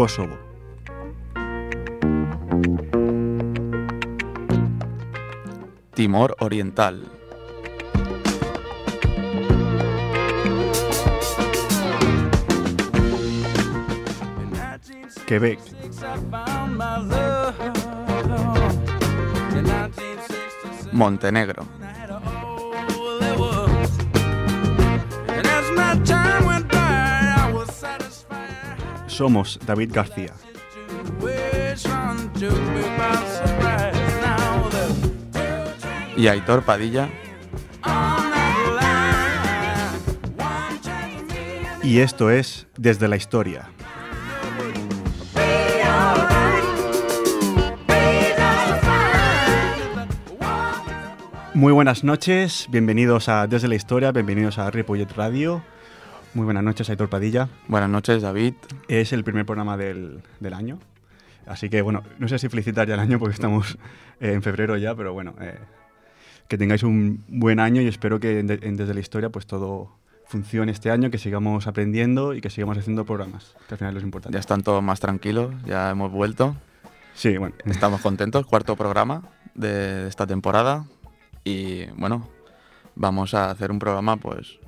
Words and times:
Kosovo. 0.00 0.38
Timor 5.92 6.36
Oriental. 6.38 7.04
Quebec. 15.26 15.58
Montenegro. 20.92 21.79
Somos 29.20 29.60
David 29.66 29.90
García. 29.92 30.32
Y 36.16 36.26
Aitor 36.26 36.62
Padilla. 36.62 37.10
Y 41.82 41.98
esto 41.98 42.30
es 42.30 42.66
Desde 42.78 43.08
la 43.08 43.16
Historia. 43.16 43.68
Muy 51.52 51.74
buenas 51.74 52.04
noches, 52.04 52.68
bienvenidos 52.70 53.28
a 53.28 53.46
Desde 53.46 53.68
la 53.68 53.74
Historia, 53.74 54.12
bienvenidos 54.12 54.56
a 54.56 54.70
Ripollet 54.70 55.12
Radio. 55.12 55.62
Muy 56.34 56.44
buenas 56.44 56.62
noches, 56.62 56.88
Aitor 56.90 57.08
Padilla. 57.08 57.48
Buenas 57.68 57.90
noches, 57.90 58.22
David. 58.22 58.54
Es 58.88 59.12
el 59.12 59.24
primer 59.24 59.44
programa 59.46 59.76
del, 59.76 60.22
del 60.38 60.54
año, 60.54 60.78
así 61.46 61.68
que 61.68 61.82
bueno, 61.82 62.02
no 62.18 62.28
sé 62.28 62.38
si 62.38 62.48
felicitar 62.48 62.86
ya 62.86 62.94
el 62.94 63.00
año 63.00 63.18
porque 63.18 63.34
estamos 63.34 63.78
eh, 64.20 64.32
en 64.32 64.42
febrero 64.42 64.76
ya, 64.76 64.94
pero 64.94 65.12
bueno, 65.12 65.34
eh, 65.40 65.58
que 66.46 66.56
tengáis 66.56 66.82
un 66.84 67.24
buen 67.28 67.58
año 67.58 67.82
y 67.82 67.88
espero 67.88 68.20
que 68.20 68.38
en 68.40 68.46
de- 68.46 68.60
en 68.62 68.76
Desde 68.76 68.94
la 68.94 69.00
Historia 69.00 69.30
pues 69.30 69.46
todo 69.46 69.96
funcione 70.26 70.70
este 70.70 70.92
año, 70.92 71.10
que 71.10 71.18
sigamos 71.18 71.66
aprendiendo 71.66 72.34
y 72.34 72.40
que 72.40 72.50
sigamos 72.50 72.78
haciendo 72.78 73.04
programas, 73.04 73.56
que 73.68 73.74
al 73.74 73.78
final 73.78 73.96
es 73.96 74.04
importante. 74.04 74.34
Ya 74.36 74.40
están 74.40 74.62
todos 74.62 74.82
más 74.82 75.00
tranquilos, 75.00 75.52
ya 75.66 75.90
hemos 75.90 76.12
vuelto. 76.12 76.54
Sí, 77.14 77.36
bueno, 77.38 77.56
Estamos 77.64 78.00
contentos, 78.00 78.46
cuarto 78.46 78.76
programa 78.76 79.24
de 79.56 80.06
esta 80.06 80.28
temporada. 80.28 80.84
Y 81.42 81.86
bueno, 81.96 82.28
vamos 82.94 83.34
a 83.34 83.50
hacer 83.50 83.72
un 83.72 83.80
programa, 83.80 84.16
pues, 84.18 84.60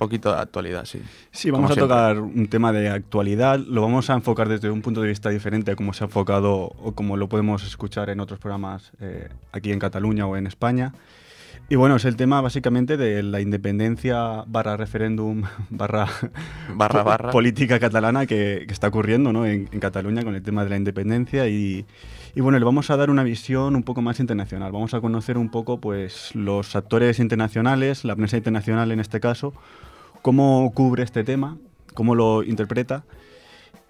poquito 0.00 0.32
de 0.34 0.40
actualidad, 0.40 0.84
sí. 0.86 1.00
Sí, 1.30 1.50
vamos 1.50 1.70
a 1.70 1.74
siempre. 1.74 1.94
tocar 1.94 2.18
un 2.18 2.48
tema 2.48 2.72
de 2.72 2.88
actualidad. 2.88 3.58
Lo 3.58 3.82
vamos 3.82 4.08
a 4.10 4.14
enfocar 4.14 4.48
desde 4.48 4.70
un 4.70 4.80
punto 4.82 5.02
de 5.02 5.08
vista 5.08 5.28
diferente 5.28 5.70
a 5.70 5.76
cómo 5.76 5.92
se 5.92 6.02
ha 6.02 6.06
enfocado 6.06 6.52
o 6.54 6.92
como 6.94 7.16
lo 7.18 7.28
podemos 7.28 7.64
escuchar 7.66 8.08
en 8.10 8.18
otros 8.20 8.40
programas 8.40 8.92
eh, 9.00 9.28
aquí 9.52 9.70
en 9.72 9.78
Cataluña 9.78 10.26
o 10.26 10.36
en 10.36 10.46
España. 10.46 10.92
Y 11.68 11.76
bueno, 11.76 11.94
es 11.96 12.04
el 12.04 12.16
tema 12.16 12.40
básicamente 12.40 12.96
de 12.96 13.22
la 13.22 13.40
independencia 13.40 14.42
barra 14.48 14.76
referéndum 14.76 15.42
barra, 15.70 16.06
Barra, 16.74 17.02
barra. 17.04 17.30
política 17.30 17.78
catalana 17.78 18.26
que, 18.26 18.64
que 18.66 18.72
está 18.72 18.88
ocurriendo 18.88 19.32
¿no? 19.32 19.46
en, 19.46 19.68
en 19.70 19.80
Cataluña 19.80 20.24
con 20.24 20.34
el 20.34 20.42
tema 20.42 20.64
de 20.64 20.70
la 20.70 20.76
independencia 20.76 21.46
y, 21.46 21.86
y 22.34 22.40
bueno, 22.40 22.58
le 22.58 22.64
vamos 22.64 22.90
a 22.90 22.96
dar 22.96 23.08
una 23.10 23.22
visión 23.22 23.76
un 23.76 23.84
poco 23.84 24.02
más 24.02 24.18
internacional. 24.18 24.72
Vamos 24.72 24.94
a 24.94 25.00
conocer 25.00 25.38
un 25.38 25.48
poco 25.48 25.80
pues 25.80 26.34
los 26.34 26.74
actores 26.74 27.20
internacionales, 27.20 28.04
la 28.04 28.16
prensa 28.16 28.36
internacional 28.36 28.90
en 28.90 28.98
este 28.98 29.20
caso, 29.20 29.52
cómo 30.22 30.72
cubre 30.74 31.02
este 31.02 31.24
tema, 31.24 31.56
cómo 31.94 32.14
lo 32.14 32.42
interpreta. 32.42 33.04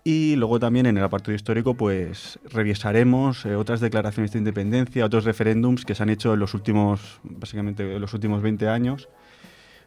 Y 0.03 0.37
luego 0.37 0.59
también 0.59 0.87
en 0.87 0.97
el 0.97 1.05
apartado 1.05 1.35
histórico 1.35 1.75
pues 1.75 2.39
revisaremos 2.51 3.45
eh, 3.45 3.55
otras 3.55 3.81
declaraciones 3.81 4.33
de 4.33 4.39
independencia, 4.39 5.05
otros 5.05 5.25
referéndums 5.25 5.85
que 5.85 5.95
se 5.95 6.03
han 6.03 6.09
hecho 6.09 6.33
en 6.33 6.41
los 6.41 6.55
últimos, 6.55 7.21
básicamente 7.23 7.97
en 7.97 8.01
los 8.01 8.15
últimos 8.15 8.41
20 8.41 8.69
años, 8.69 9.09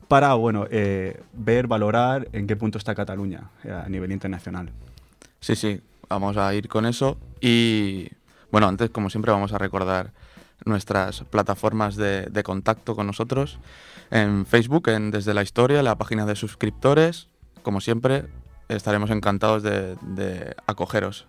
para 0.07 0.35
bueno, 0.35 0.67
eh, 0.69 1.19
ver, 1.34 1.66
valorar 1.66 2.28
en 2.31 2.46
qué 2.46 2.56
punto 2.56 2.78
está 2.78 2.94
Cataluña 2.94 3.50
eh, 3.63 3.72
a 3.72 3.90
nivel 3.90 4.12
internacional. 4.12 4.69
Sí, 5.40 5.56
sí, 5.56 5.81
vamos 6.09 6.38
a 6.38 6.53
ir 6.53 6.67
con 6.67 6.85
eso. 6.85 7.17
Y 7.41 8.09
bueno, 8.51 8.67
antes, 8.67 8.91
como 8.91 9.09
siempre, 9.09 9.31
vamos 9.31 9.51
a 9.51 9.57
recordar 9.57 10.12
nuestras 10.66 11.24
plataformas 11.24 11.96
de, 11.96 12.44
contacto 12.44 12.96
con 12.96 13.07
nosotros. 13.07 13.57
En 14.12 14.46
Facebook, 14.46 14.90
en 14.90 15.09
Desde 15.12 15.34
la 15.34 15.41
Historia, 15.44 15.81
la 15.84 15.97
página 15.97 16.25
de 16.25 16.35
suscriptores. 16.35 17.29
Como 17.62 17.79
siempre, 17.81 18.25
estaremos 18.69 19.09
encantados 19.09 19.63
de, 19.63 20.56
acogeros 20.68 21.28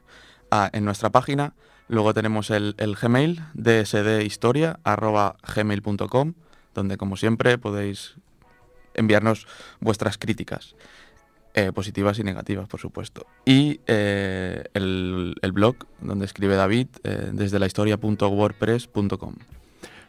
en 0.72 0.84
nuestra 0.84 1.10
página. 1.10 1.54
Luego 1.88 2.14
tenemos 2.14 2.50
el, 2.50 2.76
el 2.78 2.94
Gmail, 2.96 3.42
dsdhistoria.gmail.com, 3.54 6.34
donde, 6.74 6.96
como 6.96 7.16
siempre, 7.16 7.58
podéis 7.58 8.14
enviarnos 8.94 9.48
vuestras 9.80 10.16
críticas 10.18 10.76
eh, 11.54 11.72
positivas 11.72 12.18
y 12.18 12.24
negativas, 12.24 12.68
por 12.68 12.80
supuesto. 12.80 13.26
Y 13.44 13.80
eh, 13.86 14.64
el, 14.74 15.34
el 15.40 15.52
blog 15.52 15.76
donde 16.00 16.24
escribe 16.26 16.56
David, 16.56 16.88
eh, 17.04 17.30
desde 17.32 17.58
la 17.58 17.66
historia.wordpress.com. 17.66 19.34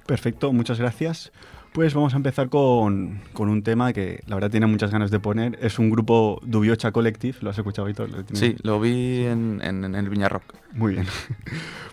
Perfecto, 0.05 0.53
muchas 0.53 0.79
gracias. 0.79 1.31
Pues 1.73 1.94
vamos 1.94 2.13
a 2.13 2.17
empezar 2.17 2.47
con, 2.47 3.19
con 3.34 3.50
un 3.50 3.61
tema 3.61 3.91
que 3.91 4.23
la 4.28 4.35
verdad 4.35 4.50
tiene 4.50 4.66
muchas 4.66 4.91
ganas 4.91 5.11
de 5.11 5.19
poner. 5.19 5.59
Es 5.61 5.78
un 5.78 5.89
grupo 5.89 6.39
Dubiocha 6.45 6.94
Collective, 6.94 7.38
¿lo 7.41 7.50
has 7.50 7.57
escuchado, 7.57 7.85
Víctor? 7.88 8.09
Sí, 8.31 8.55
lo 8.63 8.79
vi 8.79 9.25
en, 9.25 9.59
en- 9.61 9.84
en 9.84 9.94
el 9.95 10.07
Viña 10.09 10.29
Rock. 10.29 10.53
Muy 10.73 10.94
bien. 10.94 11.05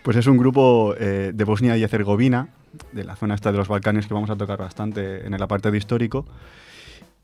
Pues 0.03 0.17
es 0.17 0.27
un 0.27 0.37
grupo 0.37 0.93
eh, 0.99 1.31
de 1.33 1.43
Bosnia 1.45 1.77
y 1.77 1.83
Herzegovina, 1.83 2.49
de 2.91 3.05
la 3.05 3.15
zona 3.15 3.35
esta 3.35 3.53
de 3.53 3.57
los 3.57 3.69
Balcanes 3.69 4.05
que 4.05 4.13
vamos 4.13 4.29
a 4.29 4.35
tocar 4.35 4.57
bastante 4.59 5.25
en 5.25 5.33
el 5.33 5.41
apartado 5.41 5.73
histórico. 5.75 6.25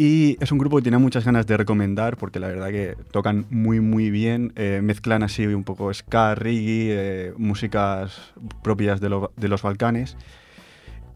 Y 0.02 0.38
es 0.40 0.50
un 0.54 0.58
grupo 0.60 0.78
que 0.78 0.84
tiene 0.84 0.98
muchas 0.98 1.26
ganas 1.26 1.46
de 1.46 1.58
recomendar 1.58 2.16
porque 2.16 2.40
la 2.40 2.48
verdad 2.48 2.70
que 2.70 2.96
tocan 3.12 3.46
muy 3.50 3.82
muy 3.82 4.10
bien, 4.10 4.54
eh, 4.56 4.80
mezclan 4.82 5.24
así 5.24 5.46
un 5.46 5.66
poco 5.66 5.94
ska, 5.94 6.36
reggae, 6.36 6.88
eh, 7.28 7.34
músicas 7.38 8.32
propias 8.64 9.02
de, 9.02 9.10
lo- 9.10 9.34
de 9.36 9.50
los 9.50 9.62
Balcanes. 9.62 10.16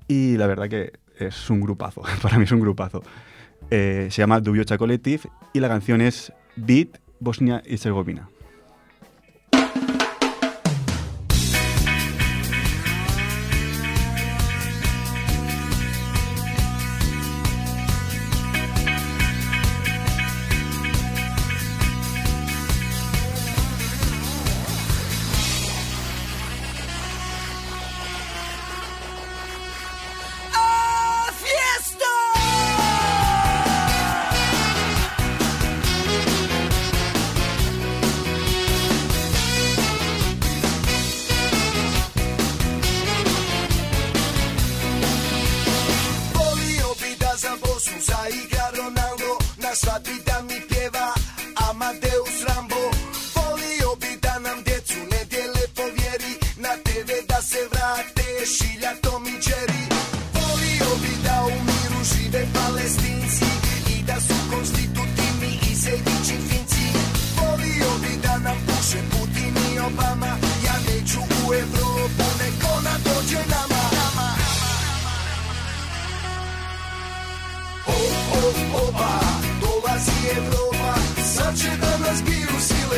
Y 0.09 0.35
la 0.35 0.47
verdad 0.47 0.67
que 0.67 0.91
es 1.17 1.49
un 1.49 1.61
grupazo, 1.61 2.01
para 2.21 2.37
mí 2.37 2.43
es 2.43 2.51
un 2.51 2.59
grupazo. 2.59 3.01
Eh, 3.71 4.07
se 4.11 4.21
llama 4.21 4.41
Dubiocha 4.41 4.77
Collective 4.77 5.23
y 5.53 5.61
la 5.61 5.69
canción 5.69 6.01
es 6.01 6.33
Beat 6.57 6.89
Bosnia 7.21 7.63
y 7.65 7.75
Herzegovina. 7.75 8.27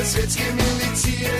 svetské 0.05 0.45
milície. 0.53 1.33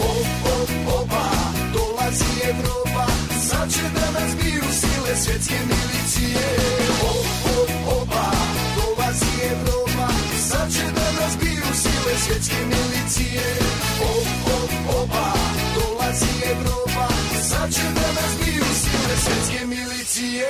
Op, 0.00 0.28
op, 0.44 0.70
opa, 0.88 1.28
dolazí 1.72 2.32
Európa, 2.48 3.04
začeda 3.36 4.04
nás 4.16 4.32
bijú 4.40 4.64
sile 4.72 5.12
svetské 5.16 5.58
milície. 5.68 6.44
Op, 7.04 7.28
op, 7.60 7.70
opa, 8.00 8.26
dolazí 8.80 9.32
Európa, 9.52 10.08
začeda 10.48 11.06
nás 11.20 11.34
bijú 11.36 11.68
sile 11.76 12.14
svetské 12.24 12.60
milície. 12.64 13.44
Op, 14.00 14.28
op, 14.48 14.72
opa, 15.04 15.28
dolazí 15.76 16.32
Európa, 16.56 17.06
začeda 17.36 18.06
nás 18.16 18.32
bijú 18.40 18.64
sile 18.64 19.14
svetské 19.20 19.60
milície. 19.68 20.48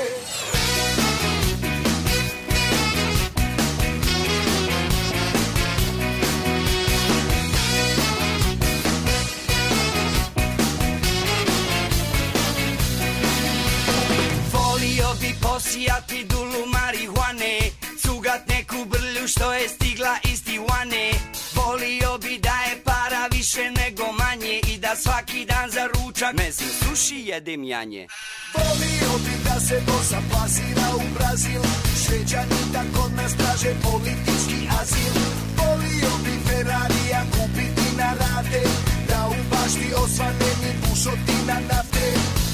Sijati 15.76 16.25
dulu 16.25 16.62
marihuane 16.67 17.55
Cugat 18.02 18.49
neku 18.49 18.84
brlju 18.84 19.28
što 19.28 19.52
je 19.52 19.69
stigla 19.69 20.14
iz 20.32 20.44
Tijuane. 20.44 21.12
Volio 21.55 22.19
bi 22.19 22.38
da 22.38 22.56
je 22.67 22.75
para 22.84 23.23
više 23.32 23.64
nego 23.70 24.12
manje 24.12 24.61
I 24.73 24.78
da 24.78 24.96
svaki 24.96 25.44
dan 25.44 25.70
za 25.70 25.84
ručak 25.94 26.34
mezim 26.37 26.73
suši 26.81 27.19
jedem 27.31 27.64
janje. 27.64 28.06
Volio 28.55 29.12
bi 29.25 29.34
da 29.44 29.61
se 29.61 29.81
bosa 29.87 30.20
plazira 30.31 30.88
u 30.96 31.05
Brazil 31.19 31.62
Šveđani 32.02 32.62
tak 32.73 32.90
od 33.05 33.12
nas 33.19 33.32
traže 33.37 33.73
politički 33.87 34.61
azil. 34.81 35.14
Volio 35.61 36.12
bi 36.25 36.34
Ferrarija 36.46 37.23
kupiti 37.34 37.88
na 38.00 38.11
rade, 38.20 38.62
Da 39.08 39.28
u 39.28 39.38
bašti 39.50 39.88
osvane 40.05 40.50
mi 40.61 40.70
bušotina 40.82 41.56
nafte. 41.69 42.06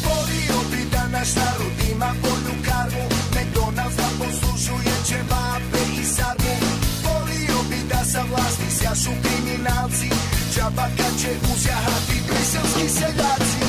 Volio 0.06 0.58
bi 0.70 0.81
da 1.12 1.18
naš 1.18 1.34
narod 1.34 1.72
ima 1.92 2.10
bolju 2.22 2.54
karmu. 2.68 3.04
McDonald's 3.34 3.96
da 3.96 4.08
poslužuje 4.18 4.94
ćevape 5.08 5.82
i 6.00 6.04
sarmu. 6.04 6.54
Volio 7.04 7.58
bi 7.70 7.78
da 7.88 8.04
sa 8.04 8.22
vlasti 8.30 8.68
sjašu 8.78 9.10
kriminalci. 9.22 10.08
Džaba 10.54 10.86
kad 10.96 11.12
će 11.20 11.30
uzjahati 11.52 12.16
briselski 12.26 12.88
seljaci. 12.98 13.62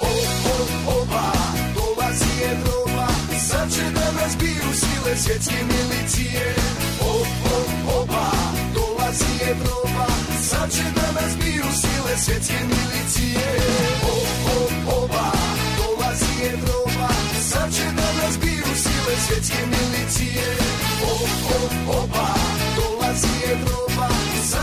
O, 0.00 0.10
o, 0.54 0.56
oba, 1.00 1.32
dolazi 1.74 2.34
Evropa. 2.52 3.08
Sad 3.48 3.74
će 3.74 3.84
da 3.94 4.06
nas 4.20 4.36
biju 4.38 4.68
sile 4.80 5.16
svjetske 5.16 5.58
milicije. 5.70 6.54
O, 7.00 7.12
o, 7.54 7.77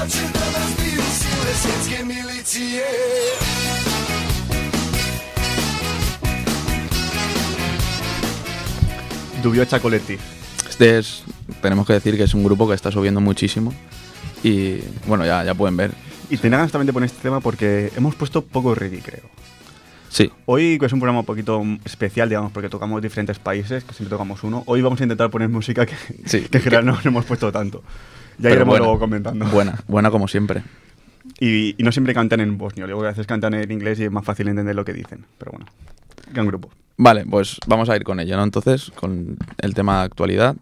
Sad 0.05 0.11
će 0.11 0.27
da 0.33 0.59
nas 0.59 0.71
biju 0.77 1.01
sile 1.19 1.53
svjetske 1.61 2.05
milicije 2.05 2.85
Dubio 9.43 9.65
Chacoletti. 9.65 10.17
Este 10.69 10.97
es, 10.99 11.23
tenemos 11.61 11.85
que 11.87 11.93
decir 11.93 12.17
que 12.17 12.23
es 12.23 12.33
un 12.33 12.43
grupo 12.43 12.67
que 12.67 12.73
está 12.75 12.91
subiendo 12.91 13.21
muchísimo 13.21 13.73
y 14.43 14.79
bueno, 15.07 15.25
ya, 15.25 15.43
ya 15.43 15.53
pueden 15.53 15.77
ver. 15.77 15.91
Y 16.29 16.37
tenía 16.37 16.57
ganas 16.57 16.71
también 16.71 16.87
de 16.87 16.93
poner 16.93 17.07
este 17.07 17.21
tema 17.21 17.39
porque 17.39 17.91
hemos 17.95 18.15
puesto 18.15 18.41
poco 18.43 18.75
reggae, 18.75 18.99
creo. 18.99 19.29
Sí, 20.09 20.31
Hoy 20.45 20.79
es 20.81 20.93
un 20.93 20.99
programa 20.99 21.19
un 21.19 21.25
poquito 21.25 21.61
especial, 21.83 22.29
digamos, 22.29 22.51
porque 22.51 22.69
tocamos 22.69 23.01
diferentes 23.01 23.37
países, 23.37 23.83
que 23.83 23.93
siempre 23.93 24.11
tocamos 24.11 24.43
uno. 24.43 24.63
Hoy 24.65 24.81
vamos 24.81 24.99
a 25.01 25.03
intentar 25.03 25.29
poner 25.29 25.49
música 25.49 25.85
que, 25.85 25.95
Sí. 26.25 26.41
que 26.41 26.57
en 26.57 26.63
general 26.63 26.85
no 26.85 26.97
hemos 27.03 27.25
puesto 27.25 27.51
tanto. 27.51 27.83
Ya 28.37 28.49
iremos 28.49 28.67
buena, 28.67 28.85
luego 28.85 28.99
comentando. 28.99 29.45
buena, 29.47 29.79
buena 29.87 30.11
como 30.11 30.27
siempre. 30.27 30.63
Y, 31.39 31.75
y 31.79 31.83
no 31.83 31.91
siempre 31.91 32.13
cantan 32.13 32.39
en 32.39 32.57
bosnio, 32.57 32.85
luego 32.85 33.03
a 33.03 33.07
veces 33.09 33.25
cantan 33.27 33.53
en 33.55 33.71
inglés 33.71 33.99
y 33.99 34.03
es 34.03 34.11
más 34.11 34.23
fácil 34.25 34.47
entender 34.47 34.75
lo 34.75 34.85
que 34.85 34.93
dicen. 34.93 35.25
Pero 35.37 35.51
bueno, 35.51 35.65
gran 36.33 36.45
grupo. 36.47 36.69
Vale, 36.97 37.25
pues 37.25 37.57
vamos 37.67 37.89
a 37.89 37.95
ir 37.95 38.03
con 38.03 38.19
ello, 38.19 38.37
¿no? 38.37 38.43
Entonces, 38.43 38.91
con 38.95 39.37
el 39.57 39.73
tema 39.73 39.99
de 39.99 40.05
actualidad. 40.05 40.55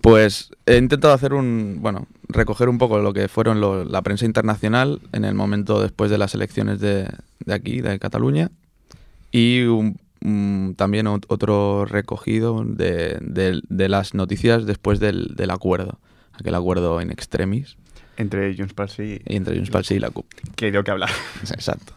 Pues 0.00 0.50
he 0.66 0.76
intentado 0.76 1.14
hacer 1.14 1.32
un, 1.32 1.78
bueno, 1.80 2.06
recoger 2.28 2.68
un 2.68 2.78
poco 2.78 2.98
lo 2.98 3.12
que 3.12 3.28
fueron 3.28 3.60
lo- 3.60 3.84
la 3.84 4.02
prensa 4.02 4.24
internacional 4.24 5.00
en 5.12 5.24
el 5.24 5.34
momento 5.34 5.80
después 5.80 6.10
de 6.10 6.18
las 6.18 6.34
elecciones 6.34 6.78
de, 6.80 7.08
de 7.44 7.54
aquí, 7.54 7.80
de 7.80 7.98
Cataluña, 7.98 8.50
y 9.32 9.62
un- 9.62 9.96
un- 10.22 10.74
también 10.76 11.06
ot- 11.06 11.24
otro 11.28 11.86
recogido 11.86 12.62
de, 12.64 13.18
de- 13.20 13.60
de 13.68 13.88
las 13.88 14.14
noticias 14.14 14.66
después 14.66 15.00
del, 15.00 15.34
del 15.36 15.50
acuerdo, 15.50 15.98
aquel 16.38 16.54
acuerdo 16.54 17.00
in 17.00 17.10
extremis 17.10 17.76
Entre 18.16 18.54
Junts 18.56 18.72
per 18.72 18.88
Sí 18.88 19.20
entre 19.26 19.58
Junts 19.58 19.86
Sí 19.86 19.94
y 19.96 19.98
la 19.98 20.10
CUP. 20.10 20.26
que 20.56 20.70
dio 20.70 20.82
que 20.84 20.90
hablar. 20.90 21.10
Exacto. 21.42 21.92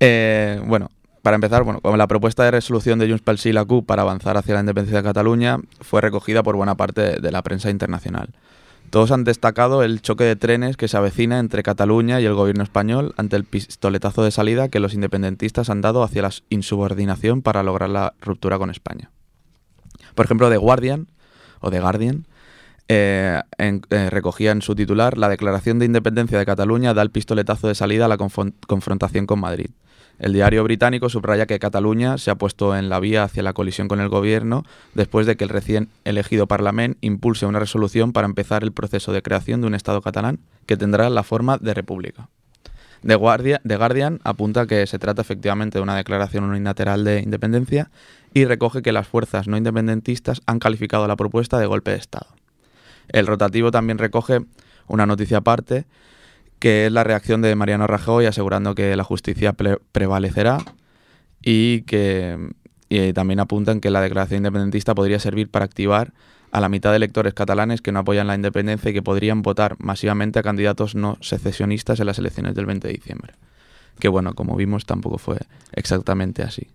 Eh, 0.00 0.60
bueno, 0.66 0.90
para 1.22 1.34
empezar, 1.36 1.64
bueno, 1.64 1.80
como 1.80 1.96
la 1.96 2.06
propuesta 2.06 2.44
de 2.44 2.50
resolución 2.50 2.98
de 2.98 3.08
Junts 3.08 3.40
Sí 3.40 3.48
y 3.48 3.52
la 3.52 3.64
CUP 3.64 3.86
para 3.86 4.02
avanzar 4.02 4.36
hacia 4.36 4.54
la 4.54 4.60
independencia 4.60 4.98
de 4.98 5.04
Cataluña 5.04 5.58
fue 5.80 6.00
recogida 6.00 6.42
por 6.42 6.56
buena 6.56 6.76
parte 6.76 7.00
de, 7.00 7.16
de 7.20 7.32
la 7.32 7.42
prensa 7.42 7.70
internacional. 7.70 8.28
Todos 8.90 9.10
han 9.10 9.24
destacado 9.24 9.82
el 9.82 10.00
choque 10.00 10.24
de 10.24 10.34
trenes 10.36 10.76
que 10.78 10.88
se 10.88 10.96
avecina 10.96 11.38
entre 11.40 11.62
Cataluña 11.62 12.20
y 12.20 12.24
el 12.24 12.34
gobierno 12.34 12.62
español 12.62 13.12
ante 13.18 13.36
el 13.36 13.44
pistoletazo 13.44 14.22
de 14.22 14.30
salida 14.30 14.68
que 14.70 14.80
los 14.80 14.94
independentistas 14.94 15.68
han 15.68 15.82
dado 15.82 16.02
hacia 16.02 16.22
la 16.22 16.30
insubordinación 16.48 17.42
para 17.42 17.62
lograr 17.62 17.90
la 17.90 18.14
ruptura 18.22 18.56
con 18.58 18.70
España. 18.70 19.10
Por 20.14 20.24
ejemplo, 20.24 20.48
The 20.48 20.56
Guardian, 20.56 21.08
o 21.60 21.70
The 21.70 21.80
Guardian, 21.80 22.26
eh, 22.88 23.40
eh, 23.58 24.10
recogía 24.10 24.50
en 24.50 24.62
su 24.62 24.74
titular 24.74 25.18
la 25.18 25.28
declaración 25.28 25.78
de 25.78 25.86
independencia 25.86 26.38
de 26.38 26.46
Cataluña 26.46 26.94
da 26.94 27.02
el 27.02 27.10
pistoletazo 27.10 27.68
de 27.68 27.74
salida 27.74 28.06
a 28.06 28.08
la 28.08 28.16
confrontación 28.16 29.26
con 29.26 29.40
Madrid. 29.40 29.70
El 30.18 30.32
diario 30.32 30.64
británico 30.64 31.08
subraya 31.08 31.46
que 31.46 31.60
Cataluña 31.60 32.18
se 32.18 32.32
ha 32.32 32.34
puesto 32.34 32.74
en 32.74 32.88
la 32.88 32.98
vía 32.98 33.22
hacia 33.22 33.42
la 33.44 33.52
colisión 33.52 33.86
con 33.86 34.00
el 34.00 34.08
gobierno 34.08 34.64
después 34.94 35.26
de 35.26 35.36
que 35.36 35.44
el 35.44 35.50
recién 35.50 35.90
elegido 36.04 36.48
Parlament 36.48 36.98
impulse 37.02 37.46
una 37.46 37.60
resolución 37.60 38.12
para 38.12 38.26
empezar 38.26 38.64
el 38.64 38.72
proceso 38.72 39.12
de 39.12 39.22
creación 39.22 39.60
de 39.60 39.68
un 39.68 39.74
Estado 39.76 40.02
catalán 40.02 40.40
que 40.66 40.76
tendrá 40.76 41.08
la 41.08 41.22
forma 41.22 41.58
de 41.58 41.72
república. 41.72 42.28
The 43.06 43.14
Guardian, 43.14 43.60
The 43.64 43.76
Guardian 43.76 44.20
apunta 44.24 44.66
que 44.66 44.86
se 44.88 44.98
trata 44.98 45.22
efectivamente 45.22 45.78
de 45.78 45.82
una 45.82 45.94
declaración 45.94 46.44
unilateral 46.44 47.04
de 47.04 47.20
independencia 47.20 47.90
y 48.34 48.44
recoge 48.44 48.82
que 48.82 48.92
las 48.92 49.06
fuerzas 49.06 49.46
no 49.46 49.56
independentistas 49.56 50.42
han 50.46 50.58
calificado 50.58 51.06
la 51.06 51.16
propuesta 51.16 51.60
de 51.60 51.66
golpe 51.66 51.92
de 51.92 51.98
Estado. 51.98 52.37
El 53.08 53.26
rotativo 53.26 53.70
también 53.70 53.98
recoge 53.98 54.40
una 54.86 55.06
noticia 55.06 55.38
aparte, 55.38 55.86
que 56.58 56.86
es 56.86 56.92
la 56.92 57.04
reacción 57.04 57.40
de 57.42 57.54
Mariano 57.54 57.86
Rajoy 57.86 58.26
asegurando 58.26 58.74
que 58.74 58.96
la 58.96 59.04
justicia 59.04 59.52
pre- 59.52 59.78
prevalecerá 59.92 60.58
y 61.42 61.82
que 61.82 62.36
también 63.14 63.38
apuntan 63.40 63.80
que 63.80 63.90
la 63.90 64.00
declaración 64.00 64.38
independentista 64.38 64.94
podría 64.94 65.18
servir 65.20 65.50
para 65.50 65.64
activar 65.66 66.12
a 66.50 66.60
la 66.60 66.68
mitad 66.70 66.90
de 66.90 66.96
electores 66.96 67.34
catalanes 67.34 67.82
que 67.82 67.92
no 67.92 67.98
apoyan 67.98 68.26
la 68.26 68.34
independencia 68.34 68.90
y 68.90 68.94
que 68.94 69.02
podrían 69.02 69.42
votar 69.42 69.76
masivamente 69.78 70.38
a 70.38 70.42
candidatos 70.42 70.94
no 70.94 71.18
secesionistas 71.20 72.00
en 72.00 72.06
las 72.06 72.18
elecciones 72.18 72.54
del 72.54 72.64
20 72.64 72.88
de 72.88 72.94
diciembre. 72.94 73.34
Que 73.98 74.08
bueno, 74.08 74.32
como 74.34 74.56
vimos, 74.56 74.86
tampoco 74.86 75.18
fue 75.18 75.38
exactamente 75.72 76.42
así. 76.42 76.68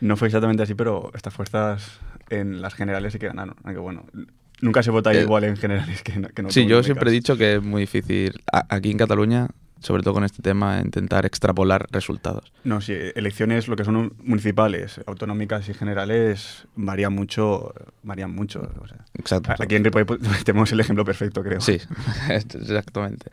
No 0.00 0.16
fue 0.16 0.28
exactamente 0.28 0.62
así, 0.62 0.74
pero 0.74 1.10
estas 1.14 1.34
fuerzas 1.34 1.98
en 2.30 2.62
las 2.62 2.74
generales 2.74 3.12
sí 3.14 3.18
que 3.18 3.26
ganaron. 3.26 3.56
Aunque 3.64 3.80
bueno, 3.80 4.04
nunca 4.60 4.82
se 4.82 4.90
vota 4.90 5.12
Eh, 5.12 5.22
igual 5.22 5.44
en 5.44 5.56
generales 5.56 6.02
que, 6.04 6.12
en- 6.12 6.24
que 6.34 6.42
en 6.42 6.50
Sí, 6.50 6.66
yo 6.66 6.82
siempre 6.82 7.10
he 7.10 7.12
dicho 7.12 7.36
que 7.36 7.56
es 7.56 7.62
muy 7.62 7.82
difícil 7.82 8.32
a- 8.52 8.66
aquí 8.74 8.90
en 8.90 8.98
Cataluña, 8.98 9.48
sobre 9.80 10.02
todo 10.02 10.14
con 10.14 10.24
este 10.24 10.42
tema, 10.42 10.80
intentar 10.82 11.26
extrapolar 11.26 11.86
resultados. 11.92 12.50
No, 12.64 12.80
sí, 12.80 12.94
elecciones, 13.14 13.68
lo 13.68 13.76
que 13.76 13.84
son 13.84 14.14
municipales, 14.22 15.00
autonómicas 15.06 15.68
y 15.68 15.74
generales, 15.74 16.66
varían 16.74 17.12
mucho. 17.12 17.72
Varían 18.02 18.32
mucho. 18.34 18.68
o 18.82 18.88
sea. 18.88 18.98
Exacto. 19.14 19.52
Aquí 19.62 19.74
en 19.76 19.84
Ripoll 19.84 20.06
tenemos 20.44 20.72
el 20.72 20.80
ejemplo 20.80 21.04
perfecto, 21.04 21.42
creo. 21.42 21.60
Sí, 21.60 21.78
exactamente. 22.30 23.30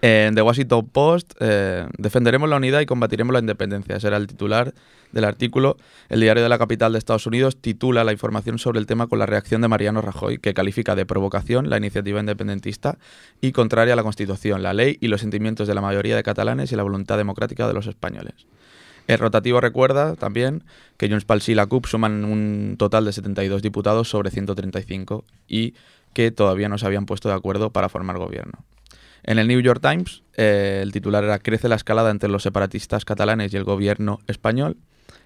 En 0.00 0.36
The 0.36 0.42
Washington 0.42 0.88
Post, 0.92 1.34
eh, 1.40 1.86
defenderemos 1.98 2.48
la 2.48 2.56
unidad 2.56 2.80
y 2.80 2.86
combatiremos 2.86 3.32
la 3.32 3.40
independencia. 3.40 3.96
Ese 3.96 4.06
era 4.06 4.16
el 4.16 4.28
titular 4.28 4.72
del 5.10 5.24
artículo. 5.24 5.76
El 6.08 6.20
diario 6.20 6.42
de 6.42 6.48
la 6.48 6.56
capital 6.58 6.92
de 6.92 6.98
Estados 6.98 7.26
Unidos 7.26 7.56
titula 7.60 8.04
la 8.04 8.12
información 8.12 8.60
sobre 8.60 8.78
el 8.78 8.86
tema 8.86 9.08
con 9.08 9.18
la 9.18 9.26
reacción 9.26 9.60
de 9.60 9.66
Mariano 9.66 10.00
Rajoy, 10.00 10.38
que 10.38 10.54
califica 10.54 10.94
de 10.94 11.04
provocación 11.04 11.68
la 11.68 11.78
iniciativa 11.78 12.20
independentista 12.20 12.98
y 13.40 13.50
contraria 13.50 13.94
a 13.94 13.96
la 13.96 14.04
Constitución, 14.04 14.62
la 14.62 14.72
ley 14.72 14.98
y 15.00 15.08
los 15.08 15.20
sentimientos 15.20 15.66
de 15.66 15.74
la 15.74 15.80
mayoría 15.80 16.14
de 16.14 16.22
catalanes 16.22 16.70
y 16.70 16.76
la 16.76 16.84
voluntad 16.84 17.16
democrática 17.16 17.66
de 17.66 17.74
los 17.74 17.88
españoles. 17.88 18.46
El 19.08 19.18
rotativo 19.18 19.60
recuerda 19.60 20.14
también 20.14 20.62
que 20.96 21.08
Junts 21.08 21.24
pel 21.24 21.42
y 21.44 21.54
la 21.54 21.66
CUP 21.66 21.86
suman 21.86 22.24
un 22.24 22.76
total 22.78 23.06
de 23.06 23.12
72 23.12 23.62
diputados 23.62 24.08
sobre 24.08 24.30
135 24.30 25.24
y 25.48 25.74
que 26.12 26.30
todavía 26.30 26.68
no 26.68 26.78
se 26.78 26.86
habían 26.86 27.06
puesto 27.06 27.28
de 27.28 27.34
acuerdo 27.34 27.70
para 27.70 27.88
formar 27.88 28.18
gobierno. 28.18 28.64
En 29.22 29.38
el 29.38 29.48
New 29.48 29.60
York 29.60 29.80
Times, 29.82 30.22
eh, 30.36 30.80
el 30.82 30.92
titular 30.92 31.24
era 31.24 31.38
Crece 31.38 31.68
la 31.68 31.76
escalada 31.76 32.10
entre 32.10 32.28
los 32.28 32.42
separatistas 32.42 33.04
catalanes 33.04 33.52
y 33.52 33.56
el 33.56 33.64
gobierno 33.64 34.20
español. 34.26 34.76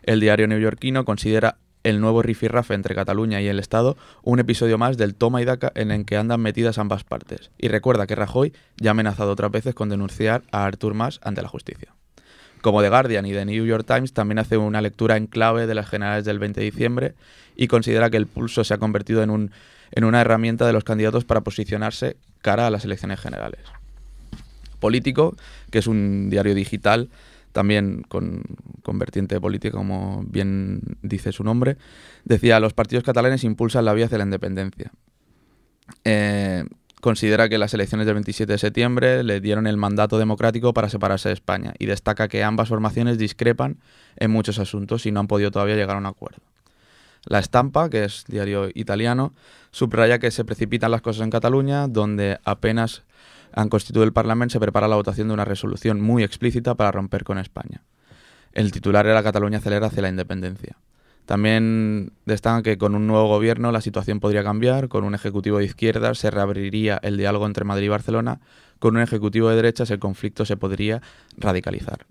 El 0.02 0.20
diario 0.20 0.48
neoyorquino 0.48 1.04
considera 1.04 1.58
el 1.84 2.00
nuevo 2.00 2.22
rifirrafe 2.22 2.74
entre 2.74 2.94
Cataluña 2.94 3.40
y 3.40 3.48
el 3.48 3.58
Estado 3.58 3.96
un 4.22 4.38
episodio 4.38 4.78
más 4.78 4.96
del 4.96 5.14
toma 5.14 5.42
y 5.42 5.44
daca 5.44 5.72
en 5.74 5.90
el 5.90 6.04
que 6.04 6.16
andan 6.16 6.40
metidas 6.40 6.78
ambas 6.78 7.04
partes. 7.04 7.50
Y 7.58 7.68
recuerda 7.68 8.06
que 8.06 8.14
Rajoy 8.14 8.52
ya 8.76 8.90
ha 8.90 8.92
amenazado 8.92 9.32
otras 9.32 9.50
veces 9.50 9.74
con 9.74 9.88
denunciar 9.88 10.42
a 10.52 10.64
Artur 10.64 10.94
Mas 10.94 11.20
ante 11.22 11.42
la 11.42 11.48
justicia. 11.48 11.94
Como 12.60 12.80
The 12.80 12.90
Guardian 12.90 13.26
y 13.26 13.32
The 13.32 13.44
New 13.44 13.66
York 13.66 13.84
Times 13.86 14.12
también 14.12 14.38
hace 14.38 14.56
una 14.56 14.80
lectura 14.80 15.16
en 15.16 15.26
clave 15.26 15.66
de 15.66 15.74
las 15.74 15.88
generales 15.88 16.24
del 16.24 16.38
20 16.38 16.60
de 16.60 16.64
diciembre 16.64 17.14
y 17.56 17.66
considera 17.66 18.08
que 18.08 18.16
el 18.16 18.28
pulso 18.28 18.62
se 18.62 18.72
ha 18.72 18.78
convertido 18.78 19.22
en, 19.22 19.30
un, 19.30 19.50
en 19.90 20.04
una 20.04 20.20
herramienta 20.20 20.64
de 20.66 20.72
los 20.72 20.84
candidatos 20.84 21.24
para 21.24 21.40
posicionarse 21.40 22.16
cara 22.40 22.68
a 22.68 22.70
las 22.70 22.84
elecciones 22.84 23.18
generales. 23.18 23.60
Político, 24.82 25.36
que 25.70 25.78
es 25.78 25.86
un 25.86 26.28
diario 26.28 26.54
digital 26.54 27.08
también 27.52 28.02
con, 28.08 28.42
vertiente 28.94 29.40
política, 29.40 29.76
como 29.76 30.24
bien 30.26 30.80
dice 31.02 31.30
su 31.32 31.44
nombre, 31.44 31.76
decía, 32.24 32.58
los 32.58 32.72
partidos 32.72 33.04
catalanes 33.04 33.44
impulsan 33.44 33.84
la 33.84 33.94
vía 33.94 34.06
hacia 34.06 34.18
la 34.18 34.24
independencia. 34.24 34.90
Eh, 36.04 36.64
considera 37.00 37.48
que 37.48 37.58
las 37.58 37.74
elecciones 37.74 38.06
del 38.06 38.14
27 38.14 38.52
de 38.52 38.58
septiembre 38.58 39.22
le 39.22 39.40
dieron 39.40 39.66
el 39.66 39.76
mandato 39.76 40.18
democrático 40.18 40.72
para 40.72 40.88
separarse 40.88 41.28
de 41.28 41.34
España 41.34 41.74
y 41.78 41.86
destaca 41.86 42.28
que 42.28 42.42
ambas 42.42 42.68
formaciones 42.68 43.18
discrepan 43.18 43.78
en 44.16 44.30
muchos 44.30 44.58
asuntos 44.58 45.06
y 45.06 45.12
no 45.12 45.20
han 45.20 45.28
podido 45.28 45.50
todavía 45.50 45.76
llegar 45.76 45.96
a 45.96 46.00
un 46.00 46.06
acuerdo. 46.06 46.42
La 47.24 47.38
Estampa, 47.38 47.88
que 47.88 48.04
es 48.04 48.24
diario 48.26 48.68
italiano, 48.74 49.32
subraya 49.70 50.18
que 50.18 50.30
se 50.30 50.44
precipitan 50.44 50.90
las 50.90 51.02
cosas 51.02 51.22
en 51.22 51.30
Cataluña, 51.30 51.86
donde 51.86 52.38
apenas 52.44 53.04
han 53.54 53.68
constituido 53.68 54.04
el 54.04 54.12
Parlamento 54.12 54.52
se 54.52 54.60
prepara 54.60 54.88
la 54.88 54.96
votación 54.96 55.28
de 55.28 55.34
una 55.34 55.44
resolución 55.44 56.00
muy 56.00 56.22
explícita 56.22 56.74
para 56.74 56.92
romper 56.92 57.24
con 57.24 57.38
España. 57.38 57.82
El 58.52 58.72
titular 58.72 59.06
era 59.06 59.22
Cataluña 59.22 59.58
acelera 59.58 59.86
hacia 59.86 60.02
la 60.02 60.08
independencia. 60.08 60.76
También 61.26 62.12
destacan 62.26 62.62
que 62.62 62.78
con 62.78 62.94
un 62.94 63.06
nuevo 63.06 63.28
gobierno 63.28 63.70
la 63.70 63.80
situación 63.80 64.20
podría 64.20 64.42
cambiar, 64.42 64.88
con 64.88 65.04
un 65.04 65.14
ejecutivo 65.14 65.58
de 65.58 65.64
izquierdas 65.64 66.18
se 66.18 66.30
reabriría 66.30 66.98
el 67.02 67.16
diálogo 67.16 67.46
entre 67.46 67.64
Madrid 67.64 67.86
y 67.86 67.88
Barcelona, 67.88 68.40
con 68.78 68.96
un 68.96 69.02
ejecutivo 69.02 69.48
de 69.48 69.56
derechas 69.56 69.90
el 69.90 70.00
conflicto 70.00 70.44
se 70.44 70.56
podría 70.56 71.00
radicalizar. 71.36 72.06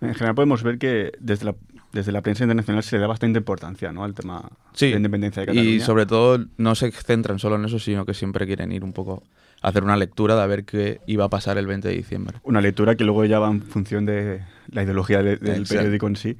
En 0.00 0.14
general 0.14 0.34
podemos 0.34 0.62
ver 0.62 0.78
que 0.78 1.12
desde 1.20 1.44
la, 1.46 1.54
desde 1.92 2.12
la 2.12 2.20
prensa 2.22 2.44
internacional 2.44 2.82
se 2.82 2.96
le 2.96 3.00
da 3.02 3.06
bastante 3.08 3.38
importancia 3.38 3.92
¿no? 3.92 4.04
al 4.04 4.14
tema 4.14 4.50
Sí, 4.74 4.86
de 4.86 4.90
la 4.92 4.96
independencia 4.98 5.40
de 5.40 5.46
Cataluña. 5.46 5.70
Y 5.70 5.80
sobre 5.80 6.06
todo 6.06 6.44
no 6.58 6.74
se 6.74 6.90
centran 6.92 7.38
solo 7.38 7.56
en 7.56 7.64
eso, 7.64 7.78
sino 7.78 8.04
que 8.04 8.14
siempre 8.14 8.46
quieren 8.46 8.72
ir 8.72 8.84
un 8.84 8.92
poco 8.92 9.22
a 9.62 9.68
hacer 9.68 9.82
una 9.84 9.96
lectura 9.96 10.36
de 10.36 10.42
a 10.42 10.46
ver 10.46 10.64
qué 10.64 11.00
iba 11.06 11.24
a 11.24 11.28
pasar 11.30 11.56
el 11.58 11.66
20 11.66 11.88
de 11.88 11.94
diciembre. 11.94 12.36
Una 12.42 12.60
lectura 12.60 12.94
que 12.94 13.04
luego 13.04 13.24
ya 13.24 13.38
va 13.38 13.48
en 13.48 13.62
función 13.62 14.04
de 14.04 14.42
la 14.70 14.82
ideología 14.82 15.22
de- 15.22 15.36
del 15.36 15.60
Exacto. 15.62 15.74
periódico 15.76 16.06
en 16.06 16.16
sí. 16.16 16.36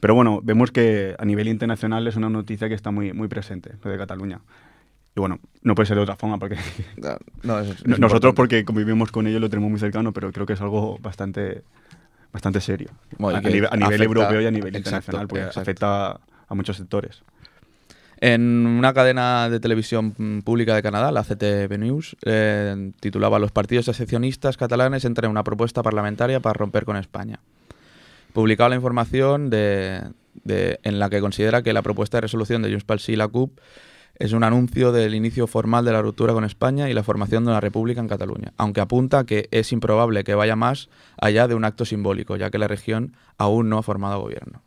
Pero 0.00 0.14
bueno, 0.14 0.40
vemos 0.42 0.70
que 0.70 1.14
a 1.18 1.24
nivel 1.24 1.48
internacional 1.48 2.06
es 2.06 2.16
una 2.16 2.28
noticia 2.30 2.68
que 2.68 2.74
está 2.74 2.90
muy, 2.90 3.12
muy 3.12 3.28
presente, 3.28 3.72
lo 3.82 3.90
de 3.90 3.98
Cataluña. 3.98 4.40
Y 5.16 5.20
bueno, 5.20 5.38
no 5.62 5.74
puede 5.74 5.86
ser 5.86 5.96
de 5.96 6.02
otra 6.02 6.16
forma, 6.16 6.38
porque 6.38 6.56
No, 7.42 7.60
eso 7.60 7.72
es- 7.72 7.80
es 7.80 7.86
nosotros 7.86 8.02
importante. 8.30 8.32
porque 8.34 8.64
convivimos 8.64 9.12
con 9.12 9.26
ellos 9.26 9.40
lo 9.40 9.50
tenemos 9.50 9.70
muy 9.70 9.78
cercano, 9.78 10.12
pero 10.12 10.32
creo 10.32 10.46
que 10.46 10.54
es 10.54 10.60
algo 10.60 10.98
bastante, 10.98 11.62
bastante 12.34 12.60
serio. 12.60 12.90
Bueno, 13.16 13.38
a, 13.38 13.40
que 13.40 13.48
nivel, 13.48 13.68
a 13.72 13.76
nivel 13.76 13.86
afecta- 13.94 14.04
europeo 14.04 14.40
y 14.42 14.46
a 14.46 14.50
nivel 14.50 14.68
exacto, 14.76 14.88
internacional, 14.90 15.28
porque 15.28 15.40
exacto. 15.44 15.60
afecta 15.60 16.20
a 16.48 16.54
muchos 16.54 16.76
sectores. 16.76 17.22
En 18.20 18.66
una 18.66 18.92
cadena 18.94 19.48
de 19.50 19.60
televisión 19.60 20.42
pública 20.44 20.74
de 20.74 20.82
Canadá, 20.82 21.10
la 21.12 21.22
CTV 21.24 21.78
News, 21.78 22.16
eh, 22.24 22.92
titulaba 23.00 23.38
Los 23.38 23.50
partidos 23.52 23.86
seccionistas 23.86 24.56
catalanes 24.56 25.04
entran 25.04 25.26
en 25.26 25.30
una 25.32 25.44
propuesta 25.44 25.82
parlamentaria 25.82 26.40
para 26.40 26.54
romper 26.54 26.84
con 26.84 26.96
España. 26.96 27.38
Publicaba 28.32 28.70
la 28.70 28.76
información 28.76 29.50
de, 29.50 30.02
de- 30.44 30.80
en 30.82 30.98
la 30.98 31.10
que 31.10 31.20
considera 31.20 31.62
que 31.62 31.72
la 31.72 31.82
propuesta 31.82 32.16
de 32.18 32.22
resolución 32.22 32.62
de 32.62 32.70
Junts 32.72 33.08
y 33.08 33.16
la 33.16 33.28
CUP 33.28 33.58
es 34.16 34.32
un 34.32 34.44
anuncio 34.44 34.92
del 34.92 35.14
inicio 35.14 35.46
formal 35.46 35.84
de 35.84 35.92
la 35.92 36.00
ruptura 36.02 36.32
con 36.32 36.44
España 36.44 36.88
y 36.88 36.94
la 36.94 37.02
formación 37.02 37.44
de 37.44 37.50
una 37.50 37.60
república 37.60 38.00
en 38.00 38.08
Cataluña, 38.08 38.52
aunque 38.56 38.80
apunta 38.80 39.24
que 39.24 39.48
es 39.50 39.72
improbable 39.72 40.22
que 40.24 40.34
vaya 40.34 40.54
más 40.56 40.88
allá 41.20 41.48
de 41.48 41.54
un 41.54 41.64
acto 41.64 41.84
simbólico, 41.84 42.36
ya 42.36 42.50
que 42.50 42.58
la 42.58 42.68
región 42.68 43.16
aún 43.38 43.68
no 43.68 43.78
ha 43.78 43.82
formado 43.82 44.20
gobierno. 44.20 44.62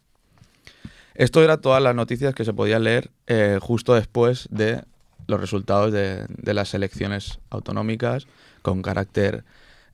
Esto 1.15 1.43
era 1.43 1.57
todas 1.57 1.81
las 1.81 1.95
noticias 1.95 2.35
que 2.35 2.45
se 2.45 2.53
podían 2.53 2.83
leer 2.83 3.09
eh, 3.25 3.57
justo 3.61 3.95
después 3.95 4.47
de 4.51 4.83
los 5.27 5.39
resultados 5.41 5.91
de, 5.91 6.25
de 6.29 6.53
las 6.53 6.73
elecciones 6.73 7.39
autonómicas 7.49 8.27
con 8.61 8.81
carácter, 8.81 9.43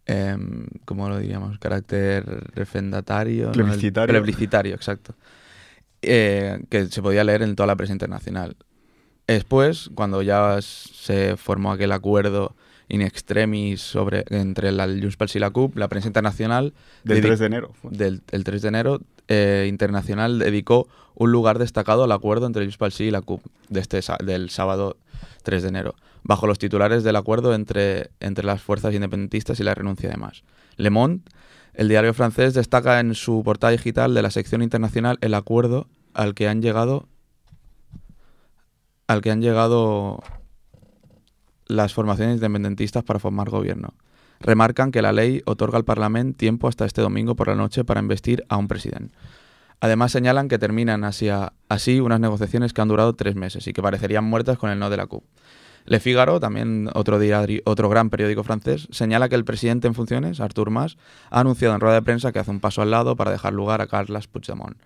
em, 0.05 0.65
¿cómo 0.85 1.07
lo 1.09 1.17
diríamos? 1.19 1.57
Carácter. 1.59 2.25
El- 3.47 3.51
Plebiscitario. 3.51 4.13
plebiscitario, 4.13 4.75
exacto. 4.75 5.15
Eh, 6.01 6.59
que 6.69 6.87
se 6.87 7.01
podía 7.01 7.23
leer 7.23 7.41
en 7.43 7.55
toda 7.55 7.67
la 7.67 7.75
prensa 7.77 7.93
internacional. 7.93 8.57
Después, 9.27 9.89
cuando 9.95 10.21
ya 10.21 10.59
se 10.61 11.37
formó 11.37 11.71
aquel 11.71 11.91
acuerdo 11.91 12.55
in 12.89 13.01
extremis 13.01 13.81
sobre, 13.81 14.25
entre 14.29 14.71
la 14.71 14.85
Sí 14.85 15.37
y 15.37 15.39
la 15.39 15.49
CUP, 15.49 15.77
la 15.77 15.87
prensa 15.87 16.07
internacional 16.09 16.73
Del 17.03 17.19
dedi- 17.19 17.27
3 17.27 17.39
de 17.39 17.45
enero. 17.45 17.71
del 17.83 18.21
el 18.31 18.43
3 18.43 18.61
de 18.61 18.67
enero, 18.67 18.99
eh, 19.29 19.67
Internacional 19.69 20.39
dedicó 20.39 20.87
un 21.15 21.31
lugar 21.31 21.57
destacado 21.59 22.03
al 22.03 22.11
acuerdo 22.11 22.45
entre 22.45 22.69
Sí 22.91 23.03
y 23.05 23.11
la 23.11 23.21
CUP 23.21 23.41
de 23.69 23.79
este, 23.79 24.01
del 24.25 24.49
sábado 24.49 24.97
3 25.43 25.63
de 25.63 25.69
enero, 25.69 25.95
bajo 26.23 26.45
los 26.45 26.59
titulares 26.59 27.03
del 27.03 27.15
acuerdo 27.15 27.53
entre, 27.55 28.09
entre 28.19 28.45
las 28.45 28.61
fuerzas 28.61 28.93
independentistas 28.93 29.59
y 29.59 29.63
la 29.63 29.73
renuncia 29.73 30.09
de 30.09 30.17
más. 30.17 30.43
Le 30.75 30.89
Monde, 30.89 31.23
el 31.73 31.87
diario 31.87 32.13
francés, 32.13 32.53
destaca 32.53 32.99
en 32.99 33.15
su 33.15 33.41
portada 33.43 33.71
digital 33.71 34.13
de 34.13 34.21
la 34.21 34.29
sección 34.31 34.61
internacional 34.61 35.17
el 35.21 35.33
acuerdo 35.33 35.87
al 36.13 36.33
que 36.35 36.47
han 36.49 36.61
llegado 36.61 37.07
al 39.13 39.21
que 39.21 39.31
han 39.31 39.41
llegado 39.41 40.21
las 41.67 41.93
formaciones 41.93 42.35
independentistas 42.35 43.03
para 43.03 43.19
formar 43.19 43.49
gobierno. 43.49 43.93
Remarcan 44.39 44.91
que 44.91 45.01
la 45.01 45.13
ley 45.13 45.41
otorga 45.45 45.77
al 45.77 45.85
Parlamento 45.85 46.37
tiempo 46.37 46.67
hasta 46.67 46.85
este 46.85 47.01
domingo 47.01 47.35
por 47.35 47.47
la 47.47 47.55
noche 47.55 47.85
para 47.85 48.01
investir 48.01 48.43
a 48.49 48.57
un 48.57 48.67
presidente. 48.67 49.15
Además 49.79 50.11
señalan 50.11 50.49
que 50.49 50.59
terminan 50.59 51.03
así, 51.03 51.29
a- 51.29 51.53
así 51.69 51.99
unas 51.99 52.19
negociaciones 52.19 52.73
que 52.73 52.81
han 52.81 52.87
durado 52.89 53.13
tres 53.13 53.35
meses 53.35 53.67
y 53.67 53.73
que 53.73 53.81
parecerían 53.81 54.23
muertas 54.23 54.57
con 54.57 54.69
el 54.69 54.79
no 54.79 54.89
de 54.89 54.97
la 54.97 55.07
CUP. 55.07 55.23
Le 55.85 55.99
Figaro, 55.99 56.39
también 56.39 56.89
otro, 56.93 57.19
otro 57.65 57.89
gran 57.89 58.09
periódico 58.09 58.43
francés, 58.43 58.87
señala 58.91 59.27
que 59.27 59.35
el 59.35 59.43
presidente 59.43 59.87
en 59.87 59.93
funciones, 59.93 60.39
Artur 60.39 60.69
Mas, 60.69 60.97
ha 61.29 61.41
anunciado 61.41 61.75
en 61.75 61.81
rueda 61.81 61.95
de 61.95 62.01
prensa 62.01 62.31
que 62.31 62.39
hace 62.39 62.51
un 62.51 62.61
paso 62.61 62.81
al 62.81 62.91
lado 62.91 63.17
para 63.17 63.31
dejar 63.31 63.51
lugar 63.53 63.81
a 63.81 63.87
Carles 63.87 64.27
Puigdemont. 64.27 64.77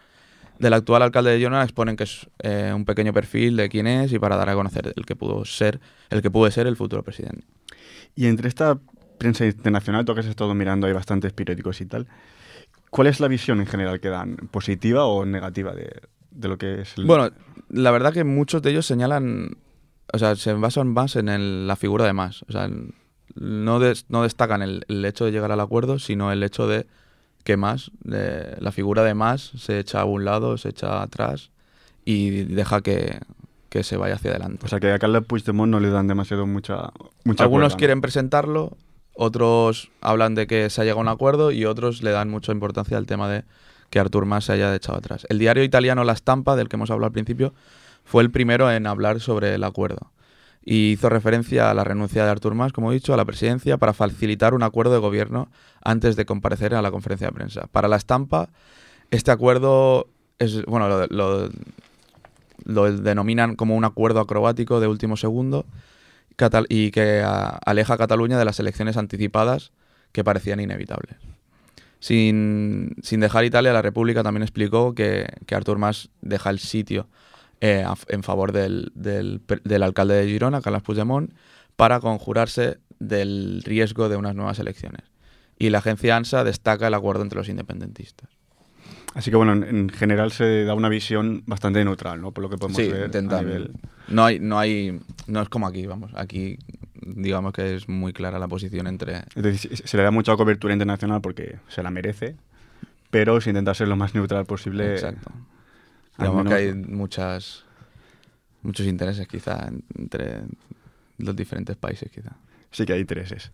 Del 0.60 0.74
actual 0.74 1.04
alcalde 1.04 1.32
de 1.32 1.38
Girona 1.38 1.64
exponen 1.64 1.96
que 1.96 2.04
es 2.06 2.28
eh, 2.40 2.72
un 2.76 2.84
pequeño 2.86 3.14
perfil 3.14 3.56
de 3.58 3.70
quién 3.70 3.86
es 3.88 4.12
y 4.12 4.20
para 4.20 4.36
dar 4.38 4.50
a 4.50 4.56
conocer 4.56 4.92
el 4.96 5.06
que 5.06 5.16
pudo 5.16 5.46
ser, 5.46 5.80
el 6.10 6.22
que 6.22 6.32
puede 6.32 6.52
ser 6.52 6.66
el 6.68 6.76
futuro 6.76 7.04
presidente. 7.04 7.46
Y 8.16 8.26
entre 8.26 8.48
esta 8.48 8.80
prensa 9.20 9.46
internacional, 9.46 10.06
tú 10.06 10.14
que 10.14 10.22
has 10.22 10.26
estado 10.26 10.54
mirando, 10.56 10.88
hay 10.88 10.94
bastantes 10.94 11.32
periódicos 11.34 11.80
y 11.82 11.86
tal. 11.86 12.08
¿Cuál 12.90 13.08
es 13.08 13.20
la 13.20 13.28
visión 13.28 13.60
en 13.60 13.68
general 13.68 14.00
que 14.00 14.10
dan? 14.10 14.38
¿Positiva 14.50 15.06
o 15.06 15.26
negativa 15.26 15.74
de, 15.76 16.02
de 16.32 16.48
lo 16.48 16.58
que 16.58 16.82
es 16.82 16.98
el... 16.98 17.06
Bueno, 17.06 17.30
la 17.70 17.92
verdad 17.92 18.14
que 18.14 18.24
muchos 18.24 18.62
de 18.62 18.72
ellos 18.72 18.86
señalan, 18.86 19.58
o 20.14 20.18
sea, 20.18 20.36
se 20.36 20.54
basan 20.54 20.88
más 20.88 21.16
en 21.16 21.30
el- 21.30 21.68
la 21.68 21.76
figura 21.76 22.06
de 22.06 22.14
más. 22.14 22.44
O 22.48 22.52
sea, 22.52 22.70
no, 23.36 23.80
des- 23.80 24.06
no 24.10 24.24
destacan 24.24 24.62
el, 24.62 24.86
el 24.88 25.04
hecho 25.06 25.26
de 25.26 25.32
llegar 25.32 25.52
al 25.52 25.60
acuerdo, 25.60 26.00
sino 26.00 26.32
el 26.32 26.42
hecho 26.42 26.68
de 26.68 26.88
que 27.48 27.56
más, 27.56 27.92
la 28.04 28.74
figura 28.74 29.04
de 29.04 29.13
más 29.13 29.54
se 29.58 29.80
echa 29.80 30.01
a 30.01 30.04
un 30.04 30.25
lado, 30.25 30.58
se 30.58 30.68
echa 30.68 31.01
atrás 31.01 31.50
y 32.04 32.44
deja 32.44 32.82
que, 32.82 33.22
que 33.70 33.84
se 33.84 33.96
vaya 33.96 34.16
hacia 34.16 34.32
adelante. 34.32 34.66
O 34.66 34.68
sea, 34.68 34.82
que 34.82 34.92
a 34.92 35.00
Carles 35.00 35.24
Puigdemont 35.24 35.72
no 35.72 35.80
le 35.80 35.89
dan 35.89 36.10
demasiado 36.10 36.46
mucha, 36.46 36.92
mucha 37.24 37.44
Algunos 37.44 37.68
cuerda, 37.68 37.75
¿no? 37.75 37.77
quieren 37.77 38.01
presentarlo, 38.01 38.75
otros 39.13 39.92
hablan 40.01 40.36
de 40.36 40.46
que 40.46 40.70
se 40.70 40.82
ha 40.82 40.84
llegado 40.84 41.00
a 41.00 41.04
un 41.04 41.08
acuerdo 41.08 41.51
y 41.54 41.63
otros 41.63 42.04
le 42.04 42.12
dan 42.12 42.30
mucha 42.30 42.51
importancia 42.51 42.98
al 42.98 43.06
tema 43.06 43.30
de 43.30 43.46
que 43.92 44.00
Artur 44.00 44.25
Mas 44.25 44.44
se 44.44 44.51
haya 44.51 44.75
echado 44.75 44.98
atrás. 44.98 45.25
El 45.30 45.39
diario 45.39 45.63
italiano 45.63 46.04
La 46.04 46.18
Stampa, 46.18 46.58
del 46.58 46.68
que 46.68 46.75
hemos 46.75 46.92
hablado 46.92 47.06
al 47.06 47.13
principio, 47.13 47.54
fue 48.04 48.24
el 48.24 48.30
primero 48.30 48.70
en 48.70 48.88
hablar 48.88 49.22
sobre 49.22 49.56
el 49.56 49.63
acuerdo. 49.63 50.12
Y 50.69 50.91
hizo 50.91 51.07
referencia 51.07 51.71
a 51.71 51.74
la 51.74 51.86
renuncia 51.86 52.25
de 52.25 52.29
Artur 52.29 52.53
Mas, 52.53 52.74
como 52.74 52.91
he 52.91 52.93
dicho, 52.93 53.13
a 53.13 53.17
la 53.17 53.24
presidencia 53.24 53.77
para 53.77 53.93
facilitar 53.93 54.53
un 54.53 54.63
acuerdo 54.63 54.91
de 54.91 55.00
gobierno 55.00 55.47
antes 55.81 56.17
de 56.17 56.25
comparecer 56.25 56.75
a 56.75 56.81
la 56.81 56.91
conferencia 56.91 57.27
de 57.27 57.31
prensa. 57.31 57.67
Para 57.71 57.88
La 57.88 57.95
Estampa, 57.95 58.50
este 59.09 59.31
acuerdo 59.31 60.09
es, 60.39 60.65
bueno, 60.65 60.89
lo, 60.89 61.07
lo- 61.07 61.50
lo 62.65 62.91
denominan 62.91 63.55
como 63.55 63.77
un 63.77 63.86
acuerdo 63.86 64.19
acrobático 64.19 64.81
de 64.81 64.88
último 64.88 65.15
segundo 65.15 65.65
y 66.67 66.91
que 66.91 67.24
aleja 67.65 67.93
a 67.93 67.97
Cataluña 67.97 68.38
de 68.38 68.43
las 68.43 68.59
elecciones 68.59 68.97
anticipadas 68.97 69.71
que 70.12 70.25
parecían 70.25 70.59
inevitables. 70.59 71.15
Sin, 72.01 72.93
sin 73.01 73.21
dejar 73.21 73.45
Italia, 73.45 73.71
la 73.71 73.81
República 73.81 74.21
también 74.21 74.43
explicó 74.43 74.93
que, 74.93 75.27
que 75.45 75.55
Artur 75.55 75.77
Mas 75.77 76.09
deja 76.21 76.50
el 76.50 76.59
sitio 76.59 77.07
eh, 77.62 77.84
a- 77.86 77.96
en 78.10 78.24
favor 78.24 78.52
del, 78.52 78.92
del 78.96 79.42
del 79.64 79.84
alcalde 79.84 80.16
de 80.16 80.28
Girona, 80.28 80.62
Carles 80.62 80.82
Puigdemont, 80.84 81.32
para 81.76 82.00
conjurarse 82.00 82.78
del 83.00 83.62
riesgo 83.64 84.10
de 84.10 84.16
unas 84.16 84.36
nuevas 84.36 84.60
elecciones. 84.60 85.02
Y 85.60 85.70
la 85.70 85.80
agencia 85.80 86.16
ANSA 86.16 86.44
destaca 86.44 86.88
el 86.88 86.94
acuerdo 86.94 87.24
entre 87.24 87.38
los 87.40 87.50
independentistas. 87.50 88.30
Así 89.16 89.32
que 89.32 89.38
bueno, 89.38 89.54
en, 89.54 89.64
en 89.64 89.90
general 89.90 90.32
se 90.32 90.64
da 90.66 90.76
una 90.76 90.90
visión 90.90 91.42
bastante 91.48 91.84
neutral, 91.84 92.22
¿no? 92.22 92.32
Por 92.32 92.44
lo 92.44 92.50
que 92.50 92.58
podemos 92.58 92.78
Sí, 92.82 92.88
ver 92.92 93.10
a 93.18 93.42
nivel... 93.42 93.72
No 94.08 94.24
hay, 94.26 94.40
no 94.40 94.60
hay, 94.60 95.00
no 95.26 95.42
es 95.42 95.50
como 95.50 95.66
aquí, 95.68 95.86
vamos. 95.88 96.12
Aquí, 96.16 96.58
digamos 97.02 97.54
que 97.54 97.76
es 97.76 97.90
muy 97.90 98.14
clara 98.14 98.38
la 98.38 98.48
posición 98.48 98.86
entre. 98.88 99.24
Es 99.36 99.44
decir, 99.44 99.76
se 99.84 99.98
le 99.98 100.04
da 100.04 100.12
mucha 100.12 100.36
cobertura 100.38 100.74
internacional 100.74 101.22
porque 101.22 101.58
se 101.68 101.82
la 101.82 101.90
merece, 101.90 102.36
pero 103.10 103.42
se 103.42 103.50
intenta 103.50 103.74
ser 103.74 103.88
lo 103.88 103.96
más 103.96 104.14
neutral 104.14 104.46
posible. 104.46 104.94
Exacto. 104.94 105.32
Digamos 106.17 106.45
que 106.47 106.53
hay 106.53 106.74
menos- 106.74 106.89
muchas, 106.89 107.63
muchos 108.63 108.86
intereses, 108.86 109.27
quizá, 109.27 109.67
en- 109.67 109.83
entre 109.97 110.41
los 111.17 111.36
diferentes 111.36 111.75
países, 111.75 112.12
quizá. 112.12 112.31
Sí 112.71 112.86
que 112.86 112.93
hay 112.93 113.01
intereses. 113.01 113.51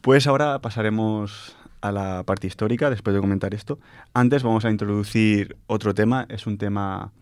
Pues 0.00 0.26
ahora 0.26 0.60
pasaremos 0.60 1.56
a 1.80 1.90
la 1.92 2.22
parte 2.24 2.46
histórica 2.46 2.90
después 2.90 3.14
de 3.14 3.20
comentar 3.20 3.54
esto. 3.54 3.78
Antes 4.14 4.42
vamos 4.42 4.64
a 4.64 4.70
introducir 4.70 5.56
otro 5.66 5.94
tema, 5.94 6.26
es 6.28 6.46
un 6.46 6.58
tema 6.58 7.12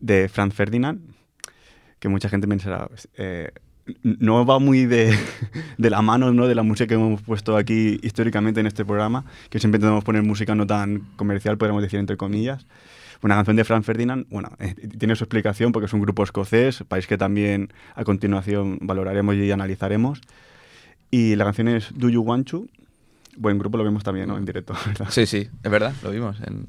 de 0.00 0.28
Franz 0.28 0.54
Ferdinand, 0.54 1.00
que 1.98 2.08
mucha 2.08 2.28
gente 2.28 2.46
pensará, 2.46 2.90
eh, 3.16 3.50
no 4.02 4.44
va 4.44 4.58
muy 4.58 4.84
de, 4.86 5.16
de, 5.78 5.90
la 5.90 6.02
mano 6.02 6.32
¿no? 6.32 6.46
de 6.48 6.54
la 6.54 6.62
música 6.62 6.86
que 6.86 6.94
hemos 6.94 7.22
puesto 7.22 7.56
aquí 7.56 7.98
históricamente 8.02 8.60
en 8.60 8.66
este 8.66 8.84
programa, 8.84 9.24
que 9.48 9.58
siempre 9.58 9.78
intentamos 9.78 10.04
poner 10.04 10.22
música 10.22 10.54
no 10.54 10.66
tan 10.66 11.00
comercial, 11.16 11.56
podríamos 11.56 11.82
decir 11.82 11.98
entre 11.98 12.16
comillas. 12.18 12.66
Una 13.22 13.36
canción 13.36 13.56
de 13.56 13.64
Franz 13.64 13.86
Ferdinand, 13.86 14.26
bueno, 14.30 14.50
eh, 14.58 14.74
tiene 14.98 15.16
su 15.16 15.24
explicación 15.24 15.72
porque 15.72 15.86
es 15.86 15.92
un 15.92 16.00
grupo 16.00 16.22
escocés, 16.22 16.82
país 16.88 17.06
que 17.06 17.18
también 17.18 17.72
a 17.94 18.04
continuación 18.04 18.78
valoraremos 18.80 19.34
y 19.36 19.50
analizaremos. 19.50 20.20
Y 21.10 21.36
la 21.36 21.44
canción 21.44 21.68
es 21.68 21.92
Do 21.94 22.08
You 22.08 22.22
Want 22.22 22.50
To. 22.50 22.66
Buen 23.36 23.58
grupo, 23.58 23.78
lo 23.78 23.84
vimos 23.84 24.04
también 24.04 24.28
¿no? 24.28 24.36
en 24.36 24.44
directo, 24.44 24.74
¿verdad? 24.86 25.08
Sí, 25.10 25.26
sí, 25.26 25.48
es 25.62 25.70
verdad, 25.70 25.94
lo 26.02 26.10
vimos 26.10 26.36
en 26.46 26.66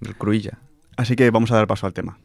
el 0.00 0.16
Cruilla. 0.16 0.58
Así 0.96 1.16
que 1.16 1.30
vamos 1.30 1.50
a 1.52 1.56
dar 1.56 1.66
paso 1.66 1.86
al 1.86 1.92
tema. 1.92 2.18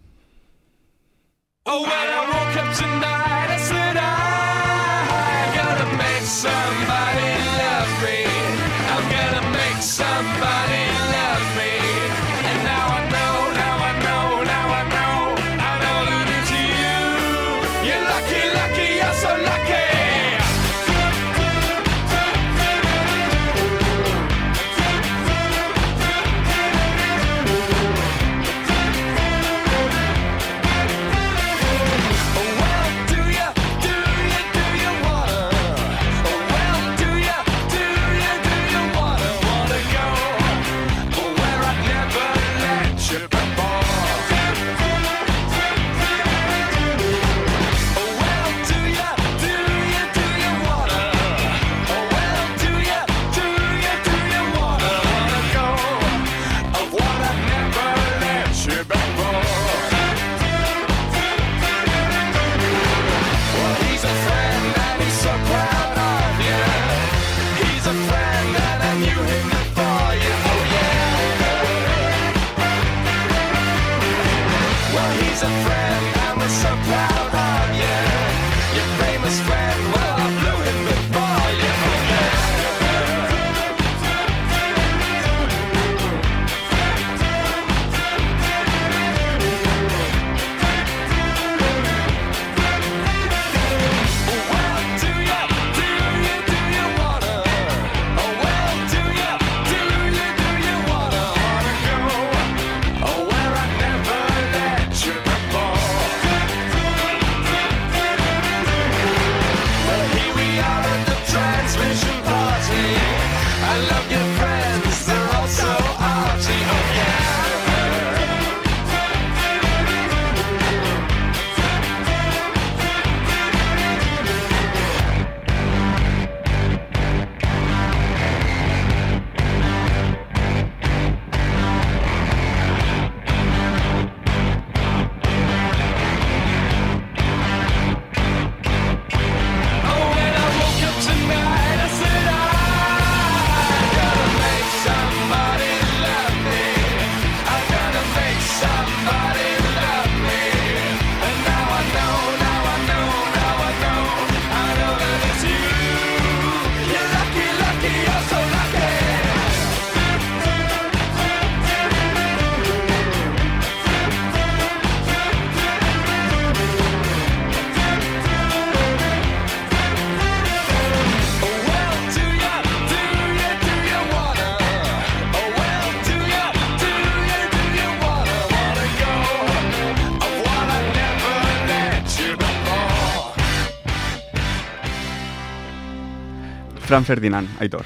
Franz 186.94 187.08
Ferdinand, 187.08 187.50
Aitor. 187.60 187.86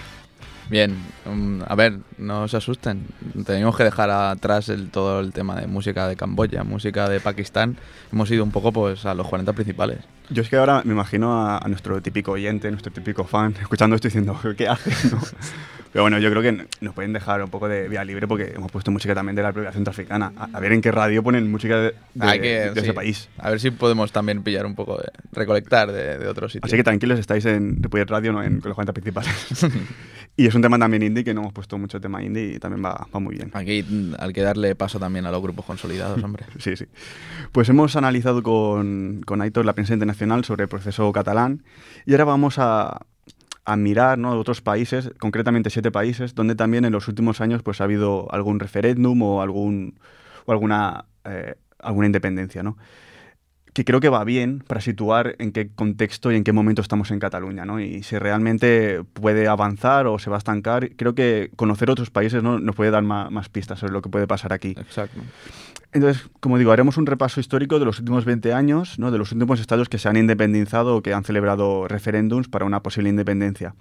Bien, 0.69 0.95
mm, 1.25 1.61
a 1.67 1.75
ver, 1.75 1.97
no 2.17 2.47
se 2.47 2.57
asusten. 2.57 3.05
Tenemos 3.45 3.75
que 3.77 3.83
dejar 3.83 4.09
atrás 4.09 4.69
el, 4.69 4.89
todo 4.89 5.19
el 5.21 5.31
tema 5.31 5.55
de 5.59 5.67
música 5.67 6.07
de 6.07 6.15
Camboya, 6.15 6.63
música 6.63 7.07
de 7.07 7.19
Pakistán. 7.19 7.77
Hemos 8.11 8.29
ido 8.31 8.43
un 8.43 8.51
poco 8.51 8.71
pues 8.71 9.05
a 9.05 9.13
los 9.13 9.27
40 9.27 9.53
principales. 9.53 9.99
Yo 10.29 10.41
es 10.41 10.49
que 10.49 10.57
ahora 10.57 10.81
me 10.83 10.91
imagino 10.93 11.47
a, 11.47 11.57
a 11.57 11.67
nuestro 11.69 12.01
típico 12.01 12.31
oyente, 12.33 12.69
nuestro 12.69 12.91
típico 12.91 13.23
fan, 13.23 13.55
escuchando 13.61 13.95
esto 13.95 14.07
y 14.07 14.09
diciendo, 14.09 14.37
¿qué 14.57 14.67
haces? 14.67 15.11
no? 15.11 15.19
Pero 15.93 16.03
bueno, 16.03 16.19
yo 16.19 16.29
creo 16.29 16.41
que 16.43 16.67
nos 16.81 16.93
pueden 16.93 17.13
dejar 17.13 17.41
un 17.41 17.49
poco 17.49 17.69
de 17.69 17.87
vía 17.87 18.03
libre 18.03 18.27
porque 18.27 18.51
hemos 18.55 18.69
puesto 18.71 18.91
música 18.91 19.15
también 19.15 19.35
de 19.37 19.41
la 19.41 19.47
República 19.49 19.71
Centroafricana. 19.71 20.33
A, 20.37 20.49
a 20.53 20.59
ver 20.59 20.73
en 20.73 20.81
qué 20.81 20.91
radio 20.91 21.23
ponen 21.23 21.49
música 21.49 21.77
de, 21.79 21.95
de- 22.13 22.41
que, 22.41 22.47
de 22.59 22.73
sí, 22.73 22.79
ese 22.81 22.93
país. 22.93 23.29
A 23.39 23.49
ver 23.49 23.59
si 23.61 23.71
podemos 23.71 24.11
también 24.11 24.43
pillar 24.43 24.65
un 24.65 24.75
poco 24.75 24.97
de 24.97 25.09
recolectar 25.31 25.91
de, 25.91 26.17
de 26.19 26.27
otros 26.27 26.51
sitios. 26.51 26.69
Así 26.69 26.75
que 26.75 26.83
tranquilos, 26.83 27.17
estáis 27.17 27.45
en 27.45 27.81
República 27.81 28.11
Radio, 28.11 28.33
no 28.33 28.43
en 28.43 28.55
los 28.63 28.75
40 28.75 28.91
principales. 28.93 29.31
y 30.39 30.45
es 30.45 30.53
un 30.53 30.61
tema 30.61 30.77
también 30.77 31.01
indie, 31.01 31.23
que 31.23 31.33
no 31.33 31.41
hemos 31.41 31.53
puesto 31.53 31.79
mucho 31.79 31.99
tema 31.99 32.23
indie 32.23 32.53
y 32.53 32.59
también 32.59 32.85
va, 32.85 33.07
va 33.13 33.19
muy 33.19 33.35
bien. 33.35 33.49
Aquí 33.53 33.83
hay 34.19 34.33
que 34.33 34.41
darle 34.41 34.75
paso 34.75 34.99
también 34.99 35.25
a 35.25 35.31
los 35.31 35.41
grupos 35.41 35.65
consolidados, 35.65 36.23
hombre. 36.23 36.45
Sí, 36.59 36.75
sí. 36.75 36.85
Pues 37.51 37.69
hemos 37.69 37.95
analizado 37.95 38.43
con, 38.43 39.23
con 39.25 39.41
Aitor 39.41 39.65
la 39.65 39.73
prensa 39.73 39.93
internacional 39.93 40.45
sobre 40.45 40.63
el 40.63 40.69
proceso 40.69 41.11
catalán 41.11 41.63
y 42.05 42.11
ahora 42.11 42.25
vamos 42.25 42.59
a, 42.59 42.99
a 43.65 43.75
mirar 43.75 44.19
¿no? 44.19 44.31
otros 44.39 44.61
países, 44.61 45.11
concretamente 45.19 45.71
siete 45.71 45.91
países, 45.91 46.35
donde 46.35 46.53
también 46.53 46.85
en 46.85 46.93
los 46.93 47.07
últimos 47.07 47.41
años 47.41 47.63
pues, 47.63 47.81
ha 47.81 47.85
habido 47.85 48.31
algún 48.31 48.59
referéndum 48.59 49.19
o, 49.23 49.41
algún, 49.41 49.99
o 50.45 50.51
alguna, 50.51 51.05
eh, 51.25 51.55
alguna 51.79 52.05
independencia. 52.05 52.61
¿no? 52.61 52.77
Que 53.77 53.85
creo 53.85 53.99
que 53.99 54.09
va 54.09 54.23
bien 54.23 54.63
para 54.65 54.81
situar 54.81 55.35
en 55.37 55.51
qué 55.51 55.69
contexto 55.69 56.31
y 56.31 56.35
en 56.35 56.43
qué 56.43 56.51
momento 56.51 56.81
estamos 56.81 57.11
en 57.11 57.19
Cataluña, 57.19 57.63
¿no? 57.63 57.79
Y 57.79 58.01
si 58.01 58.17
realmente 58.17 59.03
puede 59.13 59.47
avanzar 59.47 60.07
o 60.07 60.17
se 60.17 60.31
va 60.31 60.37
a 60.37 60.39
estancar. 60.39 60.95
Creo 60.95 61.13
que 61.13 61.51
conocer 61.55 61.91
otros 61.91 62.09
países 62.09 62.41
¿no? 62.41 62.57
nos 62.57 62.73
puede 62.73 62.89
dar 62.89 63.03
más, 63.03 63.29
más 63.29 63.49
pistas 63.49 63.77
sobre 63.77 63.93
lo 63.93 64.01
que 64.01 64.09
puede 64.09 64.25
pasar 64.25 64.51
aquí. 64.51 64.69
Exacto. 64.69 65.21
Entonces, 65.93 66.27
como 66.39 66.57
digo, 66.57 66.71
haremos 66.71 66.97
un 66.97 67.05
repaso 67.05 67.39
histórico 67.39 67.77
de 67.77 67.85
los 67.85 67.99
últimos 67.99 68.25
20 68.25 68.51
años, 68.51 68.97
¿no? 68.97 69.11
de 69.11 69.19
los 69.19 69.31
últimos 69.31 69.59
estados 69.59 69.89
que 69.89 69.99
se 69.99 70.09
han 70.09 70.17
independizado 70.17 70.95
o 70.95 71.03
que 71.03 71.13
han 71.13 71.23
celebrado 71.23 71.87
referéndums 71.87 72.47
para 72.47 72.65
una 72.65 72.81
posible 72.81 73.09
independencia. 73.09 73.75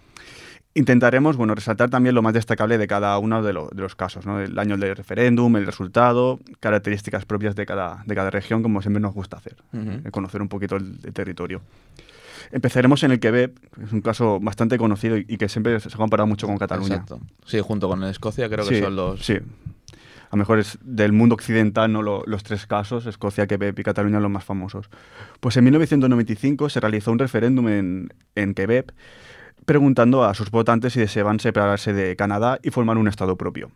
Intentaremos 0.78 1.36
bueno, 1.38 1.54
resaltar 1.54 1.88
también 1.88 2.14
lo 2.14 2.20
más 2.20 2.34
destacable 2.34 2.76
de 2.76 2.86
cada 2.86 3.18
uno 3.18 3.42
de, 3.42 3.54
lo- 3.54 3.70
de 3.72 3.80
los 3.80 3.96
casos, 3.96 4.26
¿no? 4.26 4.40
el 4.40 4.58
año 4.58 4.76
del 4.76 4.94
referéndum, 4.94 5.56
el 5.56 5.64
resultado, 5.64 6.38
características 6.60 7.24
propias 7.24 7.56
de 7.56 7.64
cada, 7.64 8.02
de 8.06 8.14
cada 8.14 8.28
región, 8.30 8.62
como 8.62 8.82
siempre 8.82 9.00
nos 9.00 9.14
gusta 9.14 9.38
hacer, 9.38 9.56
Ujú. 9.72 9.90
eh, 10.04 10.10
conocer 10.10 10.42
un 10.42 10.48
poquito 10.48 10.76
el, 10.76 10.98
el 11.02 11.12
territorio. 11.14 11.62
Empezaremos 12.52 13.02
en 13.04 13.12
el 13.12 13.20
Quebec, 13.20 13.52
que 13.74 13.84
es 13.84 13.92
un 13.92 14.02
caso 14.02 14.38
bastante 14.38 14.76
conocido 14.76 15.16
y, 15.16 15.24
y 15.26 15.38
que 15.38 15.48
siempre 15.48 15.80
se 15.80 15.88
ha 15.88 15.96
comparado 15.96 16.26
mucho 16.26 16.46
con 16.46 16.58
Cataluña. 16.58 16.96
Exacto. 16.96 17.20
Sí, 17.46 17.58
junto 17.60 17.88
con 17.88 18.04
Escocia 18.04 18.48
creo 18.50 18.68
que 18.68 18.74
Sí, 18.76 18.82
son 18.82 18.94
los... 18.96 19.24
Sí. 19.24 19.34
A 19.34 20.30
lo 20.36 20.38
mejor 20.38 20.58
es 20.58 20.78
del 20.82 21.12
mundo 21.12 21.36
occidental, 21.36 21.90
¿no? 21.92 22.02
Lo- 22.02 22.22
los 22.26 22.42
tres 22.42 22.66
casos, 22.66 23.06
Escocia, 23.06 23.46
Quebec 23.46 23.78
y 23.78 23.82
Cataluña, 23.82 24.20
los 24.20 24.30
más 24.30 24.44
famosos. 24.44 24.90
Pues 25.40 25.56
en 25.56 25.64
1995 25.64 26.68
se 26.68 26.80
realizó 26.80 27.12
un 27.12 27.18
referéndum 27.18 27.68
en, 27.68 28.12
en 28.34 28.52
Quebec 28.52 28.92
preguntando 29.66 30.24
a 30.24 30.32
sus 30.34 30.50
votantes 30.50 30.94
si 30.94 31.00
deseaban 31.00 31.40
separarse 31.40 31.92
de 31.92 32.16
Canadá 32.16 32.58
y 32.62 32.70
formar 32.70 32.96
un 32.96 33.08
estado 33.08 33.36
propio. 33.36 33.70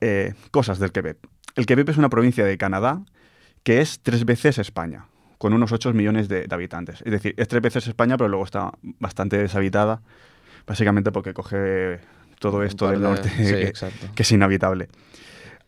Eh, 0.00 0.34
cosas 0.50 0.78
del 0.78 0.90
Quebec. 0.90 1.18
El 1.54 1.66
Quebec 1.66 1.88
es 1.90 1.96
una 1.96 2.08
provincia 2.08 2.44
de 2.44 2.58
Canadá 2.58 3.02
que 3.62 3.80
es 3.80 4.00
tres 4.02 4.24
veces 4.24 4.58
España, 4.58 5.06
con 5.38 5.52
unos 5.52 5.70
8 5.70 5.92
millones 5.92 6.28
de, 6.28 6.46
de 6.48 6.54
habitantes. 6.54 7.02
Es 7.04 7.12
decir, 7.12 7.34
es 7.36 7.46
tres 7.46 7.62
veces 7.62 7.86
España, 7.86 8.16
pero 8.16 8.28
luego 8.28 8.44
está 8.44 8.72
bastante 8.98 9.38
deshabitada, 9.38 10.02
básicamente 10.66 11.12
porque 11.12 11.32
coge 11.32 12.00
todo 12.40 12.64
esto 12.64 12.90
del 12.90 13.00
de- 13.00 13.06
norte, 13.08 13.28
Sí, 13.28 13.36
que- 14.08 14.12
que 14.14 14.22
es 14.22 14.32
inhabitable. 14.32 14.88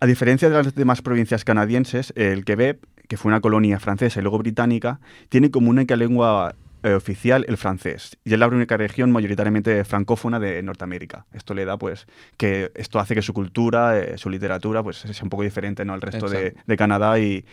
A 0.00 0.06
diferencia 0.06 0.48
de 0.50 0.56
las 0.56 0.74
demás 0.74 1.02
provincias 1.02 1.44
canadienses, 1.44 2.12
el 2.16 2.44
Quebec, 2.44 2.78
que 3.08 3.16
fue 3.16 3.28
una 3.30 3.40
colonia 3.40 3.78
francesa 3.78 4.18
y 4.18 4.22
luego 4.22 4.38
británica, 4.38 4.98
tiene 5.28 5.50
como 5.52 5.70
única 5.70 5.94
lengua 5.94 6.56
eh, 6.84 6.94
oficial 6.94 7.44
el 7.48 7.56
francés 7.56 8.16
y 8.24 8.32
es 8.32 8.38
la 8.38 8.46
única 8.46 8.76
región 8.76 9.10
mayoritariamente 9.10 9.84
francófona 9.84 10.38
de 10.38 10.62
Norteamérica. 10.62 11.26
Esto 11.32 11.54
le 11.54 11.64
da, 11.64 11.76
pues, 11.78 12.06
que 12.36 12.70
esto 12.76 13.00
hace 13.00 13.14
que 13.16 13.22
su 13.22 13.32
cultura, 13.32 13.98
eh, 13.98 14.18
su 14.18 14.30
literatura, 14.30 14.82
pues, 14.82 14.98
sea 14.98 15.22
un 15.24 15.30
poco 15.30 15.42
diferente 15.42 15.84
¿no? 15.84 15.94
al 15.94 16.00
resto 16.02 16.28
de, 16.28 16.54
de 16.66 16.76
Canadá 16.76 17.18
y, 17.18 17.44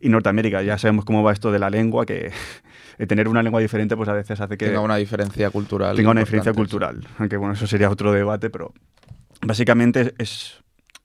y 0.00 0.08
Norteamérica. 0.08 0.62
Ya 0.62 0.78
sabemos 0.78 1.04
cómo 1.04 1.22
va 1.22 1.32
esto 1.32 1.52
de 1.52 1.58
la 1.58 1.70
lengua, 1.70 2.04
que 2.06 2.32
tener 3.06 3.28
una 3.28 3.42
lengua 3.42 3.60
diferente, 3.60 3.96
pues 3.96 4.08
a 4.08 4.14
veces 4.14 4.40
hace 4.40 4.56
que 4.56 4.66
tenga 4.66 4.80
una 4.80 4.96
diferencia 4.96 5.50
cultural. 5.50 5.94
tenga 5.96 6.10
una 6.10 6.20
diferencia 6.20 6.52
cultural. 6.52 7.06
Aunque 7.18 7.36
bueno, 7.36 7.54
eso 7.54 7.66
sería 7.66 7.90
otro 7.90 8.12
debate, 8.12 8.50
pero 8.50 8.72
básicamente 9.42 10.14
es, 10.18 10.62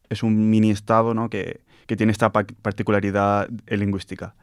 es 0.10 0.24
un 0.24 0.50
mini 0.50 0.72
estado 0.72 1.14
¿no? 1.14 1.30
que, 1.30 1.62
que 1.88 1.96
tiene 1.96 2.12
esta 2.12 2.32
pa- 2.32 2.46
particularidad 2.62 3.50
lingüística. 3.68 4.36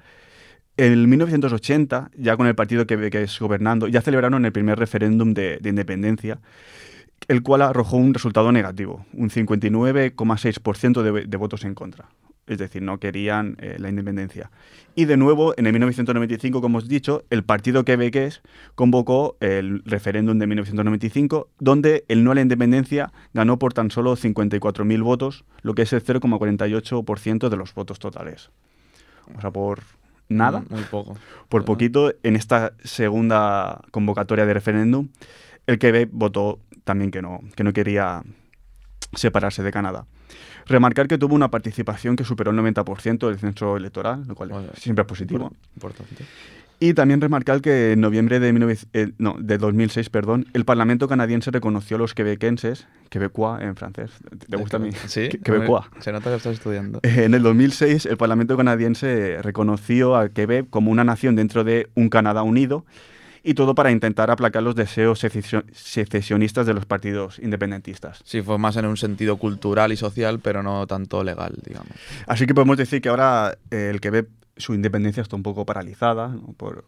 En 0.82 1.08
1980, 1.08 2.10
ya 2.16 2.36
con 2.36 2.48
el 2.48 2.56
partido 2.56 2.88
que, 2.88 3.22
es 3.22 3.38
gobernando, 3.38 3.86
ya 3.86 4.00
celebraron 4.00 4.44
el 4.44 4.50
primer 4.50 4.80
referéndum 4.80 5.32
de, 5.32 5.58
de 5.58 5.68
independencia, 5.68 6.40
el 7.28 7.44
cual 7.44 7.62
arrojó 7.62 7.98
un 7.98 8.12
resultado 8.12 8.50
negativo, 8.50 9.06
un 9.12 9.30
59,6% 9.30 11.02
de, 11.02 11.26
de 11.26 11.36
votos 11.36 11.64
en 11.64 11.76
contra. 11.76 12.08
Es 12.48 12.58
decir, 12.58 12.82
no 12.82 12.98
querían 12.98 13.56
eh, 13.60 13.76
la 13.78 13.90
independencia. 13.90 14.50
Y 14.96 15.04
de 15.04 15.16
nuevo, 15.16 15.54
en 15.56 15.66
el 15.66 15.72
1995, 15.72 16.60
como 16.60 16.78
os 16.78 16.86
he 16.86 16.88
dicho, 16.88 17.22
el 17.30 17.44
partido 17.44 17.84
quebequés 17.84 18.42
convocó 18.74 19.36
el 19.38 19.84
referéndum 19.84 20.40
de 20.40 20.48
1995, 20.48 21.48
donde 21.60 22.04
el 22.08 22.24
no 22.24 22.32
a 22.32 22.34
la 22.34 22.40
independencia 22.40 23.12
ganó 23.34 23.60
por 23.60 23.72
tan 23.72 23.92
solo 23.92 24.16
54.000 24.16 25.00
votos, 25.04 25.44
lo 25.62 25.76
que 25.76 25.82
es 25.82 25.92
el 25.92 26.02
0,48% 26.02 27.48
de 27.50 27.56
los 27.56 27.72
votos 27.72 28.00
totales. 28.00 28.50
O 29.36 29.40
sea, 29.40 29.52
por 29.52 29.84
nada 30.36 30.60
Mm, 30.60 30.74
Muy 30.74 30.82
poco. 30.84 31.16
por 31.48 31.64
poquito, 31.64 32.12
en 32.22 32.36
esta 32.36 32.72
segunda 32.84 33.80
convocatoria 33.90 34.46
de 34.46 34.54
referéndum, 34.54 35.08
el 35.66 35.78
Quebec 35.78 36.08
votó 36.12 36.58
también 36.84 37.10
que 37.10 37.22
no, 37.22 37.40
que 37.54 37.62
no 37.64 37.72
quería 37.72 38.22
separarse 39.14 39.62
de 39.62 39.70
Canadá. 39.70 40.06
Remarcar 40.66 41.08
que 41.08 41.18
tuvo 41.18 41.34
una 41.34 41.50
participación 41.50 42.16
que 42.16 42.24
superó 42.24 42.50
el 42.52 42.56
90% 42.56 43.26
del 43.28 43.38
censo 43.38 43.76
electoral, 43.76 44.24
lo 44.26 44.34
cual 44.34 44.50
Vale. 44.50 44.68
siempre 44.76 45.02
es 45.02 45.08
positivo. 45.08 45.52
Importante. 45.74 46.24
Y 46.84 46.94
también 46.94 47.20
remarcar 47.20 47.60
que 47.60 47.92
en 47.92 48.00
noviembre 48.00 48.40
de, 48.40 48.46
19 48.50 48.76
eh, 48.92 49.12
no, 49.18 49.36
de 49.38 49.56
2006 49.56 50.10
perdón, 50.10 50.46
el 50.52 50.64
Parlamento 50.64 51.06
canadiense 51.06 51.52
reconoció 51.52 51.96
a 51.96 51.98
los 52.00 52.12
quebequenses, 52.12 52.88
quebecois 53.08 53.62
en 53.62 53.76
francés, 53.76 54.10
¿te 54.50 54.56
gusta 54.56 54.78
a 54.78 54.80
mí? 54.80 54.90
Sí. 55.06 55.28
Que- 55.28 55.38
Quebecois. 55.38 55.84
Se 56.00 56.10
nota 56.10 56.30
que 56.30 56.36
estás 56.36 56.54
estudiando. 56.54 56.98
En 57.04 57.34
el 57.34 57.42
2006, 57.44 58.06
el 58.06 58.16
Parlamento 58.16 58.56
canadiense 58.56 59.38
reconoció 59.42 60.16
a 60.16 60.28
Quebec 60.30 60.68
como 60.70 60.90
una 60.90 61.04
nación 61.04 61.36
dentro 61.36 61.62
de 61.62 61.88
un 61.94 62.08
Canadá 62.08 62.42
unido 62.42 62.84
y 63.44 63.54
todo 63.54 63.76
para 63.76 63.92
intentar 63.92 64.32
aplacar 64.32 64.64
los 64.64 64.74
deseos 64.74 65.22
secesio- 65.22 65.64
secesionistas 65.72 66.66
de 66.66 66.74
los 66.74 66.84
partidos 66.84 67.38
independentistas. 67.38 68.20
Sí, 68.24 68.42
fue 68.42 68.58
más 68.58 68.76
en 68.76 68.86
un 68.86 68.96
sentido 68.96 69.36
cultural 69.36 69.92
y 69.92 69.96
social, 69.96 70.40
pero 70.40 70.64
no 70.64 70.86
tanto 70.88 71.22
legal, 71.22 71.54
digamos. 71.64 71.92
Así 72.26 72.46
que 72.46 72.54
podemos 72.54 72.76
decir 72.76 73.00
que 73.00 73.08
ahora 73.08 73.56
eh, 73.70 73.88
el 73.92 74.00
Quebec, 74.00 74.26
su 74.56 74.74
independencia 74.74 75.22
está 75.22 75.36
un 75.36 75.42
poco 75.42 75.64
paralizada 75.66 76.28
¿no? 76.28 76.52
por, 76.56 76.84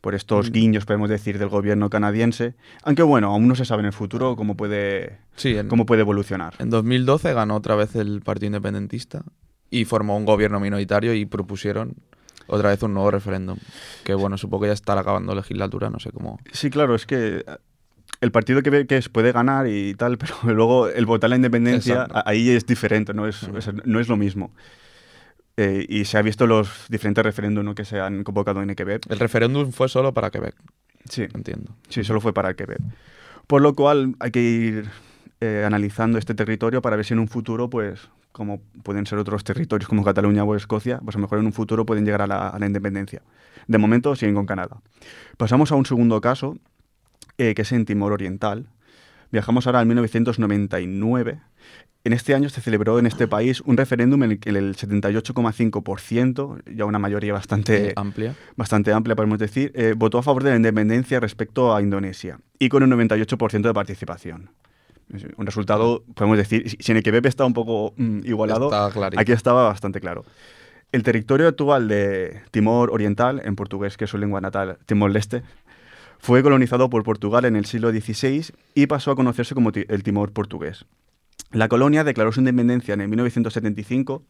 por 0.00 0.14
estos 0.14 0.50
guiños, 0.50 0.86
podemos 0.86 1.08
decir, 1.10 1.38
del 1.38 1.48
gobierno 1.48 1.90
canadiense. 1.90 2.54
Aunque 2.84 3.02
bueno, 3.02 3.28
aún 3.28 3.46
no 3.48 3.54
se 3.54 3.64
sabe 3.64 3.80
en 3.80 3.86
el 3.86 3.92
futuro 3.92 4.34
cómo 4.36 4.56
puede, 4.56 5.18
Sí, 5.36 5.56
en, 5.56 5.68
cómo 5.68 5.86
puede 5.86 6.00
evolucionar. 6.02 6.54
en 6.58 6.70
2012 6.70 7.32
ganó 7.34 7.56
otra 7.56 7.74
vez 7.74 7.94
el 7.96 8.20
Partido 8.22 8.46
Independentista 8.48 9.22
y 9.70 9.84
formó 9.84 10.16
un 10.16 10.24
gobierno 10.24 10.58
minoritario 10.60 11.14
y 11.14 11.26
propusieron 11.26 11.94
otra 12.46 12.70
vez 12.70 12.82
un 12.82 12.94
nuevo 12.94 13.10
referéndum. 13.12 13.58
Que 14.02 14.14
bueno, 14.14 14.36
supongo 14.36 14.62
que 14.62 14.68
ya 14.68 14.72
estará 14.74 15.02
acabando 15.02 15.34
legislatura, 15.34 15.90
no 15.90 16.00
sé 16.00 16.10
cómo. 16.10 16.40
Sí, 16.52 16.70
claro, 16.70 16.96
es 16.96 17.06
que 17.06 17.36
eh, 17.38 17.44
el 18.20 18.32
partido 18.32 18.62
que, 18.62 18.86
que 18.88 19.00
puede 19.12 19.30
ganar 19.30 19.68
y 19.68 19.94
tal, 19.94 20.18
pero 20.42 20.52
luego 20.52 20.88
el 20.88 21.06
votar 21.06 21.30
la 21.30 21.36
independencia, 21.36 21.94
Exacto. 22.06 22.22
ahí 22.26 22.50
es 22.50 22.66
diferente, 22.66 23.14
no 23.14 23.28
es- 23.28 23.46
no 23.84 24.00
es 24.00 24.08
lo 24.08 24.16
mismo. 24.16 24.52
Eh, 25.56 25.84
y 25.88 26.04
se 26.04 26.16
ha 26.16 26.22
visto 26.22 26.46
los 26.46 26.86
diferentes 26.88 27.22
referéndums 27.24 27.64
¿no? 27.64 27.74
que 27.74 27.84
se 27.84 28.00
han 28.00 28.24
convocado 28.24 28.62
en 28.62 28.70
el 28.70 28.76
Quebec. 28.76 29.10
El 29.10 29.18
referéndum 29.18 29.72
fue 29.72 29.88
solo 29.88 30.14
para 30.14 30.30
Quebec, 30.30 30.54
Sí, 31.08 31.22
entiendo. 31.34 31.76
sí, 31.88 32.04
solo 32.04 32.20
fue 32.20 32.32
para 32.32 32.54
Quebec. 32.54 32.78
Por 33.46 33.60
lo 33.62 33.74
cual 33.74 34.14
hay 34.20 34.30
que 34.30 34.40
ir 34.40 34.88
eh, 35.40 35.64
analizando 35.66 36.18
este 36.18 36.34
territorio 36.34 36.80
para 36.82 36.96
ver 36.96 37.04
si 37.04 37.14
en 37.14 37.18
un 37.18 37.28
futuro, 37.28 37.68
pues, 37.68 38.08
como 38.32 38.60
pueden 38.82 39.06
ser 39.06 39.18
otros 39.18 39.42
territorios 39.44 39.88
como 39.88 40.04
Cataluña 40.04 40.44
o 40.44 40.54
Escocia, 40.54 41.00
pues 41.04 41.16
a 41.16 41.18
lo 41.18 41.22
mejor 41.22 41.40
en 41.40 41.46
un 41.46 41.52
futuro 41.52 41.84
pueden 41.84 42.04
llegar 42.04 42.22
a 42.22 42.26
la, 42.26 42.48
a 42.48 42.58
la 42.58 42.66
independencia. 42.66 43.22
De 43.66 43.76
momento 43.78 44.14
siguen 44.16 44.34
con 44.36 44.46
Canadá. 44.46 44.80
Pasamos 45.36 45.72
a 45.72 45.74
un 45.74 45.84
segundo 45.84 46.20
caso, 46.20 46.56
eh, 47.38 47.54
que 47.54 47.62
es 47.62 47.72
en 47.72 47.84
Timor 47.86 48.12
Oriental. 48.12 48.66
Viajamos 49.32 49.66
ahora 49.66 49.80
al 49.80 49.86
1999. 49.86 51.40
En 52.02 52.14
este 52.14 52.34
año 52.34 52.48
se 52.48 52.62
celebró 52.62 52.98
en 52.98 53.06
este 53.06 53.28
país 53.28 53.60
un 53.60 53.76
referéndum 53.76 54.22
en 54.22 54.32
el 54.32 54.40
que 54.40 54.48
el 54.48 54.74
78,5%, 54.74 56.62
ya 56.74 56.86
una 56.86 56.98
mayoría 56.98 57.34
bastante 57.34 57.92
amplia. 57.94 58.34
bastante 58.56 58.90
amplia, 58.92 59.14
podemos 59.14 59.38
decir, 59.38 59.70
eh, 59.74 59.92
votó 59.94 60.16
a 60.16 60.22
favor 60.22 60.42
de 60.42 60.50
la 60.50 60.56
independencia 60.56 61.20
respecto 61.20 61.74
a 61.74 61.82
Indonesia 61.82 62.40
y 62.58 62.70
con 62.70 62.82
un 62.82 62.90
98% 62.90 63.60
de 63.60 63.74
participación. 63.74 64.50
Un 65.36 65.44
resultado, 65.44 66.04
podemos 66.14 66.38
decir, 66.38 66.70
si 66.78 66.92
en 66.92 66.98
el 66.98 67.02
Quebec 67.02 67.26
está 67.26 67.44
un 67.44 67.52
poco 67.52 67.92
mm, 67.96 68.20
igualado, 68.24 68.70
aquí 69.16 69.32
estaba 69.32 69.64
bastante 69.64 70.00
claro. 70.00 70.24
El 70.92 71.02
territorio 71.02 71.48
actual 71.48 71.88
de 71.88 72.40
Timor 72.50 72.90
Oriental, 72.90 73.42
en 73.44 73.56
portugués, 73.56 73.96
que 73.96 74.04
es 74.04 74.10
su 74.10 74.18
lengua 74.18 74.40
natal, 74.40 74.78
Timor-Leste, 74.86 75.42
fue 76.18 76.42
colonizado 76.42 76.88
por 76.88 77.02
Portugal 77.02 77.44
en 77.44 77.56
el 77.56 77.66
siglo 77.66 77.90
XVI 77.90 78.52
y 78.74 78.86
pasó 78.86 79.10
a 79.10 79.16
conocerse 79.16 79.54
como 79.54 79.70
el 79.74 80.02
Timor 80.02 80.32
portugués. 80.32 80.86
La 81.52 81.68
colonia 81.68 82.04
declaró 82.04 82.32
su 82.32 82.40
independencia 82.40 82.94
en 82.94 83.00
el 83.00 83.08
1975, 83.08 84.24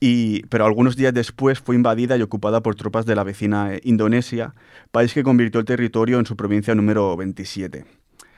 y, 0.00 0.42
pero 0.46 0.64
algunos 0.64 0.94
días 0.96 1.12
después 1.12 1.58
fue 1.58 1.74
invadida 1.74 2.16
y 2.16 2.22
ocupada 2.22 2.62
por 2.62 2.76
tropas 2.76 3.04
de 3.04 3.16
la 3.16 3.24
vecina 3.24 3.74
eh, 3.74 3.80
Indonesia, 3.84 4.54
país 4.92 5.12
que 5.12 5.24
convirtió 5.24 5.58
el 5.58 5.66
territorio 5.66 6.18
en 6.20 6.26
su 6.26 6.36
provincia 6.36 6.74
número 6.74 7.16
27. 7.16 7.84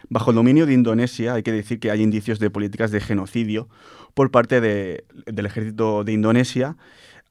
Bajo 0.08 0.30
el 0.30 0.36
dominio 0.36 0.64
de 0.66 0.72
Indonesia 0.72 1.34
hay 1.34 1.42
que 1.42 1.52
decir 1.52 1.78
que 1.78 1.90
hay 1.90 2.00
indicios 2.02 2.38
de 2.38 2.48
políticas 2.50 2.90
de 2.90 3.00
genocidio 3.00 3.68
por 4.14 4.30
parte 4.30 4.60
de- 4.60 5.04
del 5.26 5.46
ejército 5.46 6.02
de 6.02 6.12
Indonesia 6.12 6.76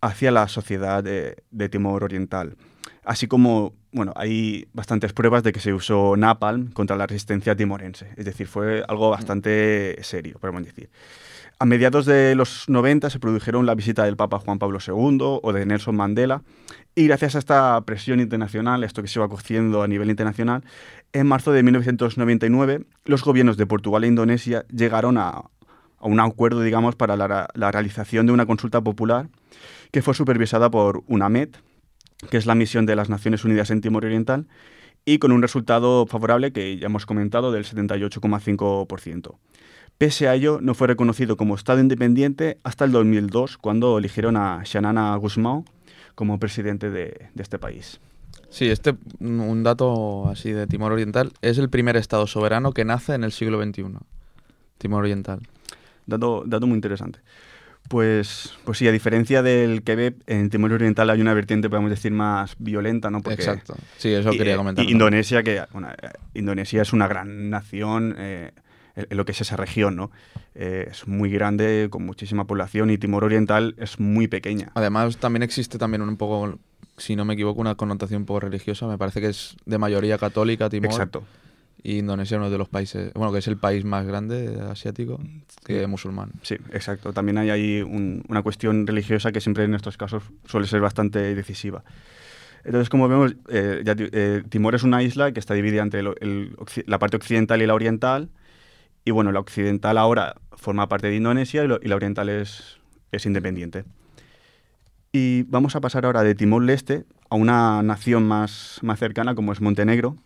hacia 0.02 0.32
la 0.32 0.48
sociedad 0.48 1.04
de, 1.04 1.38
de 1.50 1.68
Timor 1.70 2.04
Oriental. 2.04 2.56
Así 3.10 3.26
como, 3.26 3.74
bueno, 3.92 4.14
hay 4.16 4.68
bastantes 4.72 5.14
pruebas 5.14 5.42
de 5.42 5.52
que 5.52 5.60
se 5.60 5.74
usó 5.74 6.16
napalm 6.16 6.70
contra 6.70 6.96
la 6.96 7.08
resistencia 7.08 7.56
timorense. 7.56 8.06
Es 8.18 8.26
decir, 8.26 8.46
fue 8.46 8.84
algo 8.88 9.10
bastante 9.10 9.98
serio, 10.04 10.38
podemos 10.40 10.64
decir. 10.64 10.92
A 11.58 11.66
mediados 11.66 12.06
de 12.06 12.36
los 12.36 12.70
90 12.70 13.10
se 13.10 13.18
produjeron 13.18 13.66
la 13.66 13.74
visita 13.74 14.04
del 14.04 14.16
Papa 14.16 14.38
Juan 14.38 14.60
Pablo 14.60 14.78
II 14.86 15.40
o 15.42 15.54
de 15.54 15.66
Nelson 15.66 15.96
Mandela 15.96 16.44
y 16.94 17.08
gracias 17.08 17.34
a 17.34 17.40
esta 17.40 17.82
presión 17.82 18.20
internacional, 18.20 18.84
esto 18.84 19.02
que 19.02 19.08
se 19.08 19.18
iba 19.18 19.28
cociendo 19.28 19.82
a 19.82 19.88
nivel 19.88 20.12
internacional, 20.12 20.64
en 21.12 21.26
marzo 21.26 21.52
de 21.52 21.64
1999 21.64 22.86
los 23.06 23.24
gobiernos 23.24 23.58
de 23.58 23.66
Portugal 23.66 24.04
e 24.04 24.08
Indonesia 24.08 24.68
llegaron 24.68 25.18
a, 25.18 25.30
a 25.30 25.50
un 26.04 26.20
acuerdo, 26.20 26.62
digamos, 26.62 26.96
para 26.96 27.18
la, 27.18 27.50
la 27.56 27.72
realización 27.72 28.28
de 28.28 28.34
una 28.34 28.46
consulta 28.46 28.82
popular 28.82 29.30
que 29.90 30.04
fue 30.04 30.14
supervisada 30.14 30.70
por 30.70 31.02
UNAMED, 31.08 31.56
que 32.30 32.38
es 32.38 32.46
la 32.46 32.56
misión 32.56 32.86
de 32.86 32.96
las 32.96 33.10
Naciones 33.10 33.46
Unidas 33.46 33.72
en 33.72 33.82
Timor 33.82 34.06
Oriental, 34.06 34.48
y 35.06 35.20
con 35.20 35.32
un 35.32 35.42
resultado 35.42 36.06
favorable 36.06 36.52
que 36.52 36.78
ya 36.78 36.88
hemos 36.88 37.06
comentado 37.06 37.52
del 37.52 37.66
78,5%. 37.66 39.36
Pese 39.98 40.28
a 40.28 40.36
ello, 40.36 40.60
no 40.62 40.74
fue 40.76 40.88
reconocido 40.88 41.36
como 41.36 41.56
Estado 41.56 41.80
independiente 41.80 42.58
hasta 42.64 42.86
el 42.86 42.92
2002, 42.92 43.58
cuando 43.58 43.98
eligieron 43.98 44.38
a 44.38 44.64
Xanana 44.66 45.16
Gusmao 45.16 45.66
como 46.16 46.40
presidente 46.40 46.90
de, 46.90 47.30
de 47.34 47.44
este 47.44 47.60
país. 47.60 48.00
Sí, 48.50 48.68
este, 48.70 48.96
un 49.20 49.64
dato 49.64 50.28
así 50.30 50.52
de 50.52 50.68
Timor 50.68 50.92
Oriental, 50.92 51.32
es 51.42 51.58
el 51.58 51.70
primer 51.70 51.98
estado 51.98 52.28
soberano 52.28 52.72
que 52.72 52.86
nace 52.86 53.14
en 53.14 53.24
el 53.24 53.32
siglo 53.32 53.62
XXI. 53.64 53.86
Timor 54.78 55.02
Oriental. 55.02 55.42
Dato, 56.08 56.44
dato 56.46 56.66
muy 56.66 56.76
interesante. 56.76 57.20
Pues, 57.90 58.54
pues 58.66 58.78
sí, 58.78 58.88
a 58.88 58.92
diferencia 58.92 59.42
del 59.42 59.82
Quebec, 59.82 60.16
en 60.28 60.50
Timor 60.52 60.72
Oriental 60.74 61.10
hay 61.10 61.20
una 61.22 61.34
vertiente, 61.34 61.70
podemos 61.70 61.90
decir, 61.90 62.12
más 62.12 62.56
violenta, 62.60 63.10
¿no? 63.10 63.22
Porque- 63.22 63.42
Exacto. 63.42 63.76
Sí, 63.98 64.10
eso 64.14 64.30
quería 64.32 64.54
eh, 64.54 64.58
comentar. 64.58 64.86
y 64.86 64.92
Indonesia, 64.92 65.42
que 65.42 65.64
bueno, 65.74 65.90
eh, 65.90 66.10
Indonesia 66.36 66.84
es 66.84 66.94
una 66.94 67.08
gran 67.08 67.50
nación 67.50 68.16
eh, 68.20 68.52
en, 68.96 69.08
en 69.10 69.18
lo 69.18 69.26
que 69.26 69.32
es 69.32 69.42
esa 69.42 69.58
región, 69.58 69.96
¿no? 69.96 70.12
Eh, 70.54 70.88
es 70.92 71.08
muy 71.08 71.32
grande, 71.32 71.88
con 71.90 72.06
muchísima 72.06 72.46
población, 72.46 72.92
y 72.92 73.00
Timor 73.00 73.24
Oriental 73.24 73.74
es 73.80 74.00
muy 74.00 74.28
pequeña. 74.28 74.72
Además, 74.76 75.18
también 75.18 75.42
existe 75.42 75.80
también 75.80 76.04
un 76.04 76.16
poco, 76.16 76.60
si 76.98 77.16
no 77.16 77.26
me 77.26 77.34
equivoco, 77.34 77.60
una 77.60 77.74
connotación 77.74 78.22
un 78.22 78.26
poco 78.28 78.42
religiosa. 78.42 78.86
Me 78.86 79.00
parece 79.00 79.20
que 79.20 79.30
es 79.30 79.56
de 79.66 79.78
mayoría 79.80 80.20
católica 80.20 80.70
Timor. 80.70 80.92
Exacto. 80.92 81.24
Y 81.82 82.00
Indonesia 82.00 82.36
es 82.36 82.40
uno 82.40 82.50
de 82.50 82.58
los 82.58 82.68
países, 82.68 83.14
bueno, 83.14 83.32
que 83.32 83.40
es 83.40 83.48
el 83.48 83.58
país 83.58 83.86
más 83.86 84.06
grande 84.06 84.60
asiático 84.70 85.20
que 85.66 85.88
musulmán. 85.88 86.32
Sí, 86.42 86.56
exacto. 86.74 87.14
También 87.14 87.38
hay 87.38 87.50
ahí 87.52 87.82
un- 87.82 88.24
una 88.28 88.42
cuestión 88.42 88.86
religiosa 88.86 89.32
que 89.32 89.40
siempre 89.40 89.64
en 89.64 89.74
estos 89.74 89.96
casos 89.96 90.24
suele 90.46 90.68
ser 90.68 90.82
bastante 90.82 91.34
decisiva. 91.36 91.84
Entonces, 92.66 92.90
como 92.90 93.08
vemos, 93.08 93.36
eh, 93.48 93.82
ya 93.86 93.96
eh, 93.98 94.44
Timor 94.50 94.76
es 94.76 94.84
una 94.84 95.02
isla 95.02 95.32
que 95.32 95.40
está 95.40 95.54
dividida 95.54 95.82
entre 95.82 96.02
el 96.02 96.08
occi- 96.58 96.84
la 96.86 97.00
parte 97.00 97.16
occidental 97.16 97.62
y 97.62 97.66
la 97.66 97.74
oriental. 97.74 98.30
Y 99.06 99.12
bueno, 99.12 99.32
la 99.32 99.40
occidental 99.40 99.98
ahora 99.98 100.36
forma 100.58 100.90
parte 100.90 101.08
de 101.08 101.16
Indonesia 101.16 101.64
y, 101.64 101.68
lo- 101.68 101.80
y 101.82 101.88
la 101.88 101.96
oriental 101.96 102.28
es, 102.28 102.78
es 103.14 103.26
independiente. 103.26 103.86
Y 105.14 105.44
vamos 105.44 105.76
a 105.78 105.82
pasar 105.82 106.06
ahora 106.06 106.22
de 106.24 106.36
Timor-Leste 106.36 107.06
a 107.30 107.36
una 107.36 107.82
nación 107.82 108.28
más, 108.28 108.80
más 108.84 109.00
cercana 109.00 109.34
como 109.34 109.54
es 109.54 109.62
Montenegro. 109.62 110.18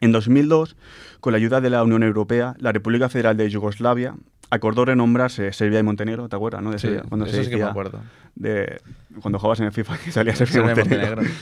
En 0.00 0.12
2002, 0.12 0.76
con 1.20 1.32
la 1.32 1.38
ayuda 1.38 1.60
de 1.60 1.70
la 1.70 1.82
Unión 1.82 2.02
Europea, 2.02 2.54
la 2.58 2.72
República 2.72 3.08
Federal 3.08 3.36
de 3.36 3.48
Yugoslavia 3.48 4.14
acordó 4.50 4.84
renombrarse 4.84 5.52
Serbia 5.52 5.80
y 5.80 5.82
Montenegro, 5.82 6.28
¿te 6.28 6.36
acuerdas? 6.36 6.62
No? 6.62 6.70
De 6.70 6.78
Sí, 6.78 6.86
Serbia, 6.88 7.04
cuando 7.08 7.26
eso 7.26 7.36
se 7.36 7.44
sí 7.44 7.50
que 7.50 7.56
me 7.56 7.62
acuerdo. 7.64 8.00
de 8.34 8.80
cuando 9.20 9.38
jugabas 9.38 9.60
en 9.60 9.66
el 9.66 9.72
FIFA 9.72 9.98
que 9.98 10.12
salía 10.12 10.36
Serbia 10.36 10.50
y 10.50 10.54
Serbia 10.54 10.72
y 10.72 10.76
Montenegro. 10.76 11.16
Montenegro. 11.16 11.40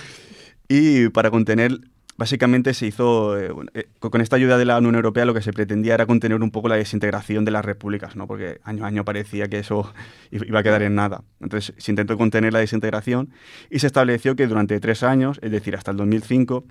Y 0.68 1.08
para 1.10 1.30
contener, 1.30 1.78
básicamente 2.16 2.74
se 2.74 2.87
hizo, 2.87 3.38
eh, 3.38 3.50
eh, 3.74 3.87
con 3.98 4.20
esta 4.20 4.37
ayuda 4.37 4.59
de 4.59 4.64
la 4.64 4.79
Unión 4.79 4.94
Europea 4.94 5.24
lo 5.24 5.35
que 5.35 5.42
se 5.42 5.53
pretendía 5.53 5.94
era 5.94 6.07
contener 6.07 6.40
un 6.42 6.50
poco 6.50 6.68
la 6.68 6.77
desintegración 6.77 7.44
de 7.44 7.50
las 7.50 7.64
repúblicas, 7.64 8.16
¿no? 8.16 8.27
Porque 8.27 8.61
año 8.64 8.85
a 8.85 8.88
año 8.88 9.05
parecía 9.05 9.48
que 9.48 9.59
eso 9.59 9.92
iba 10.31 10.61
a 10.61 10.62
quedar 10.62 10.83
en 10.83 10.94
nada. 10.94 11.22
Entonces 11.40 11.74
se 11.77 11.92
intentó 11.92 12.16
contener 12.16 12.53
la 12.53 12.61
desintegración 12.61 13.31
y 13.70 13.81
se 13.81 13.87
estableció 13.87 14.37
que 14.37 14.46
durante 14.46 14.79
tres 14.81 15.03
años, 15.03 15.38
es 15.42 15.50
decir, 15.50 15.77
hasta 15.77 15.90
el 15.90 15.96
2005, 15.96 16.64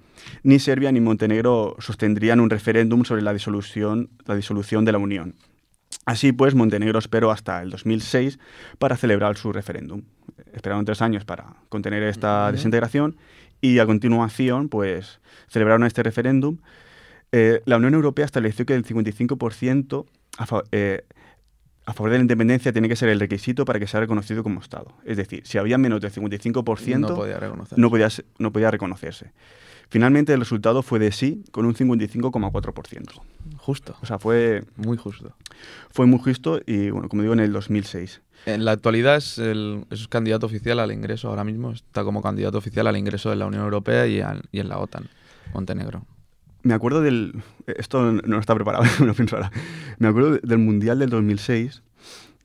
ni 0.43 0.59
Serbia 0.59 0.91
ni 0.91 1.01
Montenegro 1.01 1.75
sostendrían 1.79 2.39
un 2.39 2.49
referéndum 2.49 3.03
sobre 3.03 3.21
la 3.21 3.33
disolución, 3.33 4.09
la 4.25 4.35
disolución 4.35 4.85
de 4.85 4.91
la 4.91 4.97
Unión. 4.97 5.35
Así 6.05 6.31
pues, 6.33 6.55
Montenegro 6.55 6.99
esperó 6.99 7.31
hasta 7.31 7.61
el 7.61 7.69
2006 7.69 8.39
para 8.77 8.97
celebrar 8.97 9.37
su 9.37 9.53
referéndum. 9.53 10.01
Esperaron 10.51 10.85
tres 10.85 11.01
años 11.01 11.23
para 11.23 11.55
contener 11.69 12.03
esta 12.03 12.51
desintegración 12.51 13.15
y 13.63 13.79
a 13.79 13.85
continuación, 13.85 14.67
pues, 14.67 15.21
celebraron 15.47 15.85
este 15.85 16.03
referéndum. 16.03 16.57
Eh, 17.31 17.61
la 17.65 17.77
Unión 17.77 17.93
Europea 17.93 18.25
estableció 18.25 18.65
que 18.65 18.75
el 18.75 18.83
55% 18.85 20.05
a, 20.37 20.45
fa- 20.45 20.63
eh, 20.73 21.05
a 21.85 21.93
favor 21.93 22.11
de 22.11 22.17
la 22.17 22.23
independencia 22.23 22.73
tiene 22.73 22.89
que 22.89 22.95
ser 22.97 23.07
el 23.07 23.19
requisito 23.21 23.63
para 23.63 23.79
que 23.79 23.87
sea 23.87 24.01
reconocido 24.01 24.43
como 24.43 24.59
Estado. 24.59 24.93
Es 25.05 25.15
decir, 25.15 25.43
si 25.47 25.57
había 25.57 25.77
menos 25.77 26.01
del 26.01 26.11
55%, 26.11 26.99
No 26.99 27.15
podía 27.15 27.39
reconocer. 27.39 27.79
no 27.79 27.89
podía, 27.89 28.09
no 28.37 28.51
podía 28.51 28.69
reconocerse. 28.69 29.31
Finalmente, 29.89 30.33
el 30.33 30.39
resultado 30.39 30.83
fue 30.83 30.99
de 30.99 31.11
sí, 31.13 31.43
con 31.51 31.65
un 31.65 31.73
55,4%. 31.73 33.21
Justo. 33.57 33.95
O 34.01 34.05
sea, 34.05 34.19
fue, 34.19 34.63
Muy 34.75 34.97
justo. 34.97 35.35
fue 35.91 36.05
muy 36.05 36.19
justo 36.19 36.59
y, 36.65 36.89
bueno, 36.89 37.07
como 37.09 37.21
digo, 37.21 37.33
en 37.33 37.39
el 37.39 37.53
2006. 37.53 38.21
En 38.45 38.65
la 38.65 38.71
actualidad 38.71 39.15
es, 39.17 39.37
el, 39.37 39.85
es 39.89 40.07
candidato 40.07 40.45
oficial 40.45 40.79
al 40.79 40.91
ingreso, 40.91 41.29
ahora 41.29 41.43
mismo 41.43 41.71
está 41.71 42.03
como 42.03 42.21
candidato 42.21 42.57
oficial 42.57 42.87
al 42.87 42.97
ingreso 42.97 43.29
de 43.29 43.37
la 43.37 43.45
Unión 43.45 43.63
Europea 43.63 44.05
y, 44.07 44.19
al- 44.19 44.43
y 44.51 44.59
en 44.59 44.67
la 44.69 44.79
OTAN, 44.79 45.07
Montenegro. 45.53 46.05
Me 46.63 46.73
acuerdo 46.73 47.01
del... 47.01 47.41
Esto 47.67 48.11
no 48.11 48.39
está 48.39 48.53
preparado, 48.55 48.83
me 48.99 49.05
lo 49.07 49.13
pienso 49.13 49.37
ahora. 49.37 49.51
Me 49.97 50.07
acuerdo 50.07 50.39
del 50.43 50.57
Mundial 50.57 50.99
del 50.99 51.09
2006, 51.09 51.83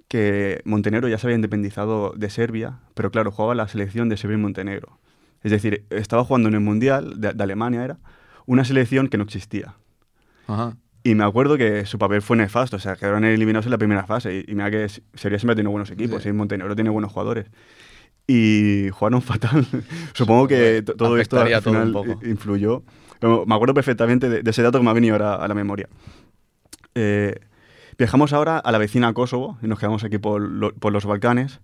que 0.08 0.60
Montenegro 0.64 1.08
ya 1.08 1.18
se 1.18 1.26
había 1.26 1.36
independizado 1.36 2.12
de 2.16 2.30
Serbia, 2.30 2.78
pero 2.94 3.10
claro, 3.10 3.30
jugaba 3.32 3.54
la 3.54 3.66
selección 3.68 4.08
de 4.08 4.16
Serbia 4.16 4.38
y 4.38 4.40
Montenegro. 4.40 4.98
Es 5.42 5.50
decir, 5.50 5.84
estaba 5.90 6.24
jugando 6.24 6.48
en 6.48 6.54
el 6.54 6.60
Mundial, 6.60 7.20
de, 7.20 7.32
de 7.32 7.42
Alemania 7.42 7.84
era, 7.84 7.98
una 8.46 8.64
selección 8.64 9.08
que 9.08 9.18
no 9.18 9.24
existía. 9.24 9.74
Ajá. 10.46 10.76
Y 11.04 11.14
me 11.14 11.24
acuerdo 11.24 11.56
que 11.56 11.86
su 11.86 11.98
papel 11.98 12.20
fue 12.22 12.36
nefasto, 12.36 12.76
o 12.76 12.80
sea, 12.80 12.96
quedaron 12.96 13.24
eliminados 13.24 13.66
en 13.66 13.70
la 13.72 13.78
primera 13.78 14.04
fase. 14.06 14.44
Y, 14.46 14.50
y 14.52 14.54
mira 14.54 14.70
que 14.70 14.88
Serbia 15.14 15.38
siempre 15.38 15.52
ha 15.52 15.56
tenido 15.56 15.70
buenos 15.70 15.90
equipos, 15.90 16.22
Sí. 16.22 16.28
y 16.28 16.32
Montenegro 16.32 16.74
tiene 16.74 16.90
buenos 16.90 17.12
jugadores. 17.12 17.46
Y 18.26 18.88
jugaron 18.90 19.22
fatal. 19.22 19.66
Supongo 20.12 20.48
que 20.48 20.82
to- 20.82 20.94
todo 20.94 21.16
esto 21.18 21.40
al 21.40 21.50
todo 21.62 21.62
final 21.62 22.18
influyó. 22.24 22.82
Pero 23.20 23.44
me 23.46 23.54
acuerdo 23.54 23.74
perfectamente 23.74 24.28
de, 24.28 24.42
de 24.42 24.50
ese 24.50 24.62
dato 24.62 24.78
que 24.78 24.84
me 24.84 24.90
ha 24.90 24.94
venido 24.94 25.14
ahora 25.14 25.34
a 25.36 25.48
la 25.48 25.54
memoria. 25.54 25.88
Eh, 26.94 27.34
viajamos 27.96 28.32
ahora 28.32 28.58
a 28.58 28.72
la 28.72 28.78
vecina 28.78 29.12
Kosovo 29.12 29.58
y 29.62 29.66
nos 29.66 29.78
quedamos 29.78 30.04
aquí 30.04 30.18
por, 30.18 30.40
lo- 30.42 30.74
por 30.74 30.92
los 30.92 31.04
Balcanes. 31.06 31.60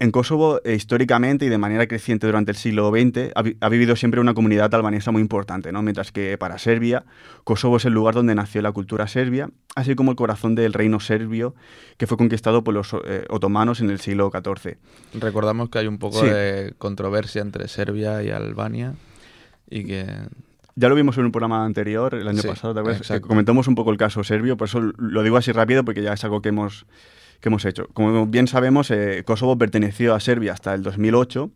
En 0.00 0.10
Kosovo, 0.10 0.60
eh, 0.64 0.74
históricamente 0.74 1.44
y 1.46 1.48
de 1.48 1.56
manera 1.56 1.86
creciente 1.86 2.26
durante 2.26 2.50
el 2.50 2.56
siglo 2.56 2.90
XX, 2.90 3.30
ha, 3.34 3.42
vi- 3.42 3.56
ha 3.60 3.68
vivido 3.68 3.94
siempre 3.94 4.20
una 4.20 4.34
comunidad 4.34 4.74
albanesa 4.74 5.12
muy 5.12 5.22
importante, 5.22 5.70
¿no? 5.70 5.82
mientras 5.82 6.10
que 6.10 6.36
para 6.36 6.58
Serbia, 6.58 7.04
Kosovo 7.44 7.76
es 7.76 7.84
el 7.84 7.92
lugar 7.92 8.14
donde 8.14 8.34
nació 8.34 8.60
la 8.60 8.72
cultura 8.72 9.06
serbia, 9.06 9.50
así 9.76 9.94
como 9.94 10.10
el 10.10 10.16
corazón 10.16 10.56
del 10.56 10.72
reino 10.72 10.98
serbio, 10.98 11.54
que 11.96 12.08
fue 12.08 12.16
conquistado 12.18 12.64
por 12.64 12.74
los 12.74 12.92
eh, 13.04 13.24
otomanos 13.30 13.80
en 13.80 13.88
el 13.90 14.00
siglo 14.00 14.30
XIV. 14.32 14.76
Recordamos 15.20 15.68
que 15.70 15.78
hay 15.78 15.86
un 15.86 15.98
poco 15.98 16.20
Sí. 16.20 16.26
de 16.26 16.74
controversia 16.76 17.40
entre 17.42 17.68
Serbia 17.68 18.20
y 18.22 18.30
Albania 18.30 18.94
y 19.70 19.84
que 19.84 20.06
Ya 20.76 20.88
lo 20.88 20.96
vimos 20.96 21.16
en 21.18 21.24
un 21.26 21.30
programa 21.30 21.64
anterior, 21.64 22.16
el 22.16 22.26
año 22.26 22.42
Sí, 22.42 22.48
pasado, 22.48 22.74
¿te 22.74 22.80
acuerdas? 22.80 23.06
Que 23.06 23.20
comentamos 23.20 23.68
un 23.68 23.76
poco 23.76 23.92
el 23.92 23.96
caso 23.96 24.24
serbio, 24.24 24.56
por 24.56 24.66
eso 24.66 24.80
lo 24.80 25.22
digo 25.22 25.36
así 25.36 25.52
rápido 25.52 25.84
porque 25.84 26.02
ya 26.02 26.12
es 26.14 26.24
algo 26.24 26.42
que 26.42 26.48
hemos, 26.48 26.84
que 27.44 27.50
hemos 27.50 27.64
hecho. 27.66 27.86
Como 27.92 28.26
bien 28.26 28.48
sabemos, 28.48 28.90
eh, 28.90 29.22
Kosovo 29.26 29.58
perteneció 29.58 30.14
a 30.14 30.20
Serbia 30.20 30.54
hasta 30.54 30.72
el 30.74 30.82
2008, 30.82 31.50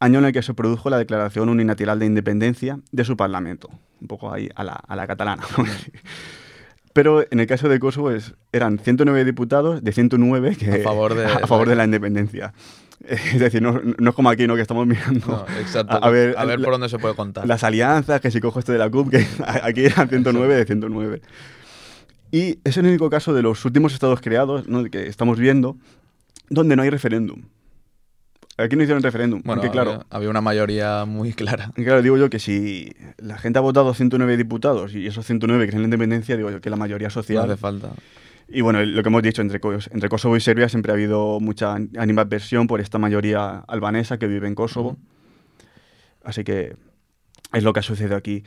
año 0.00 0.18
en 0.20 0.24
el 0.24 0.32
que 0.32 0.40
se 0.42 0.54
produjo 0.54 0.88
la 0.88 0.96
declaración 0.96 1.50
unilateral 1.50 1.98
de 1.98 2.06
independencia 2.06 2.80
de 2.92 3.04
su 3.04 3.14
parlamento, 3.16 3.68
un 4.00 4.08
poco 4.08 4.32
ahí 4.32 4.48
a 4.54 4.64
la, 4.64 4.72
a 4.72 4.96
la 4.96 5.06
catalana. 5.06 5.42
¿no? 5.58 5.64
Pero 6.94 7.24
en 7.30 7.38
el 7.40 7.46
caso 7.46 7.68
de 7.68 7.78
Kosovo 7.78 8.10
es, 8.10 8.34
eran 8.52 8.78
109 8.78 9.24
diputados 9.24 9.84
de 9.84 9.92
109 9.92 10.56
que, 10.56 10.70
A 10.72 10.78
favor 10.82 11.14
de- 11.14 11.26
a 11.44 11.46
favor 11.46 11.68
de 11.68 11.76
la 11.76 11.84
independencia. 11.84 12.52
Es 13.08 13.38
decir, 13.38 13.62
no, 13.62 13.80
no 13.98 14.10
es 14.10 14.16
como 14.16 14.28
aquí, 14.28 14.48
¿no? 14.48 14.56
Que 14.56 14.62
estamos 14.62 14.84
mirando 14.84 15.24
No, 15.28 15.46
exacto. 15.60 15.92
A- 15.94 15.98
a 16.08 16.10
ver, 16.10 16.34
a 16.36 16.44
ver 16.44 16.58
la- 16.58 16.64
por 16.64 16.72
dónde 16.74 16.88
se 16.88 16.98
puede 16.98 17.14
contar. 17.14 17.46
las 17.46 17.62
alianzas, 17.62 18.20
que 18.20 18.30
si 18.32 18.40
cojo 18.40 18.58
esto 18.58 18.72
de 18.72 18.78
la 18.78 18.90
CUP, 18.90 19.10
que 19.10 19.24
aquí 19.62 19.84
eran 19.84 20.08
109 20.08 20.56
de 20.56 20.64
109. 20.64 21.22
Y 22.30 22.58
es 22.64 22.76
el 22.76 22.86
único 22.86 23.08
caso 23.10 23.32
de 23.32 23.42
los 23.42 23.64
últimos 23.64 23.94
estados 23.94 24.20
creados 24.20 24.68
¿no? 24.68 24.84
que 24.84 25.06
estamos 25.06 25.38
viendo 25.38 25.76
donde 26.50 26.76
no 26.76 26.82
hay 26.82 26.90
referéndum. 26.90 27.42
Aquí 28.56 28.74
no 28.74 28.82
hicieron 28.82 29.04
referéndum, 29.04 29.40
bueno, 29.44 29.62
porque 29.62 29.72
claro, 29.72 29.90
había, 29.92 30.06
había 30.10 30.30
una 30.30 30.40
mayoría 30.40 31.04
muy 31.04 31.32
clara. 31.32 31.70
y 31.76 31.84
claro, 31.84 32.02
digo 32.02 32.16
yo 32.16 32.28
que 32.28 32.40
si 32.40 32.92
la 33.18 33.38
gente 33.38 33.60
ha 33.60 33.62
votado 33.62 33.94
109 33.94 34.36
diputados 34.36 34.94
y 34.94 35.06
esos 35.06 35.24
109 35.26 35.66
creen 35.66 35.76
en 35.76 35.82
la 35.82 35.86
independencia, 35.86 36.36
digo 36.36 36.50
yo 36.50 36.60
que 36.60 36.68
la 36.68 36.76
mayoría 36.76 37.06
No 37.06 37.12
social... 37.12 37.48
hace 37.48 37.56
falta. 37.56 37.92
Y 38.48 38.62
bueno, 38.62 38.82
lo 38.82 39.02
que 39.02 39.08
hemos 39.10 39.22
dicho, 39.22 39.42
entre 39.42 39.60
Kosovo 40.08 40.36
y 40.36 40.40
Serbia 40.40 40.68
siempre 40.70 40.90
ha 40.90 40.94
habido 40.94 41.38
mucha 41.38 41.74
animadversión 41.74 42.66
por 42.66 42.80
esta 42.80 42.98
mayoría 42.98 43.58
albanesa 43.68 44.18
que 44.18 44.26
vive 44.26 44.48
en 44.48 44.54
Kosovo. 44.54 44.96
Así 46.24 46.44
que 46.44 46.74
es 47.52 47.62
lo 47.62 47.74
que 47.74 47.80
ha 47.80 47.82
sucedido 47.82 48.16
aquí. 48.16 48.44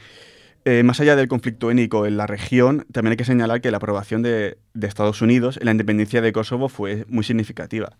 Eh, 0.63 0.83
más 0.83 0.99
allá 0.99 1.15
del 1.15 1.27
conflicto 1.27 1.71
étnico 1.71 2.05
en 2.05 2.17
la 2.17 2.27
región, 2.27 2.85
también 2.91 3.11
hay 3.11 3.17
que 3.17 3.25
señalar 3.25 3.61
que 3.61 3.71
la 3.71 3.77
aprobación 3.77 4.21
de, 4.21 4.57
de 4.73 4.87
Estados 4.87 5.21
Unidos 5.21 5.57
en 5.57 5.65
la 5.65 5.71
independencia 5.71 6.21
de 6.21 6.31
Kosovo 6.31 6.69
fue 6.69 7.05
muy 7.07 7.23
significativa. 7.23 7.97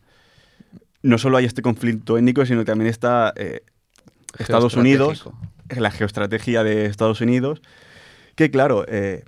No 1.01 1.17
solo 1.17 1.37
hay 1.37 1.45
este 1.45 1.63
conflicto 1.63 2.17
étnico, 2.17 2.45
sino 2.45 2.63
también 2.63 2.89
está 2.89 3.33
eh, 3.35 3.61
Estados 4.37 4.75
Unidos, 4.75 5.27
la 5.75 5.89
geoestrategia 5.89 6.63
de 6.63 6.85
Estados 6.85 7.21
Unidos, 7.21 7.61
que 8.35 8.51
claro, 8.51 8.85
eh, 8.87 9.23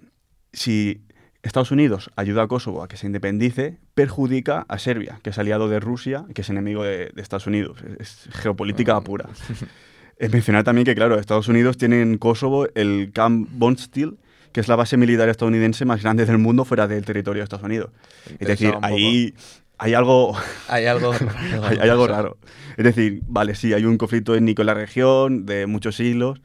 si 0.51 1.01
Estados 1.41 1.71
Unidos 1.71 2.11
ayuda 2.15 2.43
a 2.43 2.47
Kosovo 2.47 2.83
a 2.83 2.87
que 2.87 2.97
se 2.97 3.07
independice, 3.07 3.79
perjudica 3.95 4.65
a 4.69 4.77
Serbia, 4.77 5.19
que 5.23 5.31
es 5.31 5.37
aliado 5.39 5.67
de 5.67 5.79
Rusia, 5.79 6.25
que 6.35 6.41
es 6.41 6.49
enemigo 6.49 6.83
de, 6.83 7.11
de 7.13 7.21
Estados 7.21 7.47
Unidos. 7.47 7.79
Es, 7.99 8.27
es 8.27 8.35
geopolítica 8.35 8.99
Mm. 8.99 9.03
pura. 9.03 9.29
Eh, 10.17 10.29
mencionar 10.29 10.63
también 10.63 10.85
que, 10.85 10.95
claro, 10.95 11.19
Estados 11.19 11.47
Unidos 11.47 11.77
tiene 11.77 12.01
en 12.01 12.17
Kosovo 12.17 12.67
el 12.75 13.11
Camp 13.13 13.49
Bondsteel, 13.51 14.17
que 14.51 14.59
es 14.59 14.67
la 14.67 14.75
base 14.75 14.97
militar 14.97 15.29
estadounidense 15.29 15.85
más 15.85 16.01
grande 16.01 16.25
del 16.25 16.37
mundo 16.37 16.65
fuera 16.65 16.87
del 16.87 17.03
territorio 17.03 17.41
de 17.41 17.45
Estados 17.45 17.65
Unidos. 17.65 17.91
Es 18.39 18.47
decir, 18.47 18.73
ahí 18.81 19.33
hay 19.77 19.93
algo, 19.95 20.37
Hay 20.67 20.85
algo 20.85 21.13
raro. 21.51 21.65
hay, 21.65 21.77
hay 21.81 21.89
algo 21.89 22.07
raro. 22.07 22.37
Es 22.77 22.85
decir, 22.85 23.21
vale, 23.27 23.55
sí, 23.55 23.73
hay 23.73 23.85
un 23.85 23.97
conflicto 23.97 24.35
étnico 24.35 24.61
en 24.61 24.67
la 24.67 24.73
región 24.73 25.45
de 25.45 25.65
muchos 25.67 25.95
siglos, 25.95 26.41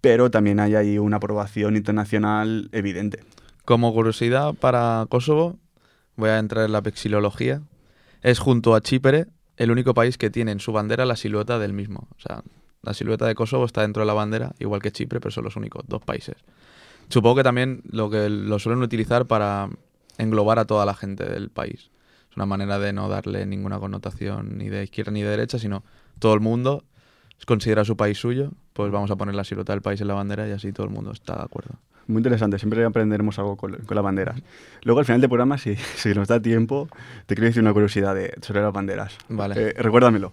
pero 0.00 0.30
también 0.30 0.58
hay 0.58 0.74
ahí 0.74 0.98
una 0.98 1.18
aprobación 1.18 1.76
internacional 1.76 2.68
evidente. 2.72 3.20
Como 3.64 3.92
curiosidad 3.92 4.54
para 4.54 5.06
Kosovo, 5.08 5.58
voy 6.16 6.30
a 6.30 6.38
entrar 6.38 6.64
en 6.64 6.72
la 6.72 6.80
vexilología. 6.80 7.62
Es 8.22 8.38
junto 8.38 8.74
a 8.74 8.80
Chipre 8.80 9.26
el 9.56 9.70
único 9.70 9.94
país 9.94 10.18
que 10.18 10.30
tiene 10.30 10.50
en 10.50 10.60
su 10.60 10.72
bandera 10.72 11.06
la 11.06 11.16
silueta 11.16 11.58
del 11.58 11.72
mismo. 11.72 12.08
O 12.16 12.20
sea, 12.20 12.42
la 12.82 12.94
silueta 12.94 13.26
de 13.26 13.34
Kosovo 13.34 13.64
está 13.64 13.82
dentro 13.82 14.02
de 14.02 14.06
la 14.06 14.14
bandera, 14.14 14.52
igual 14.58 14.82
que 14.82 14.92
Chipre, 14.92 15.20
pero 15.20 15.30
son 15.30 15.44
los 15.44 15.56
únicos 15.56 15.84
dos 15.86 16.02
países. 16.02 16.36
Supongo 17.08 17.36
que 17.36 17.42
también 17.42 17.82
lo 17.90 18.10
que 18.10 18.28
lo 18.28 18.58
suelen 18.58 18.82
utilizar 18.82 19.26
para 19.26 19.68
englobar 20.18 20.58
a 20.58 20.64
toda 20.64 20.86
la 20.86 20.94
gente 20.94 21.24
del 21.24 21.50
país. 21.50 21.90
Es 22.30 22.36
una 22.36 22.46
manera 22.46 22.78
de 22.78 22.92
no 22.92 23.08
darle 23.08 23.44
ninguna 23.46 23.78
connotación 23.78 24.58
ni 24.58 24.68
de 24.68 24.84
izquierda 24.84 25.12
ni 25.12 25.22
de 25.22 25.28
derecha, 25.28 25.58
sino 25.58 25.84
todo 26.18 26.34
el 26.34 26.40
mundo 26.40 26.84
considera 27.46 27.84
su 27.84 27.96
país 27.96 28.18
suyo, 28.18 28.52
pues 28.72 28.90
vamos 28.92 29.10
a 29.10 29.16
poner 29.16 29.34
la 29.34 29.44
silueta 29.44 29.72
del 29.72 29.82
país 29.82 30.00
en 30.00 30.08
la 30.08 30.14
bandera 30.14 30.46
y 30.48 30.52
así 30.52 30.72
todo 30.72 30.86
el 30.86 30.92
mundo 30.92 31.12
está 31.12 31.36
de 31.36 31.42
acuerdo. 31.42 31.74
Muy 32.06 32.18
interesante, 32.18 32.58
siempre 32.58 32.84
aprenderemos 32.84 33.38
algo 33.38 33.56
con, 33.56 33.76
con 33.76 33.94
las 33.94 34.04
banderas. 34.04 34.40
Luego, 34.82 35.00
al 35.00 35.06
final 35.06 35.20
del 35.20 35.30
programa, 35.30 35.58
si, 35.58 35.76
si 35.96 36.14
nos 36.14 36.28
da 36.28 36.40
tiempo, 36.40 36.88
te 37.26 37.34
quiero 37.34 37.46
decir 37.46 37.62
una 37.62 37.72
curiosidad 37.72 38.14
de, 38.14 38.34
sobre 38.42 38.62
las 38.62 38.72
banderas. 38.72 39.16
Vale. 39.28 39.54
Eh, 39.70 39.72
recuérdamelo. 39.76 40.32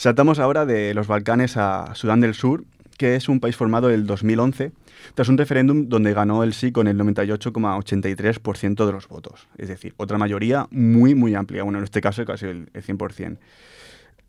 Saltamos 0.00 0.38
ahora 0.38 0.64
de 0.64 0.94
los 0.94 1.08
Balcanes 1.08 1.58
a 1.58 1.94
Sudán 1.94 2.22
del 2.22 2.32
Sur, 2.32 2.64
que 2.96 3.16
es 3.16 3.28
un 3.28 3.38
país 3.38 3.54
formado 3.54 3.90
en 3.90 3.96
el 3.96 4.06
2011 4.06 4.72
tras 5.12 5.28
un 5.28 5.36
referéndum 5.36 5.90
donde 5.90 6.14
ganó 6.14 6.42
el 6.42 6.54
sí 6.54 6.72
con 6.72 6.88
el 6.88 6.96
98,83% 6.98 8.86
de 8.86 8.92
los 8.92 9.08
votos. 9.08 9.46
Es 9.58 9.68
decir, 9.68 9.92
otra 9.98 10.16
mayoría 10.16 10.66
muy, 10.70 11.14
muy 11.14 11.34
amplia. 11.34 11.64
Bueno, 11.64 11.76
en 11.76 11.84
este 11.84 12.00
caso 12.00 12.24
casi 12.24 12.46
el, 12.46 12.70
el 12.72 12.82
100%. 12.82 13.36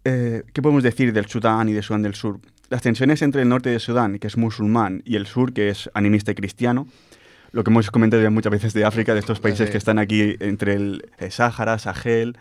Eh, 0.04 0.44
¿Qué 0.52 0.62
podemos 0.62 0.84
decir 0.84 1.14
del 1.14 1.28
Sudán 1.28 1.70
y 1.70 1.72
de 1.72 1.82
Sudán 1.82 2.02
del 2.02 2.16
Sur? 2.16 2.42
Las 2.70 2.82
tensiones 2.82 3.22
entre 3.22 3.44
el 3.44 3.48
norte 3.48 3.70
de 3.70 3.80
Sudán, 3.80 4.20
que 4.20 4.28
es 4.28 4.36
musulmán, 4.36 5.02
y 5.06 5.16
el 5.16 5.26
sur, 5.26 5.54
que 5.54 5.70
es 5.70 5.90
animista 5.94 6.34
y 6.34 6.36
cristiano, 6.36 6.86
lo 7.54 7.64
que 7.64 7.72
hemos 7.72 7.90
comentado 7.92 8.22
ya 8.22 8.30
muchas 8.30 8.52
veces 8.52 8.74
de 8.74 8.84
África, 8.84 9.14
de 9.14 9.22
estos 9.22 9.40
países 9.40 9.70
que 9.70 9.78
están 9.78 10.00
aquí 10.00 10.36
entre 10.42 10.74
el, 10.74 11.10
el 11.18 11.32
Sáhara, 11.32 11.80
Sahel, 11.80 12.36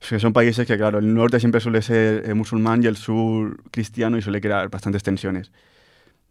que 0.00 0.18
son 0.18 0.32
países 0.32 0.66
que, 0.66 0.76
claro, 0.76 0.98
el 0.98 1.12
norte 1.12 1.40
siempre 1.40 1.60
suele 1.60 1.82
ser 1.82 2.28
eh, 2.28 2.34
musulmán 2.34 2.82
y 2.82 2.86
el 2.86 2.96
sur 2.96 3.62
cristiano 3.70 4.16
y 4.16 4.22
suele 4.22 4.40
crear 4.40 4.68
bastantes 4.68 5.02
tensiones. 5.02 5.52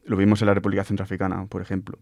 Lo 0.05 0.15
vimos 0.15 0.41
en 0.41 0.47
la 0.47 0.53
República 0.53 0.83
Centroafricana, 0.83 1.45
por 1.47 1.61
ejemplo. 1.61 1.99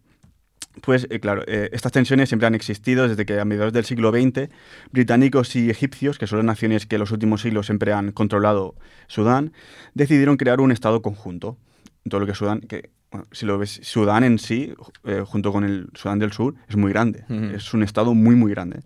Pues 0.82 1.08
eh, 1.10 1.20
claro, 1.20 1.44
eh, 1.48 1.70
estas 1.72 1.92
tensiones 1.92 2.30
siempre 2.30 2.48
han 2.48 2.56
existido 2.56 3.08
desde 3.08 3.26
que 3.26 3.40
a 3.40 3.46
mediados 3.46 3.74
del 3.74 3.86
siglo 3.86 4.12
XX 4.12 4.50
británicos 4.92 5.56
y 5.56 5.70
egipcios, 5.70 6.18
que 6.18 6.28
son 6.28 6.40
las 6.40 6.46
naciones 6.46 6.86
que 6.86 6.96
en 6.96 7.00
los 7.00 7.12
últimos 7.12 7.42
siglos 7.42 7.68
siempre 7.68 7.94
han 7.94 8.12
controlado 8.12 8.76
Sudán, 9.08 9.54
decidieron 9.94 10.38
crear 10.38 10.60
un 10.62 10.72
estado 10.72 11.02
conjunto. 11.02 11.58
Todo 12.10 12.20
lo 12.20 12.28
que 12.28 12.36
Sudán, 12.36 12.60
que 12.62 12.90
bueno, 13.12 13.28
si 13.32 13.46
lo 13.46 13.58
ves, 13.58 13.80
Sudán 13.84 14.24
en 14.24 14.38
sí, 14.38 14.74
eh, 15.06 15.24
junto 15.26 15.52
con 15.52 15.64
el 15.64 15.88
Sudán 15.94 16.20
del 16.20 16.34
Sur, 16.34 16.56
es 16.68 16.76
muy 16.76 16.92
grande. 16.92 17.24
Es 17.54 17.74
un 17.74 17.82
estado 17.82 18.14
muy, 18.14 18.36
muy 18.36 18.52
grande. 18.52 18.82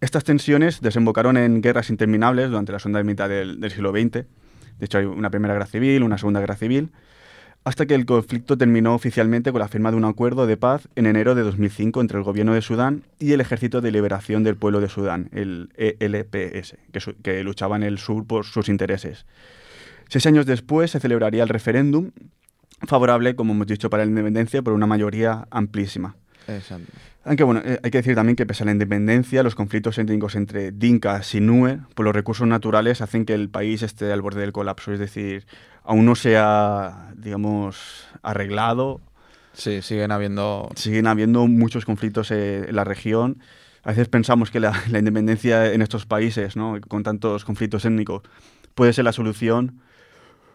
Estas 0.00 0.24
tensiones 0.24 0.80
desembocaron 0.80 1.36
en 1.36 1.60
guerras 1.60 1.90
interminables 1.90 2.48
durante 2.48 2.72
la 2.72 2.78
segunda 2.78 3.02
mitad 3.02 3.28
del, 3.28 3.60
siglo 3.70 3.90
XX. 3.92 4.12
De 4.12 4.26
hecho, 4.86 4.98
hay 4.98 5.04
una 5.04 5.30
primera 5.30 5.52
guerra 5.54 5.66
civil, 5.66 6.02
una 6.02 6.16
segunda 6.16 6.40
guerra 6.40 6.56
civil, 6.56 6.90
hasta 7.64 7.84
que 7.84 7.94
el 7.94 8.06
conflicto 8.06 8.56
terminó 8.56 8.94
oficialmente 8.94 9.52
con 9.52 9.58
la 9.60 9.68
firma 9.68 9.90
de 9.90 9.98
un 9.98 10.06
acuerdo 10.06 10.46
de 10.46 10.56
paz 10.56 10.88
en 10.96 11.04
enero 11.04 11.34
de 11.34 11.42
2005 11.42 12.00
entre 12.00 12.16
el 12.16 12.24
gobierno 12.24 12.54
de 12.54 12.62
Sudán 12.62 13.02
y 13.18 13.32
el 13.32 13.42
Ejército 13.42 13.82
de 13.82 13.90
Liberación 13.92 14.42
del 14.42 14.56
Pueblo 14.56 14.80
de 14.80 14.88
Sudán, 14.88 15.28
el 15.32 15.68
ELPS, 15.76 16.76
que, 16.90 17.00
su- 17.00 17.14
que 17.22 17.44
luchaba 17.44 17.76
en 17.76 17.82
el 17.82 17.98
sur 17.98 18.26
por 18.26 18.46
sus 18.46 18.70
intereses. 18.70 19.26
Seis 20.08 20.24
años 20.24 20.46
después 20.46 20.90
se 20.92 21.00
celebraría 21.00 21.42
el 21.42 21.50
referéndum 21.50 22.12
favorable, 22.86 23.36
como 23.36 23.52
hemos 23.52 23.66
dicho, 23.66 23.90
para 23.90 24.04
la 24.04 24.08
independencia 24.10 24.62
por 24.62 24.72
una 24.72 24.86
mayoría 24.86 25.46
amplísima. 25.50 26.16
Exacto. 26.48 26.90
Aunque 27.24 27.44
bueno, 27.44 27.60
eh, 27.64 27.78
hay 27.82 27.90
que 27.90 27.98
decir 27.98 28.14
también 28.14 28.34
que 28.34 28.46
pese 28.46 28.62
a 28.62 28.66
la 28.66 28.72
independencia, 28.72 29.42
los 29.42 29.54
conflictos 29.54 29.98
étnicos 29.98 30.34
entre 30.36 30.72
dinkas 30.72 31.34
y 31.34 31.40
nuer 31.40 31.80
por 31.94 32.06
los 32.06 32.14
recursos 32.14 32.46
naturales 32.46 33.02
hacen 33.02 33.26
que 33.26 33.34
el 33.34 33.50
país 33.50 33.82
esté 33.82 34.10
al 34.10 34.22
borde 34.22 34.40
del 34.40 34.52
colapso. 34.52 34.92
Es 34.92 34.98
decir, 34.98 35.46
aún 35.84 36.06
no 36.06 36.14
se 36.14 36.38
ha, 36.38 37.12
digamos, 37.16 38.08
arreglado. 38.22 39.00
Sí, 39.52 39.82
siguen 39.82 40.12
habiendo 40.12 40.70
Siguen 40.76 41.06
habiendo 41.06 41.46
muchos 41.46 41.84
conflictos 41.84 42.30
eh, 42.30 42.68
en 42.68 42.76
la 42.76 42.84
región. 42.84 43.38
A 43.82 43.90
veces 43.90 44.08
pensamos 44.08 44.50
que 44.50 44.60
la, 44.60 44.72
la 44.88 44.98
independencia 44.98 45.72
en 45.72 45.82
estos 45.82 46.06
países, 46.06 46.56
¿no? 46.56 46.78
con 46.88 47.02
tantos 47.02 47.44
conflictos 47.44 47.84
étnicos, 47.84 48.22
puede 48.74 48.94
ser 48.94 49.04
la 49.04 49.12
solución, 49.12 49.80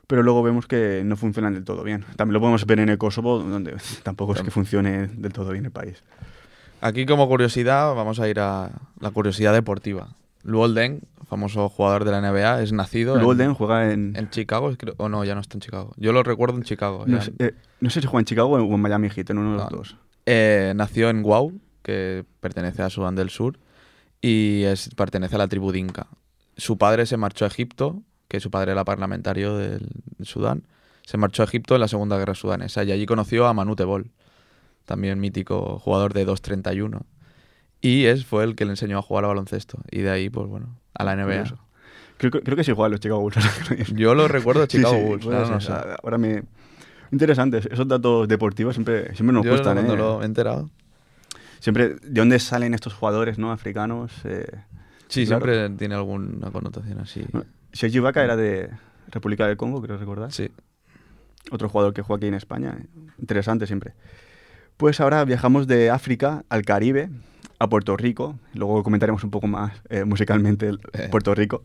pero 0.08 0.23
luego 0.23 0.41
vemos 0.41 0.65
que 0.65 1.04
no 1.06 1.15
funcionan 1.15 1.54
del 1.54 1.63
todo 1.63 1.84
bien. 1.84 2.06
También 2.15 2.34
lo 2.34 2.39
podemos 2.39 2.65
ver 2.65 2.80
en 2.80 2.89
el 2.89 2.97
Kosovo, 2.97 3.39
donde 3.39 3.75
tampoco 4.04 4.34
es 4.34 4.41
que 4.41 4.51
funcione 4.51 5.08
del 5.08 5.32
todo 5.32 5.51
bien 5.51 5.65
el 5.65 5.71
país. 5.71 6.04
Aquí 6.86 7.08
como 7.08 7.28
curiosidad 7.28 7.95
vamos 7.95 8.19
a 8.19 8.30
ir 8.30 8.39
a 8.39 8.69
la 9.00 9.10
curiosidad 9.10 9.54
deportiva. 9.54 10.10
Luol 10.43 10.76
Deng, 10.76 11.00
famoso 11.28 11.67
jugador 11.67 12.06
de 12.06 12.12
la 12.12 12.21
NBA, 12.21 12.62
es 12.62 12.74
nacido 12.74 13.17
en, 13.17 13.24
Golden 13.24 13.56
juega 13.56 13.91
en... 13.91 14.15
en 14.15 14.30
Chicago, 14.30 14.71
o 14.98 15.10
no, 15.10 15.26
ya 15.26 15.34
no 15.34 15.41
está 15.41 15.58
en 15.58 15.62
Chicago. 15.62 15.93
Yo 15.98 16.13
lo 16.13 16.21
recuerdo 16.21 16.58
en 16.58 16.63
Chicago. 16.63 17.06
No 17.08 17.19
sé, 17.24 17.34
eh, 17.39 17.56
no 17.80 17.89
sé 17.89 18.02
si 18.02 18.08
juega 18.08 18.21
en 18.21 18.26
Chicago 18.26 18.50
o 18.50 18.76
en 18.76 18.80
Miami 18.80 19.10
Heat, 19.10 19.32
en 19.32 19.39
uno 19.39 19.54
de 19.54 19.58
los 19.58 19.71
No. 19.71 19.78
dos. 19.78 19.98
Eh, 20.28 20.74
nació 20.76 21.10
en 21.10 21.24
Guau, 21.24 21.54
que 21.82 22.24
pertenece 22.39 22.84
a 22.84 22.91
Sudán 22.91 23.15
del 23.15 23.32
Sur, 23.32 23.58
y 24.21 24.62
es, 24.65 24.93
pertenece 24.93 25.34
a 25.34 25.39
la 25.39 25.48
tribu 25.48 25.71
Dinka. 25.71 26.06
Su 26.56 26.78
padre 26.78 27.08
se 27.08 27.17
marchó 27.17 27.45
a 27.45 27.48
Egipto, 27.48 28.04
que 28.28 28.39
su 28.39 28.52
padre 28.52 28.74
era 28.74 28.86
parlamentario 28.86 29.58
del 29.58 29.89
Sudán. 30.21 30.67
Se 31.02 31.17
marchó 31.17 31.41
a 31.41 31.45
Egipto 31.45 31.74
en 31.74 31.82
la 31.82 31.88
Segunda 31.88 32.19
Guerra 32.19 32.36
Sudanesa 32.36 32.84
y 32.84 32.91
allí 32.91 33.08
conoció 33.08 33.48
a 33.48 33.54
Manu 33.56 33.76
Tebol, 33.76 34.12
también 34.86 35.19
mítico 35.19 35.80
jugador 35.80 36.13
de 36.13 36.26
2.31. 36.28 37.02
Y 37.82 38.06
es, 38.06 38.26
fue 38.26 38.43
el 38.43 38.56
que 38.56 38.65
le 38.65 38.71
enseñó 38.71 38.98
a 38.98 39.02
jugar 39.02 39.26
al 39.26 39.30
baloncesto. 39.30 39.80
Y 39.91 40.00
de 40.02 40.10
ahí, 40.10 40.30
pues 40.30 40.48
bueno, 40.48 40.80
a 40.93 41.04
la 41.04 41.15
NBA. 41.15 41.26
Curioso. 41.26 41.60
Creo, 42.17 42.32
que- 42.32 42.41
creo 42.41 42.56
que 42.56 42.63
sí 42.63 42.71
juega 42.71 42.88
en 42.88 42.91
los 42.93 43.00
Chicago 43.02 43.19
Bulls. 43.21 43.38
Yo 43.93 44.15
lo 44.15 44.28
recuerdo 44.28 44.62
de 44.62 44.67
Sí, 44.67 44.78
Chicago 44.78 44.95
sí, 44.95 45.04
Bulls. 45.04 45.26
puede 45.26 45.38
ahora 45.38 45.50
no 45.50 45.62
ser. 45.62 45.74
sé. 45.76 45.80
Ah, 45.91 45.98
Ahora 46.04 46.17
me... 46.17 46.43
Interesante, 47.12 47.58
esos 47.60 47.88
datos 47.88 48.28
deportivos 48.28 48.74
siempre, 48.76 49.13
siempre 49.15 49.34
nos 49.34 49.45
Yo 49.45 49.52
gustan, 49.52 49.78
¿eh? 49.78 49.95
lo 49.95 50.21
he 50.21 50.26
enterado. 50.26 50.69
Siempre, 51.60 51.89
¿de 51.95 52.19
dónde 52.19 52.39
salen 52.39 52.74
estos 52.74 52.93
jugadores 52.93 53.38
no 53.38 53.52
africanos? 53.52 54.12
Eh, 54.26 54.45
Sí, 55.08 55.26
Claro. 55.28 55.45
siempre 55.45 55.78
tiene 55.78 55.93
alguna 55.95 56.50
connotación 56.52 57.00
así. 57.00 57.24
bueno, 57.32 57.45
Sergi 57.74 57.98
Ibaka 57.98 58.24
era 58.24 58.36
de 58.36 58.71
República 59.12 59.45
del 59.48 59.56
Congo, 59.56 59.80
creo 59.82 59.98
recordar. 59.98 60.32
Sí. 60.32 60.50
Otro 61.52 61.69
jugador 61.69 61.93
que 61.93 62.02
juega 62.02 62.17
aquí 62.17 62.28
en 62.28 62.34
España. 62.34 62.76
Interesante 63.19 63.67
siempre. 63.67 63.93
Pues 64.78 65.00
ahora 65.00 65.24
viajamos 65.24 65.68
de 65.68 65.90
África 65.90 66.44
al 66.50 66.64
Caribe, 66.64 67.10
a 67.60 67.70
Puerto 67.70 67.96
Rico. 67.96 68.38
Luego 68.54 68.84
comentaremos 68.84 69.24
un 69.24 69.32
poco 69.32 69.48
más 69.48 69.72
eh, 69.90 70.04
musicalmente 70.04 70.67
el- 70.67 70.80
Eh. 70.94 71.08
Puerto 71.10 71.34
Rico. 71.34 71.63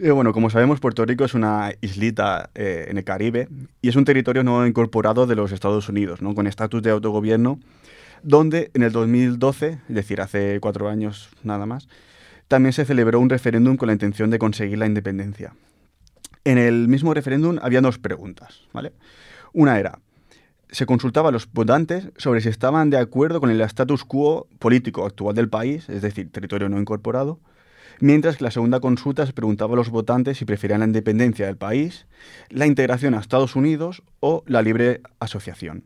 Eh, 0.00 0.10
bueno, 0.10 0.32
como 0.32 0.50
sabemos, 0.50 0.80
Puerto 0.80 1.04
Rico 1.04 1.24
es 1.24 1.34
una 1.34 1.72
islita 1.80 2.50
eh, 2.54 2.86
en 2.88 2.98
el 2.98 3.04
Caribe 3.04 3.48
y 3.82 3.88
es 3.88 3.96
un 3.96 4.04
territorio 4.04 4.44
no 4.44 4.66
incorporado 4.66 5.26
de 5.26 5.34
los 5.36 5.52
Estados 5.52 5.88
Unidos, 5.88 6.20
¿no? 6.22 6.34
con 6.34 6.46
estatus 6.46 6.82
de 6.82 6.90
autogobierno, 6.90 7.58
donde 8.22 8.70
en 8.74 8.82
el 8.82 8.92
2012, 8.92 9.78
es 9.88 9.94
decir, 9.94 10.20
hace 10.20 10.58
cuatro 10.60 10.88
años 10.88 11.30
nada 11.42 11.64
más, 11.66 11.88
también 12.48 12.72
se 12.72 12.84
celebró 12.84 13.20
un 13.20 13.30
referéndum 13.30 13.76
con 13.76 13.86
la 13.88 13.92
intención 13.94 14.30
de 14.30 14.38
conseguir 14.38 14.78
la 14.78 14.86
independencia. 14.86 15.54
En 16.44 16.58
el 16.58 16.88
mismo 16.88 17.12
referéndum 17.12 17.58
había 17.60 17.80
dos 17.80 17.98
preguntas, 17.98 18.60
¿vale? 18.72 18.92
Una 19.52 19.78
era, 19.80 19.98
se 20.70 20.86
consultaba 20.86 21.28
a 21.28 21.32
los 21.32 21.50
votantes 21.52 22.08
sobre 22.16 22.40
si 22.40 22.48
estaban 22.48 22.90
de 22.90 22.98
acuerdo 22.98 23.40
con 23.40 23.50
el 23.50 23.60
status 23.60 24.04
quo 24.04 24.48
político 24.58 25.06
actual 25.06 25.34
del 25.34 25.48
país, 25.48 25.88
es 25.88 26.02
decir, 26.02 26.30
territorio 26.30 26.68
no 26.68 26.80
incorporado, 26.80 27.40
mientras 28.00 28.36
que 28.36 28.44
la 28.44 28.50
segunda 28.50 28.80
consulta 28.80 29.26
se 29.26 29.32
preguntaba 29.32 29.74
a 29.74 29.76
los 29.76 29.90
votantes 29.90 30.38
si 30.38 30.44
preferían 30.44 30.80
la 30.80 30.86
independencia 30.86 31.46
del 31.46 31.56
país, 31.56 32.06
la 32.50 32.66
integración 32.66 33.14
a 33.14 33.20
Estados 33.20 33.56
Unidos 33.56 34.02
o 34.20 34.42
la 34.46 34.62
libre 34.62 35.00
asociación. 35.20 35.84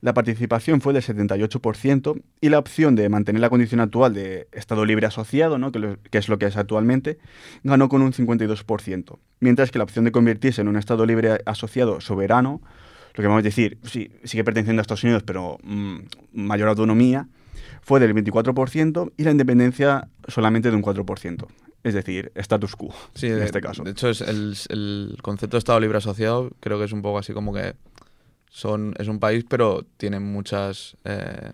La 0.00 0.12
participación 0.12 0.82
fue 0.82 0.92
del 0.92 1.02
78% 1.02 2.20
y 2.42 2.50
la 2.50 2.58
opción 2.58 2.94
de 2.94 3.08
mantener 3.08 3.40
la 3.40 3.48
condición 3.48 3.80
actual 3.80 4.12
de 4.12 4.48
Estado 4.52 4.84
libre 4.84 5.06
asociado, 5.06 5.56
¿no? 5.56 5.72
que, 5.72 5.96
que 6.10 6.18
es 6.18 6.28
lo 6.28 6.38
que 6.38 6.44
es 6.44 6.58
actualmente, 6.58 7.18
ganó 7.62 7.88
con 7.88 8.02
un 8.02 8.12
52%, 8.12 9.18
mientras 9.40 9.70
que 9.70 9.78
la 9.78 9.84
opción 9.84 10.04
de 10.04 10.12
convertirse 10.12 10.60
en 10.60 10.68
un 10.68 10.76
Estado 10.76 11.06
libre 11.06 11.40
asociado 11.46 12.02
soberano, 12.02 12.60
lo 13.14 13.22
que 13.22 13.26
vamos 13.28 13.40
a 13.40 13.42
decir, 13.42 13.78
sí, 13.84 14.10
sigue 14.24 14.44
perteneciendo 14.44 14.80
a 14.80 14.82
Estados 14.82 15.04
Unidos, 15.04 15.22
pero 15.24 15.58
mm, 15.62 15.98
mayor 16.32 16.68
autonomía, 16.68 17.28
fue 17.80 18.00
del 18.00 18.14
24% 18.14 19.12
y 19.16 19.24
la 19.24 19.30
independencia 19.30 20.08
solamente 20.26 20.70
de 20.70 20.76
un 20.76 20.82
4%. 20.82 21.46
es 21.84 21.94
decir, 21.94 22.32
status 22.34 22.76
quo, 22.76 22.94
Sí, 23.14 23.26
en 23.26 23.36
de, 23.38 23.44
este 23.44 23.60
caso. 23.60 23.84
De 23.84 23.90
hecho, 23.90 24.08
es 24.08 24.20
el, 24.22 24.56
el 24.70 25.18
concepto 25.22 25.56
de 25.56 25.58
Estado 25.58 25.80
libre 25.80 25.98
asociado 25.98 26.50
creo 26.60 26.78
que 26.78 26.86
es 26.86 26.92
un 26.92 27.02
poco 27.02 27.18
así 27.18 27.32
como 27.34 27.52
que 27.52 27.74
son, 28.50 28.94
es 28.98 29.06
un 29.08 29.18
país, 29.20 29.44
pero 29.48 29.84
tiene 29.98 30.18
muchas 30.18 30.96
eh, 31.04 31.52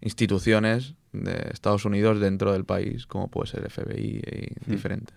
instituciones 0.00 0.94
de 1.12 1.50
Estados 1.52 1.84
Unidos 1.84 2.20
dentro 2.20 2.52
del 2.52 2.64
país, 2.64 3.06
como 3.06 3.28
puede 3.28 3.48
ser 3.50 3.68
FBI 3.68 4.20
y 4.24 4.70
Hmm. 4.70 4.72
diferentes. 4.72 5.16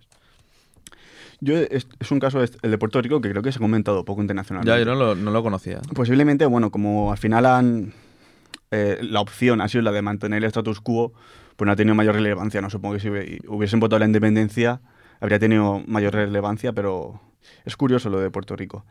Yo, 1.44 1.58
es, 1.58 1.88
es 2.00 2.12
un 2.12 2.20
caso, 2.20 2.42
el 2.42 2.72
de 2.72 2.78
Puerto 2.78 3.02
Rico, 3.02 3.20
que 3.20 3.30
creo 3.30 3.42
que 3.44 3.52
se 3.52 3.58
ha 3.58 3.62
comentado 3.62 4.06
poco 4.06 4.22
internacionalmente. 4.22 4.72
Ya, 4.72 4.80
yo 4.80 4.86
no 4.86 4.96
lo, 4.96 5.16
no 5.16 5.32
lo 5.32 5.44
conocía. 5.44 5.82
Posiblemente, 5.94 6.46
bueno, 6.46 6.72
como 6.72 7.12
al 7.12 7.18
final 7.18 7.46
han, 7.46 7.94
eh, 8.72 8.98
la 9.02 9.20
opción 9.20 9.60
ha 9.62 9.68
sido 9.68 9.82
la 9.82 9.92
de 9.92 10.02
mantener 10.02 10.38
el 10.38 10.46
status 10.46 10.80
quo, 10.80 11.14
pues 11.56 11.66
no 11.66 11.72
ha 11.72 11.76
tenido 11.76 11.96
mayor 11.96 12.16
relevancia. 12.16 12.62
No 12.62 12.70
supongo 12.70 12.96
que 12.96 13.02
si 13.02 13.10
hubi- 13.10 13.40
hubiesen 13.48 13.80
votado 13.80 14.00
la 14.00 14.06
independencia 14.06 14.82
habría 15.20 15.40
tenido 15.40 15.82
mayor 15.88 16.14
relevancia, 16.14 16.74
pero 16.74 17.20
es 17.66 17.76
curioso 17.78 18.10
lo 18.10 18.20
de 18.20 18.30
Puerto 18.32 18.56
Rico. 18.56 18.86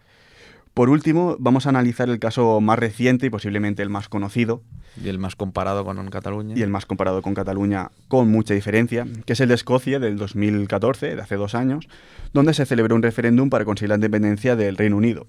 Por 0.74 0.88
último, 0.88 1.36
vamos 1.38 1.66
a 1.66 1.68
analizar 1.68 2.08
el 2.08 2.18
caso 2.18 2.60
más 2.62 2.78
reciente 2.78 3.26
y 3.26 3.30
posiblemente 3.30 3.82
el 3.82 3.90
más 3.90 4.08
conocido, 4.08 4.62
Y 5.02 5.08
el 5.08 5.18
más 5.18 5.36
comparado 5.36 5.84
con 5.84 6.08
Cataluña. 6.08 6.54
y 6.56 6.62
el 6.62 6.70
más 6.70 6.86
comparado 6.86 7.20
con 7.20 7.34
Cataluña 7.34 7.90
con 8.08 8.30
mucha 8.30 8.54
diferencia, 8.54 9.06
que 9.26 9.34
es 9.34 9.40
el 9.40 9.48
de 9.48 9.54
Escocia 9.54 9.98
del 9.98 10.16
2014, 10.16 11.14
de 11.14 11.20
hace 11.20 11.36
dos 11.36 11.54
años, 11.54 11.88
donde 12.32 12.54
se 12.54 12.64
celebró 12.64 12.94
un 12.94 13.02
referéndum 13.02 13.50
para 13.50 13.66
conseguir 13.66 13.90
la 13.90 13.96
independencia 13.96 14.56
del 14.56 14.76
Reino 14.76 14.96
Unido. 14.96 15.26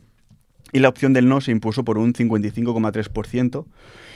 Y 0.72 0.80
la 0.80 0.90
opción 0.90 1.12
del 1.14 1.28
no 1.28 1.42
se 1.42 1.52
impuso 1.52 1.84
por 1.84 1.98
un 1.98 2.14
55,3%, 2.14 3.66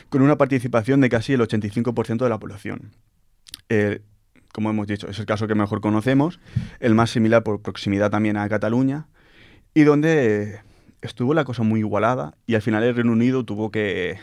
con 0.09 0.21
una 0.21 0.37
participación 0.37 1.01
de 1.01 1.09
casi 1.09 1.33
el 1.33 1.41
85% 1.41 2.23
de 2.23 2.29
la 2.29 2.39
población. 2.39 2.93
Eh, 3.67 4.01
como 4.53 4.69
hemos 4.69 4.87
dicho, 4.87 5.09
es 5.09 5.19
el 5.19 5.25
caso 5.25 5.47
que 5.47 5.55
mejor 5.55 5.81
conocemos, 5.81 6.39
el 6.79 6.95
más 6.95 7.11
similar 7.11 7.43
por 7.43 7.61
proximidad 7.61 8.09
también 8.09 8.37
a 8.37 8.47
Cataluña, 8.47 9.07
y 9.73 9.83
donde 9.83 10.61
estuvo 11.01 11.33
la 11.33 11.43
cosa 11.45 11.63
muy 11.63 11.79
igualada 11.81 12.35
y 12.45 12.55
al 12.55 12.61
final 12.61 12.83
el 12.83 12.95
Reino 12.95 13.11
Unido 13.11 13.43
tuvo 13.43 13.71
que 13.71 14.17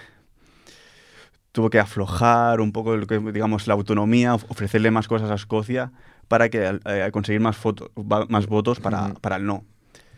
tuvo 1.52 1.70
que 1.70 1.78
aflojar 1.78 2.60
un 2.60 2.72
poco 2.72 2.96
lo 2.96 3.06
que, 3.06 3.18
digamos 3.18 3.66
la 3.68 3.74
autonomía, 3.74 4.34
of- 4.34 4.44
ofrecerle 4.50 4.90
más 4.90 5.06
cosas 5.06 5.30
a 5.30 5.34
Escocia 5.34 5.92
para 6.28 6.48
que 6.48 6.80
eh, 6.84 7.08
conseguir 7.12 7.40
más, 7.40 7.56
foto- 7.56 7.90
más 8.28 8.46
votos 8.46 8.80
para, 8.80 9.14
para 9.14 9.36
el 9.36 9.46
no. 9.46 9.64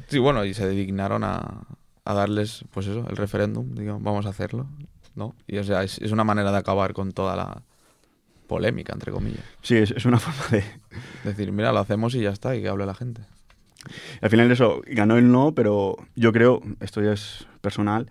Sí, 0.08 0.18
bueno, 0.18 0.44
y 0.44 0.54
se 0.54 0.68
dignaron 0.68 1.24
a, 1.24 1.64
a 2.04 2.14
darles, 2.14 2.64
pues 2.70 2.86
eso, 2.86 3.06
el 3.10 3.16
referéndum, 3.16 3.74
digamos, 3.74 4.02
vamos 4.02 4.24
a 4.24 4.30
hacerlo, 4.30 4.66
¿no? 5.14 5.34
Y 5.46 5.58
o 5.58 5.64
sea, 5.64 5.82
es, 5.82 5.98
es 5.98 6.12
una 6.12 6.24
manera 6.24 6.52
de 6.52 6.58
acabar 6.58 6.94
con 6.94 7.12
toda 7.12 7.36
la 7.36 7.62
polémica, 8.46 8.92
entre 8.94 9.12
comillas. 9.12 9.44
Sí, 9.62 9.76
es, 9.76 9.90
es 9.90 10.06
una 10.06 10.18
forma 10.20 10.42
de... 10.50 10.64
Decir, 11.24 11.50
mira, 11.52 11.72
lo 11.72 11.80
hacemos 11.80 12.14
y 12.14 12.22
ya 12.22 12.30
está, 12.30 12.54
y 12.56 12.62
que 12.62 12.68
hable 12.68 12.86
la 12.86 12.94
gente. 12.94 13.22
Al 14.20 14.30
final 14.30 14.50
eso, 14.50 14.82
ganó 14.86 15.16
el 15.16 15.30
no, 15.30 15.54
pero 15.54 15.96
yo 16.14 16.32
creo, 16.32 16.60
esto 16.80 17.02
ya 17.02 17.12
es 17.12 17.46
personal, 17.60 18.10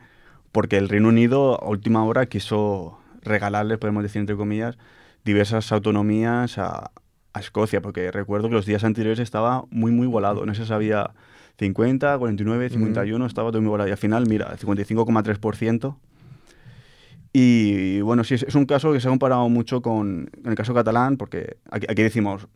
porque 0.52 0.78
el 0.78 0.90
Reino 0.90 1.10
Unido 1.10 1.62
a 1.62 1.70
última 1.70 2.04
hora 2.06 2.28
quiso 2.28 3.00
regalarle, 3.22 3.78
podemos 3.78 4.04
decir 4.04 4.20
entre 4.20 4.36
comillas, 4.36 4.78
diversas 5.24 5.72
autonomías 5.72 6.58
a, 6.58 6.92
a 7.34 7.40
Escocia, 7.40 7.82
porque 7.82 8.12
recuerdo 8.12 8.48
que 8.48 8.56
los 8.56 8.66
días 8.66 8.84
anteriores 8.84 9.20
estaba 9.20 9.66
muy, 9.70 9.92
muy 9.92 10.08
volado, 10.08 10.46
no 10.46 10.56
se 10.56 10.66
sabía 10.66 11.12
50, 11.58 12.18
49, 12.18 12.70
51, 12.70 13.26
estaba 13.26 13.50
todo 13.50 13.62
muy 13.62 13.70
volado, 13.70 13.88
y 13.90 13.92
al 13.92 13.98
final, 13.98 14.28
mira, 14.28 14.50
el 14.52 14.58
55,3%. 14.58 15.98
Y 17.34 18.00
bueno, 18.02 18.24
sí, 18.24 18.36
es, 18.36 18.44
es 18.44 18.56
un 18.56 18.66
caso 18.66 18.94
que 18.94 19.02
se 19.02 19.08
ha 19.08 19.12
comparado 19.12 19.50
mucho 19.50 19.82
con 19.82 20.30
en 20.42 20.50
el 20.50 20.56
caso 20.56 20.74
catalán, 20.74 21.18
porque 21.18 21.58
aquí, 21.70 21.86
aquí 21.90 22.02
decimos, 22.02 22.48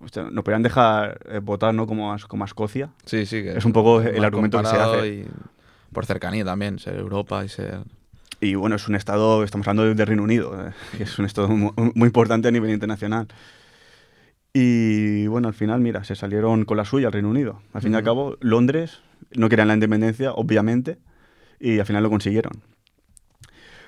nos 0.00 0.44
podrían 0.44 0.62
dejar 0.62 1.18
eh, 1.28 1.40
votar 1.42 1.74
¿no? 1.74 1.86
como, 1.86 2.12
a, 2.12 2.18
como 2.28 2.44
a 2.44 2.46
Escocia. 2.46 2.90
Sí, 3.04 3.26
sí. 3.26 3.42
Que 3.42 3.58
Es 3.58 3.64
un 3.64 3.72
poco 3.72 4.00
el 4.00 4.24
argumento 4.24 4.58
que 4.60 4.66
se 4.66 4.76
hace. 4.76 5.08
y 5.08 5.26
por 5.92 6.06
cercanía 6.06 6.44
también, 6.44 6.78
ser 6.78 6.96
Europa 6.96 7.44
y 7.44 7.48
ser... 7.48 7.80
Y 8.40 8.54
bueno, 8.54 8.76
es 8.76 8.86
un 8.86 8.94
estado, 8.94 9.42
estamos 9.42 9.66
hablando 9.66 9.92
del 9.94 10.06
Reino 10.06 10.22
Unido, 10.22 10.54
eh, 10.68 10.72
que 10.96 11.02
es 11.02 11.18
un 11.18 11.24
estado 11.24 11.48
mu- 11.48 11.72
muy, 11.94 12.06
importante 12.06 12.46
a 12.46 12.50
nivel 12.52 12.70
internacional. 12.70 13.26
Y 14.52 15.26
bueno, 15.26 15.48
al 15.48 15.54
final, 15.54 15.80
mira, 15.80 16.04
se 16.04 16.14
salieron 16.14 16.64
con 16.64 16.76
la 16.76 16.84
suya 16.84 17.08
al 17.08 17.12
Reino 17.12 17.28
Unido. 17.30 17.60
Al 17.72 17.82
fin 17.82 17.92
y 17.92 17.96
al 17.96 18.02
cabo, 18.02 18.36
Londres 18.40 19.00
no 19.34 19.48
querían 19.48 19.68
la 19.68 19.74
independencia, 19.74 20.32
obviamente, 20.32 20.98
y 21.60 21.78
al 21.80 21.86
final 21.86 22.02
lo 22.02 22.10
consiguieron. 22.10 22.52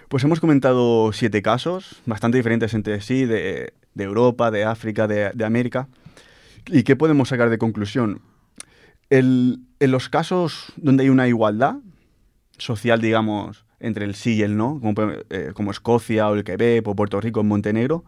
Pues 0.09 0.25
hemos 0.25 0.41
comentado 0.41 1.13
siete 1.13 1.41
casos, 1.43 2.03
bastante 2.05 2.37
diferentes 2.37 2.75
entre 2.75 3.01
sí, 3.01 3.25
de, 3.27 3.73
de 3.95 4.05
Europa, 4.05 4.51
de 4.51 4.65
África, 4.65 5.07
de, 5.07 5.31
de 5.33 5.45
América. 5.45 5.87
¿Y 6.71 6.83
qué 6.85 6.97
podemos 6.97 7.29
sacar 7.29 7.51
de 7.51 7.59
conclusión? 7.59 8.21
El- 9.09 9.61
en 9.81 9.91
los 9.91 10.09
casos 10.09 10.73
donde 10.77 11.05
hay 11.05 11.09
una 11.11 11.27
igualdad 11.29 11.77
social, 12.59 13.01
digamos, 13.01 13.65
entre 13.81 14.05
el 14.05 14.15
sí 14.15 14.35
y 14.35 14.43
el 14.43 14.57
no, 14.57 14.79
como, 14.81 15.13
eh, 15.31 15.51
como 15.55 15.71
Escocia 15.71 16.29
o 16.29 16.35
el 16.35 16.45
Quebec 16.45 16.87
o 16.87 16.95
Puerto 16.95 17.21
Rico 17.21 17.41
o 17.41 17.45
Montenegro, 17.45 18.05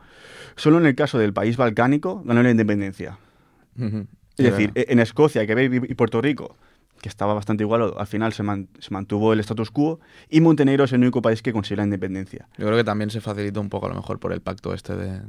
solo 0.57 0.79
en 0.79 0.87
el 0.87 0.95
caso 0.95 1.19
del 1.19 1.33
país 1.33 1.57
balcánico 1.57 2.23
ganó 2.25 2.43
la 2.43 2.51
independencia. 2.51 3.19
Es 4.37 4.45
decir, 4.51 4.73
verdad. 4.73 4.73
e- 4.89 4.93
en 4.93 4.99
Escocia, 5.01 5.47
Quebec 5.47 5.91
y 5.91 5.95
Puerto 5.95 6.21
Rico, 6.21 6.57
que 7.01 7.09
estaba 7.09 7.35
bastante 7.35 7.65
igual, 7.65 7.95
al 7.97 8.07
final 8.07 8.33
se, 8.35 8.43
man- 8.43 8.69
se 8.79 8.91
mantuvo 8.93 9.33
el 9.33 9.41
status 9.41 9.71
quo, 9.71 9.99
y 10.29 10.41
Montenegro 10.41 10.85
es 10.85 10.93
el 10.93 11.01
único 11.01 11.23
país 11.23 11.43
que 11.43 11.53
consiguió 11.53 11.79
la 11.79 11.85
independencia. 11.85 12.49
Yo 12.59 12.67
creo 12.67 12.77
que 12.77 12.85
también 12.85 13.11
se 13.11 13.21
facilita 13.21 13.59
un 13.61 13.71
poco 13.71 13.87
a 13.87 13.89
lo 13.89 13.95
mejor 13.97 14.21
por 14.21 14.33
el 14.33 14.41
pacto 14.43 14.73
este 14.75 14.95
de, 14.95 15.21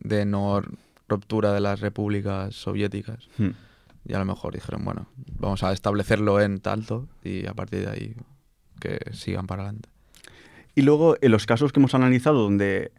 de 0.00 0.24
no 0.26 0.60
ruptura 1.08 1.52
de 1.52 1.60
las 1.60 1.80
repúblicas 1.80 2.54
soviéticas. 2.54 3.28
Hmm. 3.38 3.50
Y 4.04 4.14
a 4.14 4.18
lo 4.18 4.24
mejor 4.24 4.54
dijeron, 4.54 4.84
bueno, 4.84 5.06
vamos 5.38 5.62
a 5.62 5.72
establecerlo 5.72 6.40
en 6.40 6.60
Talto 6.60 7.08
y 7.22 7.46
a 7.46 7.54
partir 7.54 7.86
de 7.86 7.90
ahí 7.90 8.16
que 8.80 8.98
sigan 9.12 9.46
para 9.46 9.62
adelante. 9.62 9.88
Y 10.74 10.82
luego, 10.82 11.16
en 11.20 11.30
los 11.30 11.46
casos 11.46 11.72
que 11.72 11.78
hemos 11.78 11.94
analizado, 11.94 12.42
donde 12.42 12.92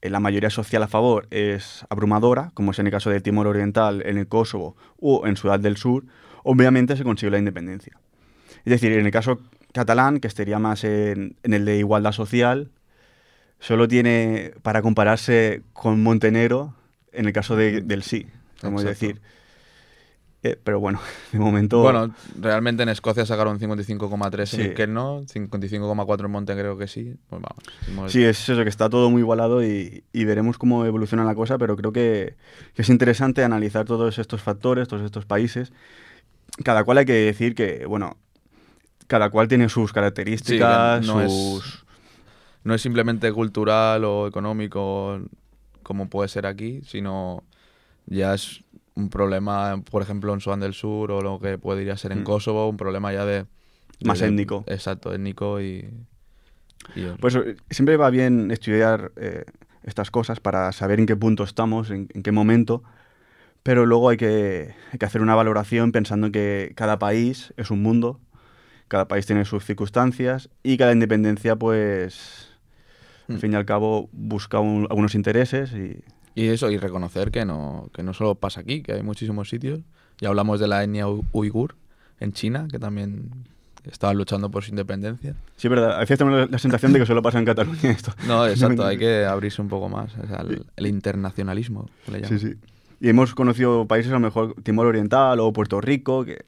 eh, 0.00 0.10
la 0.10 0.20
mayoría 0.20 0.50
social 0.50 0.82
a 0.82 0.88
favor 0.88 1.26
es 1.30 1.84
abrumadora, 1.90 2.52
como 2.54 2.70
es 2.70 2.78
en 2.78 2.86
el 2.86 2.92
caso 2.92 3.10
de 3.10 3.20
Timor 3.20 3.46
Oriental, 3.46 4.02
en 4.06 4.16
el 4.16 4.28
Kosovo 4.28 4.76
o 4.98 5.26
en 5.26 5.36
Sudán 5.36 5.60
del 5.60 5.76
Sur, 5.76 6.04
obviamente 6.42 6.96
se 6.96 7.04
consiguió 7.04 7.30
la 7.30 7.38
independencia. 7.38 7.98
Es 8.64 8.70
decir, 8.70 8.92
en 8.92 9.04
el 9.04 9.12
caso 9.12 9.40
catalán, 9.72 10.20
que 10.20 10.28
estaría 10.28 10.58
más 10.58 10.84
en, 10.84 11.36
en 11.42 11.52
el 11.52 11.64
de 11.64 11.78
igualdad 11.78 12.12
social, 12.12 12.70
solo 13.58 13.88
tiene 13.88 14.54
para 14.62 14.80
compararse 14.80 15.62
con 15.72 16.02
Montenegro 16.02 16.74
en 17.12 17.26
el 17.26 17.32
caso 17.32 17.56
de- 17.56 17.80
del 17.82 18.02
sí, 18.02 18.26
vamos 18.62 18.84
a 18.84 18.88
decir. 18.88 19.20
Eh, 20.42 20.56
pero 20.62 20.78
bueno, 20.78 21.00
de 21.32 21.38
momento... 21.38 21.80
Bueno, 21.82 22.14
realmente 22.38 22.82
en 22.84 22.88
Escocia 22.88 23.26
sacaron 23.26 23.58
55,3 23.58 24.38
en 24.40 24.46
Sí. 24.46 24.60
el 24.62 24.74
que 24.74 24.86
no, 24.86 25.22
55,4 25.22 26.24
en 26.26 26.30
Montenegro 26.30 26.78
que 26.78 26.86
sí. 26.86 27.14
Pues 27.28 27.42
vamos. 27.42 28.12
Sí, 28.12 28.22
es 28.22 28.48
eso, 28.48 28.62
que 28.62 28.68
está 28.68 28.88
todo 28.88 29.10
muy 29.10 29.22
igualado 29.22 29.64
y, 29.64 30.04
y 30.12 30.24
veremos 30.24 30.56
cómo 30.58 30.84
evoluciona 30.84 31.24
la 31.24 31.34
cosa, 31.34 31.58
pero 31.58 31.74
creo 31.76 31.90
que, 31.92 32.36
que 32.74 32.82
es 32.82 32.88
interesante 32.90 33.42
analizar 33.42 33.86
todos 33.86 34.18
estos 34.18 34.40
factores, 34.42 34.86
todos 34.88 35.02
estos 35.02 35.24
países. 35.26 35.72
Cada 36.62 36.84
cual 36.84 36.98
hay 36.98 37.06
que 37.06 37.12
decir 37.12 37.54
que, 37.54 37.84
bueno, 37.86 38.16
cada 39.08 39.30
cual 39.30 39.48
tiene 39.48 39.68
sus 39.68 39.92
características, 39.92 41.04
Sí, 41.04 41.10
no 41.10 41.22
es- 41.22 41.82
no 42.62 42.74
es 42.74 42.82
simplemente 42.82 43.32
cultural 43.32 44.04
o 44.04 44.26
económico 44.26 45.20
como 45.86 46.08
puede 46.10 46.28
ser 46.28 46.46
aquí, 46.46 46.80
sino 46.84 47.44
ya 48.06 48.34
es 48.34 48.64
un 48.96 49.08
problema, 49.08 49.80
por 49.88 50.02
ejemplo, 50.02 50.34
en 50.34 50.40
Sudán 50.40 50.58
del 50.58 50.74
Sur 50.74 51.12
o 51.12 51.20
lo 51.22 51.38
que 51.38 51.58
podría 51.58 51.96
ser 51.96 52.10
en 52.10 52.22
Mm. 52.22 52.24
Kosovo, 52.24 52.68
un 52.68 52.76
problema 52.76 53.12
ya 53.12 53.24
de... 53.24 53.46
Más 54.04 54.18
de- 54.18 54.26
étnico. 54.26 54.64
Exacto, 54.66 55.14
étnico 55.14 55.60
y... 55.60 55.88
Pues 57.20 57.36
eh, 57.36 57.56
siempre 57.70 57.96
va 57.96 58.10
bien 58.10 58.50
estudiar 58.50 59.12
eh, 59.16 59.44
estas 59.84 60.10
cosas 60.10 60.40
para 60.40 60.72
saber 60.72 60.98
en 60.98 61.06
qué 61.06 61.14
punto 61.16 61.44
estamos, 61.44 61.90
en, 61.90 62.08
en 62.12 62.22
qué 62.24 62.32
momento, 62.32 62.82
pero 63.62 63.86
luego 63.86 64.08
hay 64.10 64.16
que, 64.16 64.74
hay 64.92 64.98
que 64.98 65.06
hacer 65.06 65.22
una 65.22 65.34
valoración 65.34 65.92
pensando 65.92 66.32
que 66.32 66.72
cada 66.76 66.98
país 66.98 67.54
es 67.56 67.70
un 67.70 67.82
mundo, 67.82 68.20
cada 68.88 69.08
país 69.08 69.26
tiene 69.26 69.44
sus 69.44 69.64
circunstancias 69.64 70.50
y 70.62 70.76
cada 70.76 70.92
independencia, 70.92 71.56
pues, 71.56 72.45
al 73.28 73.36
Mm. 73.36 73.38
fin 73.38 73.52
y 73.52 73.56
al 73.56 73.64
cabo, 73.64 74.08
busca 74.12 74.58
un- 74.60 74.86
algunos 74.90 75.14
intereses 75.14 75.72
y... 75.72 76.00
Y 76.38 76.48
eso, 76.48 76.70
y 76.70 76.76
reconocer 76.76 77.30
que 77.30 77.46
no, 77.46 77.88
que 77.94 78.02
no 78.02 78.12
solo 78.12 78.34
pasa 78.34 78.60
aquí, 78.60 78.82
que 78.82 78.92
hay 78.92 79.02
muchísimos 79.02 79.48
sitios. 79.48 79.80
Ya 80.20 80.28
hablamos 80.28 80.60
de 80.60 80.68
la 80.68 80.84
etnia 80.84 81.06
uigur 81.32 81.76
en 82.20 82.32
China, 82.34 82.68
que 82.70 82.78
también 82.78 83.30
estaban 83.90 84.18
luchando 84.18 84.50
por 84.50 84.62
su 84.62 84.68
independencia. 84.68 85.34
Sí, 85.56 85.68
verdad, 85.68 85.96
a 85.96 86.00
veces 86.00 86.18
tengo 86.18 86.32
la, 86.32 86.58
sensación 86.58 86.92
de 86.92 86.98
que 86.98 87.06
solo 87.06 87.22
pasa 87.22 87.38
en 87.38 87.46
Cataluña 87.46 87.90
esto. 87.90 88.12
No, 88.26 88.46
exacto, 88.46 88.84
hay 88.84 88.98
que 88.98 89.24
abrirse 89.28 89.62
un 89.62 89.68
poco 89.68 89.88
más. 89.88 90.14
o 90.18 90.26
sea, 90.26 90.42
el, 90.42 90.66
el 90.76 90.86
internacionalismo, 90.86 91.88
que 92.04 92.12
le 92.12 92.18
Sí, 92.18 92.24
llaman. 92.24 92.38
sí. 92.40 92.54
Y 93.00 93.08
hemos 93.08 93.34
conocido 93.34 93.86
países, 93.86 94.10
a 94.12 94.16
lo 94.16 94.20
mejor 94.20 94.54
Timor 94.62 94.86
Oriental 94.88 95.40
o 95.40 95.52
Puerto 95.54 95.80
Rico, 95.80 96.24
que, 96.26 96.44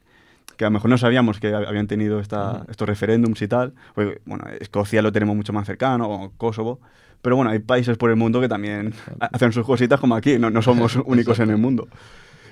que 0.59 0.65
a 0.67 0.69
lo 0.69 0.73
mejor 0.73 0.91
no 0.91 0.99
sabíamos 0.99 1.41
que 1.41 1.55
hab- 1.55 1.67
habían 1.67 1.87
tenido 1.87 2.21
esta, 2.21 2.67
estos 2.69 2.87
referéndums 2.87 3.41
y 3.41 3.49
tal. 3.49 3.73
Porque, 3.95 4.21
bueno, 4.27 4.45
Escocia 4.61 5.01
lo 5.01 5.11
tenemos 5.13 5.35
mucho 5.35 5.55
más 5.55 5.67
cercano, 5.67 6.07
o 6.11 6.31
Kosovo. 6.37 6.81
Pero 7.23 7.37
bueno, 7.37 7.51
hay 7.51 7.61
países 7.61 7.97
por 7.97 8.11
el 8.11 8.17
mundo 8.17 8.41
que 8.41 8.49
también 8.49 8.93
ha- 9.21 9.27
hacen 9.33 9.53
sus 9.53 9.65
cositas 9.65 9.99
como 9.99 10.15
aquí, 10.17 10.39
no, 10.39 10.51
no 10.51 10.61
somos 10.61 10.97
únicos 11.07 11.39
en 11.41 11.49
el 11.51 11.57
mundo. 11.57 11.89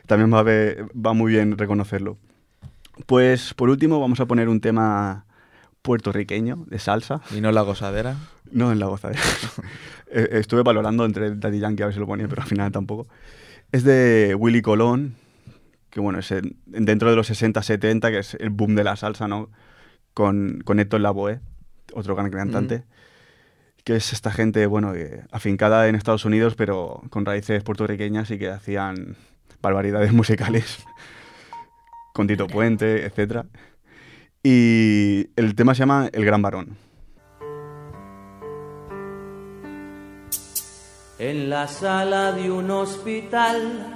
también 0.06 0.32
va, 0.32 0.38
a 0.38 0.42
ver- 0.42 0.86
va 0.96 1.12
muy 1.12 1.32
bien 1.32 1.58
reconocerlo. 1.58 2.16
Pues 3.06 3.52
por 3.54 3.68
último 3.68 4.00
vamos 4.00 4.20
a 4.20 4.26
poner 4.26 4.48
un 4.48 4.60
tema 4.60 5.26
puertorriqueño 5.82 6.64
de 6.66 6.78
salsa. 6.78 7.20
Y 7.36 7.40
no 7.40 7.52
la 7.52 7.60
gozadera. 7.62 8.16
No 8.50 8.72
en 8.72 8.78
la 8.78 8.86
gozadera. 8.86 9.20
Eh, 10.08 10.28
Estuve 10.38 10.62
valorando 10.62 11.04
entre 11.04 11.34
Daddy 11.34 11.58
Yankee 11.58 11.82
a 11.82 11.86
ver 11.86 11.94
si 11.94 11.98
lo 11.98 12.06
ponía, 12.06 12.28
pero 12.28 12.40
al 12.42 12.46
final 12.48 12.70
tampoco. 12.70 13.08
Es 13.72 13.82
de 13.82 14.36
Willy 14.38 14.62
Colón, 14.62 15.16
que 15.96 16.00
bueno, 16.02 16.18
es 16.18 16.30
en- 16.30 16.58
dentro 16.66 17.08
de 17.08 17.16
los 17.16 17.30
60-70, 17.30 18.10
que 18.10 18.18
es 18.18 18.34
el 18.34 18.50
boom 18.50 18.74
de 18.74 18.84
la 18.84 18.96
salsa, 18.96 19.28
¿no? 19.28 19.48
Con, 20.12 20.60
con 20.62 20.78
Héctor 20.78 21.00
Lavoe, 21.00 21.40
otro 21.94 22.14
gran 22.14 22.30
cantante. 22.30 22.84
Que 23.82 23.96
es 23.96 24.12
esta 24.12 24.30
gente, 24.30 24.66
bueno, 24.66 24.92
afincada 25.32 25.88
en 25.88 25.94
Estados 25.94 26.26
Unidos, 26.26 26.54
pero 26.54 27.02
con 27.08 27.24
raíces 27.24 27.62
puertorriqueñas 27.62 28.30
y 28.30 28.36
que 28.38 28.50
hacían 28.50 29.16
barbaridades 29.62 30.12
musicales. 30.20 30.84
con 32.12 32.26
Tito 32.26 32.46
Puente, 32.46 33.06
etc. 33.06 33.46
Y 34.42 35.30
el 35.36 35.54
tema 35.54 35.74
se 35.74 35.78
llama 35.78 36.10
El 36.12 36.26
Gran 36.26 36.42
Varón. 36.42 36.76
En 41.18 41.48
la 41.48 41.66
sala 41.68 42.32
de 42.32 42.50
un 42.50 42.70
hospital, 42.70 43.95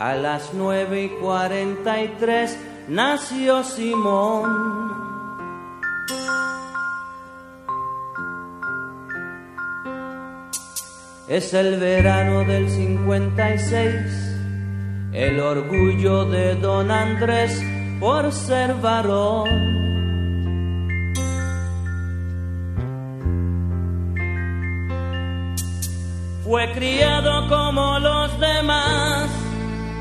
a 0.00 0.14
las 0.14 0.54
nueve 0.54 1.04
y 1.04 1.08
cuarenta 1.10 2.02
y 2.02 2.08
tres, 2.18 2.58
nació 2.88 3.62
Simón. 3.62 4.90
Es 11.28 11.54
el 11.54 11.78
verano 11.78 12.44
del 12.44 12.68
56, 12.68 13.92
el 15.12 15.38
orgullo 15.38 16.24
de 16.24 16.56
don 16.56 16.90
Andrés 16.90 17.62
por 18.00 18.32
ser 18.32 18.74
varón. 18.76 19.48
Fue 26.42 26.72
criado 26.72 27.48
como 27.48 28.00
los 28.00 28.40
demás, 28.40 29.30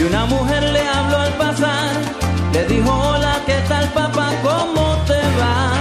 Y 0.00 0.02
una 0.02 0.24
mujer 0.24 0.62
le 0.62 0.88
habló 0.88 1.18
al 1.18 1.32
pasar, 1.34 1.90
le 2.54 2.64
dijo, 2.64 2.90
hola, 2.90 3.38
¿qué 3.44 3.56
tal 3.68 3.86
papá? 3.92 4.32
¿Cómo 4.42 4.96
te 5.06 5.20
va? 5.38 5.74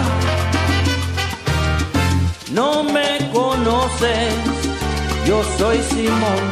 No 2.51 2.83
me 2.83 3.31
conoces, 3.31 4.33
yo 5.25 5.41
soy 5.57 5.77
Simón, 5.83 6.43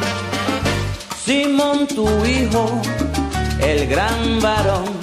Simón 1.26 1.88
tu 1.88 2.07
hijo, 2.24 2.82
el 3.59 3.86
gran 3.88 4.39
varón. 4.41 4.96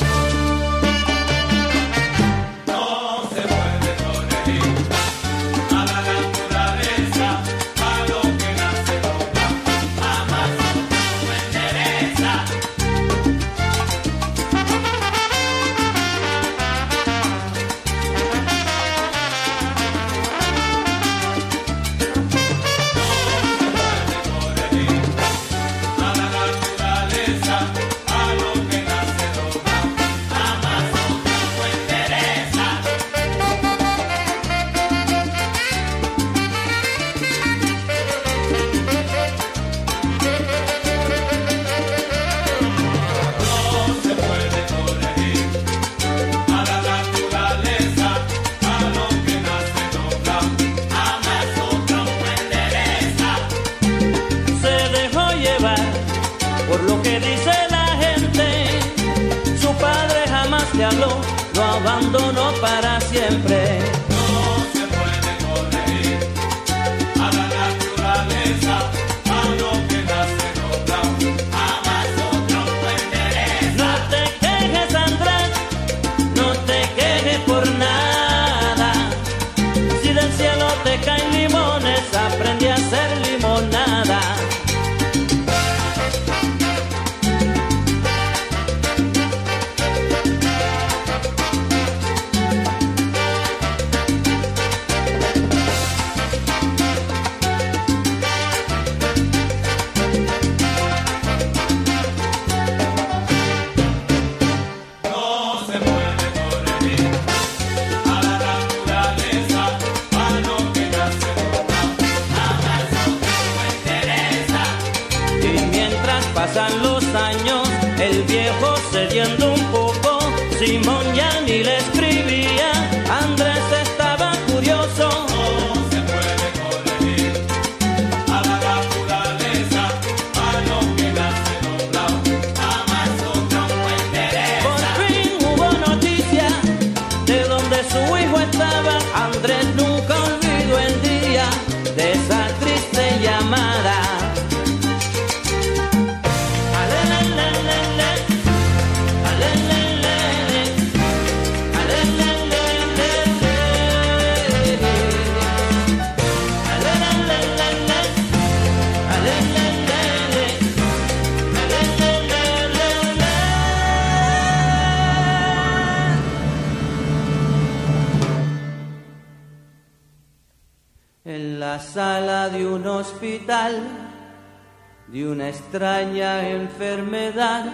Extraña 175.55 176.48
enfermedad, 176.48 177.64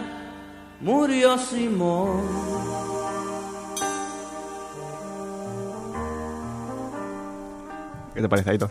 murió 0.80 1.38
Simón. 1.38 2.20
¿Qué 8.14 8.20
te 8.22 8.28
parece, 8.28 8.50
Aitor? 8.50 8.70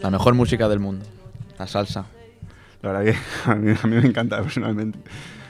La 0.00 0.10
mejor 0.10 0.34
música 0.34 0.68
del 0.68 0.80
mundo. 0.80 1.04
La 1.58 1.66
salsa. 1.66 2.06
La 2.82 2.92
verdad 2.92 3.12
que 3.12 3.50
a 3.50 3.54
mí, 3.54 3.74
a 3.82 3.86
mí 3.86 3.96
me 3.96 4.06
encanta 4.06 4.40
personalmente. 4.42 4.98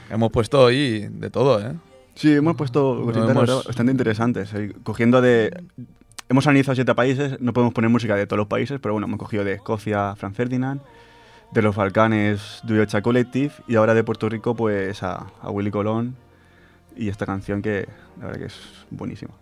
Hemos 0.09 0.31
puesto 0.31 0.61
hoy 0.61 1.07
de 1.11 1.29
todo, 1.29 1.59
¿eh? 1.59 1.73
Sí, 2.15 2.33
hemos 2.33 2.55
puesto 2.55 3.01
cositas 3.03 3.29
hemos- 3.29 3.65
bastante 3.65 3.91
interesantes. 3.91 4.53
eh, 4.53 4.73
Cogiendo 4.83 5.21
de... 5.21 5.51
Hemos 6.29 6.47
analizado 6.47 6.73
siete 6.75 6.95
países, 6.95 7.39
no 7.39 7.53
podemos 7.53 7.73
poner 7.73 7.89
música 7.89 8.15
de 8.15 8.25
todos 8.25 8.37
los 8.39 8.47
países, 8.47 8.79
pero 8.81 8.93
bueno, 8.93 9.05
hemos 9.05 9.19
cogido 9.19 9.43
de 9.43 9.53
Escocia 9.53 10.15
Franz 10.15 10.35
Ferdinand, 10.35 10.81
de 11.51 11.61
los 11.61 11.75
Balcanes 11.75 12.59
Duyocha 12.63 13.01
Collective 13.01 13.51
y 13.67 13.75
ahora 13.75 13.93
de 13.93 14.03
Puerto 14.03 14.27
Rico 14.29 14.55
pues 14.55 15.01
a, 15.03 15.27
a 15.41 15.49
Willy 15.49 15.71
Colón 15.71 16.15
y 16.97 17.09
esta 17.09 17.25
canción 17.25 17.61
que 17.61 17.87
la 18.19 18.27
verdad 18.27 18.39
que 18.41 18.45
es 18.47 18.55
buenísima. 18.89 19.33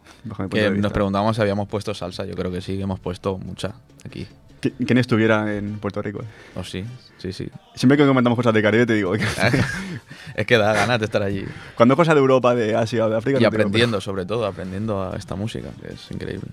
Que 0.50 0.70
nos 0.82 0.92
preguntábamos 0.92 1.36
si 1.36 1.42
habíamos 1.42 1.68
puesto 1.68 1.94
salsa. 1.94 2.26
Yo 2.26 2.34
creo 2.36 2.52
que 2.52 2.62
sí, 2.62 2.78
que 2.78 2.84
hemos 2.84 3.00
puesto 3.00 3.38
mucha 3.38 3.74
aquí. 4.06 4.28
¿Qui- 4.62 4.74
¿Quién 4.86 4.98
estuviera 4.98 5.54
en 5.56 5.78
Puerto 5.80 6.02
Rico? 6.02 6.24
O 6.56 6.64
sí, 6.64 6.86
sí, 7.18 7.34
sí. 7.34 7.50
Siempre 7.76 7.98
que 7.98 8.08
comentamos 8.08 8.38
cosas 8.38 8.54
de 8.54 8.62
Caribe 8.64 8.86
te 8.86 8.94
digo 8.94 9.12
que 9.14 9.24
es 10.36 10.46
que 10.48 10.58
da 10.58 10.74
ganas 10.74 11.00
de 11.00 11.06
estar 11.06 11.22
allí. 11.22 11.46
cuando 11.76 11.96
cosas 11.96 12.16
de 12.16 12.22
Europa, 12.22 12.56
de 12.56 12.76
Asia 12.76 13.06
o 13.06 13.10
de 13.10 13.18
África... 13.18 13.40
Y 13.40 13.44
no 13.44 13.50
te 13.50 13.58
digo, 13.58 13.68
aprendiendo, 13.68 14.02
sobre 14.02 14.26
todo, 14.26 14.46
aprendiendo 14.46 15.04
a 15.12 15.16
esta 15.18 15.36
música, 15.36 15.68
que 15.82 15.94
es 15.94 16.10
increíble. 16.12 16.48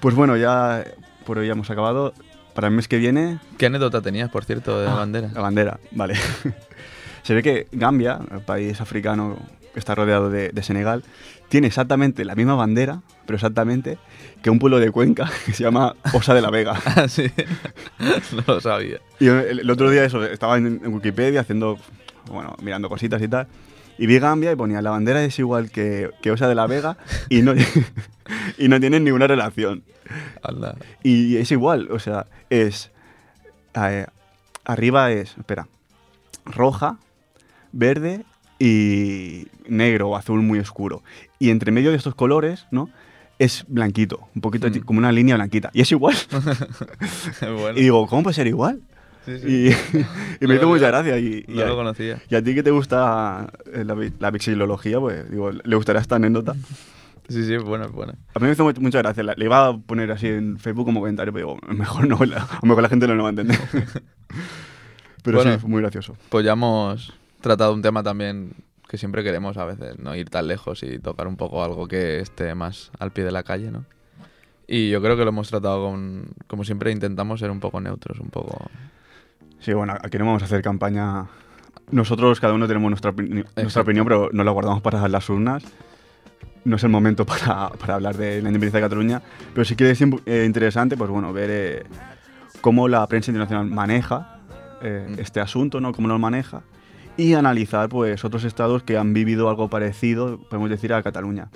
Pues 0.00 0.14
bueno, 0.14 0.36
ya 0.36 0.84
por 1.26 1.38
hoy 1.38 1.46
ya 1.48 1.52
hemos 1.52 1.68
acabado. 1.70 2.14
Para 2.56 2.68
el 2.68 2.74
mes 2.74 2.88
que 2.88 2.96
viene, 2.96 3.38
¿Qué 3.58 3.66
anécdota 3.66 4.00
tenías, 4.00 4.30
por 4.30 4.44
cierto, 4.46 4.80
de 4.80 4.86
la 4.86 4.94
bandera? 4.94 5.28
la 5.34 5.42
bandera, 5.42 5.78
vale. 5.90 6.14
Se 7.22 7.34
ve 7.34 7.42
que 7.42 7.66
Gambia, 7.70 8.18
el 8.32 8.40
país 8.40 8.80
africano 8.80 9.36
que 9.74 9.78
está 9.78 9.94
rodeado 9.94 10.30
de, 10.30 10.48
de 10.48 10.62
Senegal, 10.62 11.04
tiene 11.50 11.66
exactamente 11.66 12.24
la 12.24 12.34
misma 12.34 12.54
bandera, 12.54 13.02
pero 13.26 13.36
exactamente, 13.36 13.98
que 14.42 14.48
un 14.48 14.58
pueblo 14.58 14.80
de 14.80 14.90
Cuenca 14.90 15.30
que 15.44 15.52
se 15.52 15.64
llama 15.64 15.94
Osa 16.14 16.32
de 16.32 16.40
la 16.40 16.48
Vega. 16.50 16.80
Ah, 16.86 17.08
sí. 17.08 17.30
no 18.32 18.54
lo 18.54 18.60
sabía. 18.62 19.00
Y 19.20 19.26
el, 19.26 19.60
el 19.60 19.70
otro 19.70 19.90
día 19.90 20.04
eso, 20.04 20.24
estaba 20.24 20.56
en, 20.56 20.80
en 20.82 20.94
Wikipedia 20.94 21.42
haciendo, 21.42 21.78
bueno, 22.30 22.56
mirando 22.62 22.88
cositas 22.88 23.20
y 23.20 23.28
tal, 23.28 23.48
y 23.98 24.06
vi 24.06 24.18
Gambia 24.18 24.52
y 24.52 24.56
ponía 24.56 24.82
la 24.82 24.90
bandera 24.90 25.24
es 25.24 25.38
igual 25.38 25.70
que, 25.70 26.10
que 26.22 26.30
Osa 26.30 26.48
de 26.48 26.54
la 26.54 26.66
Vega 26.66 26.96
y 27.28 27.42
no, 27.42 27.54
y 28.58 28.68
no 28.68 28.80
tienen 28.80 29.04
ninguna 29.04 29.26
relación. 29.26 29.82
Y 31.02 31.36
es 31.36 31.50
igual, 31.50 31.88
o 31.90 31.98
sea, 31.98 32.26
es. 32.50 32.90
eh, 33.74 34.06
arriba 34.64 35.10
es. 35.12 35.36
Espera. 35.36 35.66
Roja, 36.44 36.98
verde 37.72 38.24
y 38.58 39.46
negro 39.68 40.10
o 40.10 40.16
azul 40.16 40.42
muy 40.42 40.58
oscuro. 40.60 41.02
Y 41.38 41.50
entre 41.50 41.72
medio 41.72 41.90
de 41.90 41.96
estos 41.96 42.14
colores, 42.14 42.66
¿no? 42.70 42.88
Es 43.38 43.64
blanquito, 43.68 44.28
un 44.34 44.40
poquito 44.40 44.68
Mm. 44.68 44.78
como 44.80 44.98
una 44.98 45.12
línea 45.12 45.34
blanquita. 45.34 45.70
Y 45.74 45.80
es 45.82 45.90
igual. 45.92 46.16
bueno, 47.40 47.78
Y 47.78 47.82
digo, 47.82 48.06
¿cómo 48.06 48.22
puede 48.22 48.34
ser 48.34 48.46
igual? 48.46 48.80
Sí, 49.26 49.38
sí. 49.40 49.46
Y, 49.48 49.98
y 50.40 50.42
No 50.42 50.48
me 50.48 50.54
hizo 50.56 50.66
mucha 50.68 50.86
gracia. 50.86 51.18
Y, 51.18 51.44
y 51.46 51.54
no 51.54 51.62
a, 51.62 51.66
lo 51.66 51.76
conocía. 51.76 52.22
y 52.30 52.34
a 52.34 52.42
ti 52.42 52.54
que 52.54 52.62
te 52.62 52.70
gusta 52.70 53.52
eh, 53.72 53.84
la, 53.84 54.30
vexilología, 54.30 54.98
pues 55.00 55.30
digo, 55.30 55.50
le 55.52 55.76
gustaría 55.76 56.00
esta 56.00 56.16
anécdota. 56.16 56.54
Sí, 57.28 57.44
sí, 57.44 57.56
buena, 57.56 57.88
buena. 57.88 58.14
A 58.34 58.38
mí 58.38 58.46
me 58.46 58.52
hizo 58.52 58.64
mu- 58.64 58.72
mucha 58.80 58.98
gracia. 58.98 59.22
La- 59.24 59.34
Le 59.36 59.44
iba 59.46 59.66
a 59.66 59.76
poner 59.76 60.10
así 60.12 60.28
en 60.28 60.58
Facebook 60.58 60.84
como 60.86 61.00
comentario, 61.00 61.32
pero 61.32 61.46
digo, 61.58 61.60
mejor 61.74 62.06
no, 62.06 62.18
la- 62.24 62.42
a 62.44 62.58
lo 62.62 62.68
mejor 62.68 62.82
la 62.84 62.88
gente 62.88 63.06
no 63.08 63.14
lo 63.16 63.24
va 63.24 63.28
a 63.28 63.30
entender. 63.30 63.58
pero 65.22 65.38
Bueno. 65.38 65.52
sí, 65.54 65.58
fue 65.58 65.70
muy 65.70 65.80
gracioso. 65.82 66.16
Pues 66.28 66.44
ya 66.44 66.52
hemos 66.52 67.12
tratado 67.40 67.74
un 67.74 67.82
tema 67.82 68.02
también 68.02 68.52
que 68.88 68.98
siempre 68.98 69.24
queremos 69.24 69.56
a 69.56 69.64
veces, 69.64 69.98
no 69.98 70.14
ir 70.14 70.30
tan 70.30 70.46
lejos 70.46 70.84
y 70.84 71.00
tocar 71.00 71.26
un 71.26 71.36
poco 71.36 71.64
algo 71.64 71.88
que 71.88 72.20
esté 72.20 72.54
más 72.54 72.92
al 73.00 73.10
pie 73.10 73.24
de 73.24 73.32
la 73.32 73.42
calle, 73.42 73.72
¿no? 73.72 73.84
Y 74.68 74.90
yo 74.90 75.02
creo 75.02 75.16
que 75.16 75.22
lo 75.24 75.30
hemos 75.30 75.48
tratado 75.48 75.84
con, 75.90 76.28
como 76.46 76.64
siempre 76.64 76.92
intentamos 76.92 77.40
ser 77.40 77.50
un 77.50 77.58
poco 77.60 77.80
neutros, 77.80 78.20
un 78.20 78.28
poco... 78.30 78.70
Sí, 79.60 79.72
bueno, 79.72 79.94
aquí 80.02 80.18
no 80.18 80.26
vamos 80.26 80.42
a 80.42 80.44
hacer 80.46 80.62
campaña. 80.62 81.26
Nosotros 81.90 82.40
cada 82.40 82.52
uno 82.54 82.66
tenemos 82.66 82.90
nuestra, 82.90 83.12
opini- 83.12 83.28
nuestra 83.30 83.62
Exacto. 83.62 83.80
opinión, 83.82 84.04
pero 84.06 84.28
no 84.32 84.44
la 84.44 84.50
guardamos 84.50 84.80
para 84.82 85.08
las 85.08 85.28
urnas. 85.28 85.62
No 86.64 86.76
es 86.76 86.82
el 86.84 86.90
momento 86.90 87.24
para, 87.26 87.68
para 87.70 87.94
hablar 87.94 88.16
de 88.16 88.42
la 88.42 88.48
independencia 88.48 88.80
de 88.80 88.84
Cataluña, 88.84 89.22
pero 89.54 89.64
sí 89.64 89.76
que 89.76 89.90
es 89.90 90.00
eh, 90.02 90.44
interesante, 90.46 90.96
pues 90.96 91.10
bueno, 91.10 91.32
ver 91.32 91.48
eh, 91.52 91.84
cómo 92.60 92.88
la 92.88 93.06
prensa 93.06 93.30
internacional 93.30 93.66
maneja 93.66 94.32
eh, 94.82 95.06
Mm. 95.08 95.20
este 95.20 95.40
asunto, 95.40 95.80
¿no? 95.80 95.92
Cómo 95.92 96.06
lo 96.08 96.18
maneja 96.18 96.60
y 97.16 97.32
analizar, 97.32 97.88
pues, 97.88 98.24
otros 98.26 98.44
estados 98.44 98.82
que 98.82 98.98
han 98.98 99.14
vivido 99.14 99.48
algo 99.48 99.70
parecido, 99.70 100.38
podemos 100.50 100.68
decir, 100.68 100.92
a 100.92 101.02
Cataluña. 101.02 101.48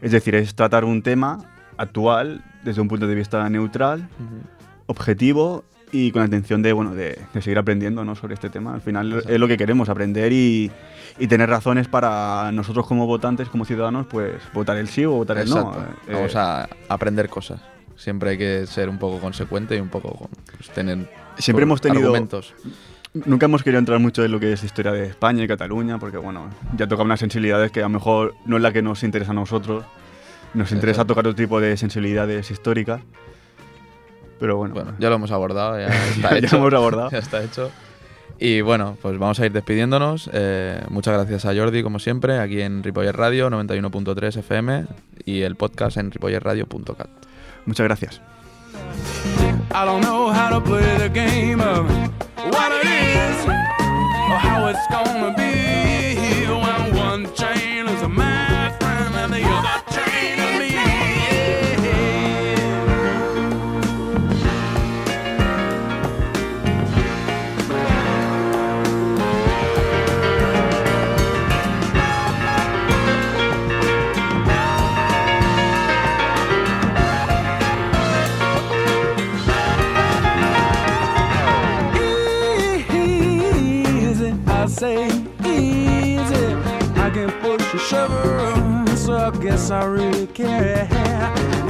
Es 0.00 0.12
decir, 0.12 0.36
es 0.36 0.54
tratar 0.54 0.84
un 0.84 1.02
tema 1.02 1.38
actual 1.78 2.44
desde 2.62 2.80
un 2.80 2.86
punto 2.86 3.08
de 3.08 3.14
vista 3.16 3.48
neutral, 3.50 4.08
objetivo 4.86 5.64
y 5.92 6.12
con 6.12 6.20
la 6.20 6.26
intención 6.26 6.62
de, 6.62 6.72
bueno, 6.72 6.94
de, 6.94 7.18
de 7.34 7.42
seguir 7.42 7.58
aprendiendo 7.58 8.04
¿no? 8.04 8.14
sobre 8.14 8.34
este 8.34 8.48
tema. 8.50 8.74
Al 8.74 8.80
final 8.80 9.22
es 9.28 9.38
lo 9.40 9.48
que 9.48 9.56
queremos, 9.56 9.88
aprender 9.88 10.32
y, 10.32 10.70
y 11.18 11.26
tener 11.26 11.48
razones 11.50 11.88
para 11.88 12.50
nosotros 12.52 12.86
como 12.86 13.06
votantes, 13.06 13.48
como 13.48 13.64
ciudadanos, 13.64 14.06
pues 14.06 14.34
votar 14.52 14.76
el 14.76 14.88
sí 14.88 15.04
o 15.04 15.12
votar 15.12 15.38
el 15.38 15.48
no. 15.50 15.58
Exacto. 15.72 15.80
Eh, 16.08 16.12
Vamos 16.14 16.36
a 16.36 16.68
aprender 16.88 17.28
cosas. 17.28 17.60
Siempre 17.96 18.30
hay 18.30 18.38
que 18.38 18.66
ser 18.66 18.88
un 18.88 18.98
poco 18.98 19.18
consecuente 19.20 19.76
y 19.76 19.80
un 19.80 19.88
poco 19.88 20.28
pues, 20.56 20.70
tener 20.70 21.10
Siempre 21.38 21.64
hemos 21.64 21.80
tenido- 21.80 22.04
argumentos. 22.08 22.54
Nunca 23.12 23.46
hemos 23.46 23.64
querido 23.64 23.80
entrar 23.80 23.98
mucho 23.98 24.24
en 24.24 24.30
lo 24.30 24.38
que 24.38 24.52
es 24.52 24.62
historia 24.62 24.92
de 24.92 25.04
España 25.06 25.42
y 25.42 25.48
Cataluña, 25.48 25.98
porque 25.98 26.16
bueno, 26.16 26.48
ya 26.76 26.86
toca 26.86 27.02
unas 27.02 27.18
sensibilidades 27.18 27.72
que 27.72 27.80
a 27.80 27.84
lo 27.84 27.88
mejor 27.88 28.34
no 28.46 28.56
es 28.56 28.62
la 28.62 28.72
que 28.72 28.82
nos 28.82 29.02
interesa 29.02 29.32
a 29.32 29.34
nosotros. 29.34 29.84
Nos 30.54 30.70
interesa 30.70 31.00
Exacto. 31.02 31.14
tocar 31.14 31.26
otro 31.26 31.34
tipo 31.34 31.60
de 31.60 31.76
sensibilidades 31.76 32.50
históricas. 32.52 33.00
Pero 34.40 34.56
bueno, 34.56 34.74
Bueno, 34.74 34.94
ya 34.98 35.08
lo 35.10 35.16
hemos 35.16 35.30
abordado, 35.30 35.78
ya 35.78 35.86
está 36.10 36.30
Ya 36.30 36.38
hecho. 36.38 36.56
lo 36.56 36.62
hemos 36.68 36.74
abordado. 36.74 37.10
Ya 37.12 37.18
está 37.18 37.42
hecho. 37.42 37.70
Y 38.38 38.62
bueno, 38.62 38.96
pues 39.02 39.18
vamos 39.18 39.38
a 39.38 39.44
ir 39.46 39.52
despidiéndonos. 39.52 40.30
Eh, 40.32 40.80
muchas 40.88 41.12
gracias 41.14 41.44
a 41.44 41.54
Jordi, 41.54 41.82
como 41.82 41.98
siempre, 41.98 42.38
aquí 42.38 42.62
en 42.62 42.82
Ripollet 42.82 43.12
Radio 43.12 43.50
91.3 43.50 44.38
FM 44.38 44.86
y 45.26 45.42
el 45.42 45.56
podcast 45.56 45.98
en 45.98 46.10
ripolletradio.cat. 46.10 47.08
muchas 47.66 47.84
gracias. 47.84 48.20
I 49.72 49.84
don't 49.84 50.00
know 50.02 50.32
how 50.32 50.48
to 50.50 50.60
play 50.64 50.96
the 50.98 51.08
game 51.10 51.60
of 51.60 51.86
what 52.50 52.72
it 52.72 52.86
is 52.88 53.46
or 53.46 54.38
how 54.38 54.68
it's 54.68 54.86
gonna 54.90 55.34
be 55.36 56.46
when 56.48 56.96
one 56.96 57.28
chain 57.34 57.59
guess 89.50 89.70
I 89.72 89.84
really 89.84 90.28
care. 90.28 91.69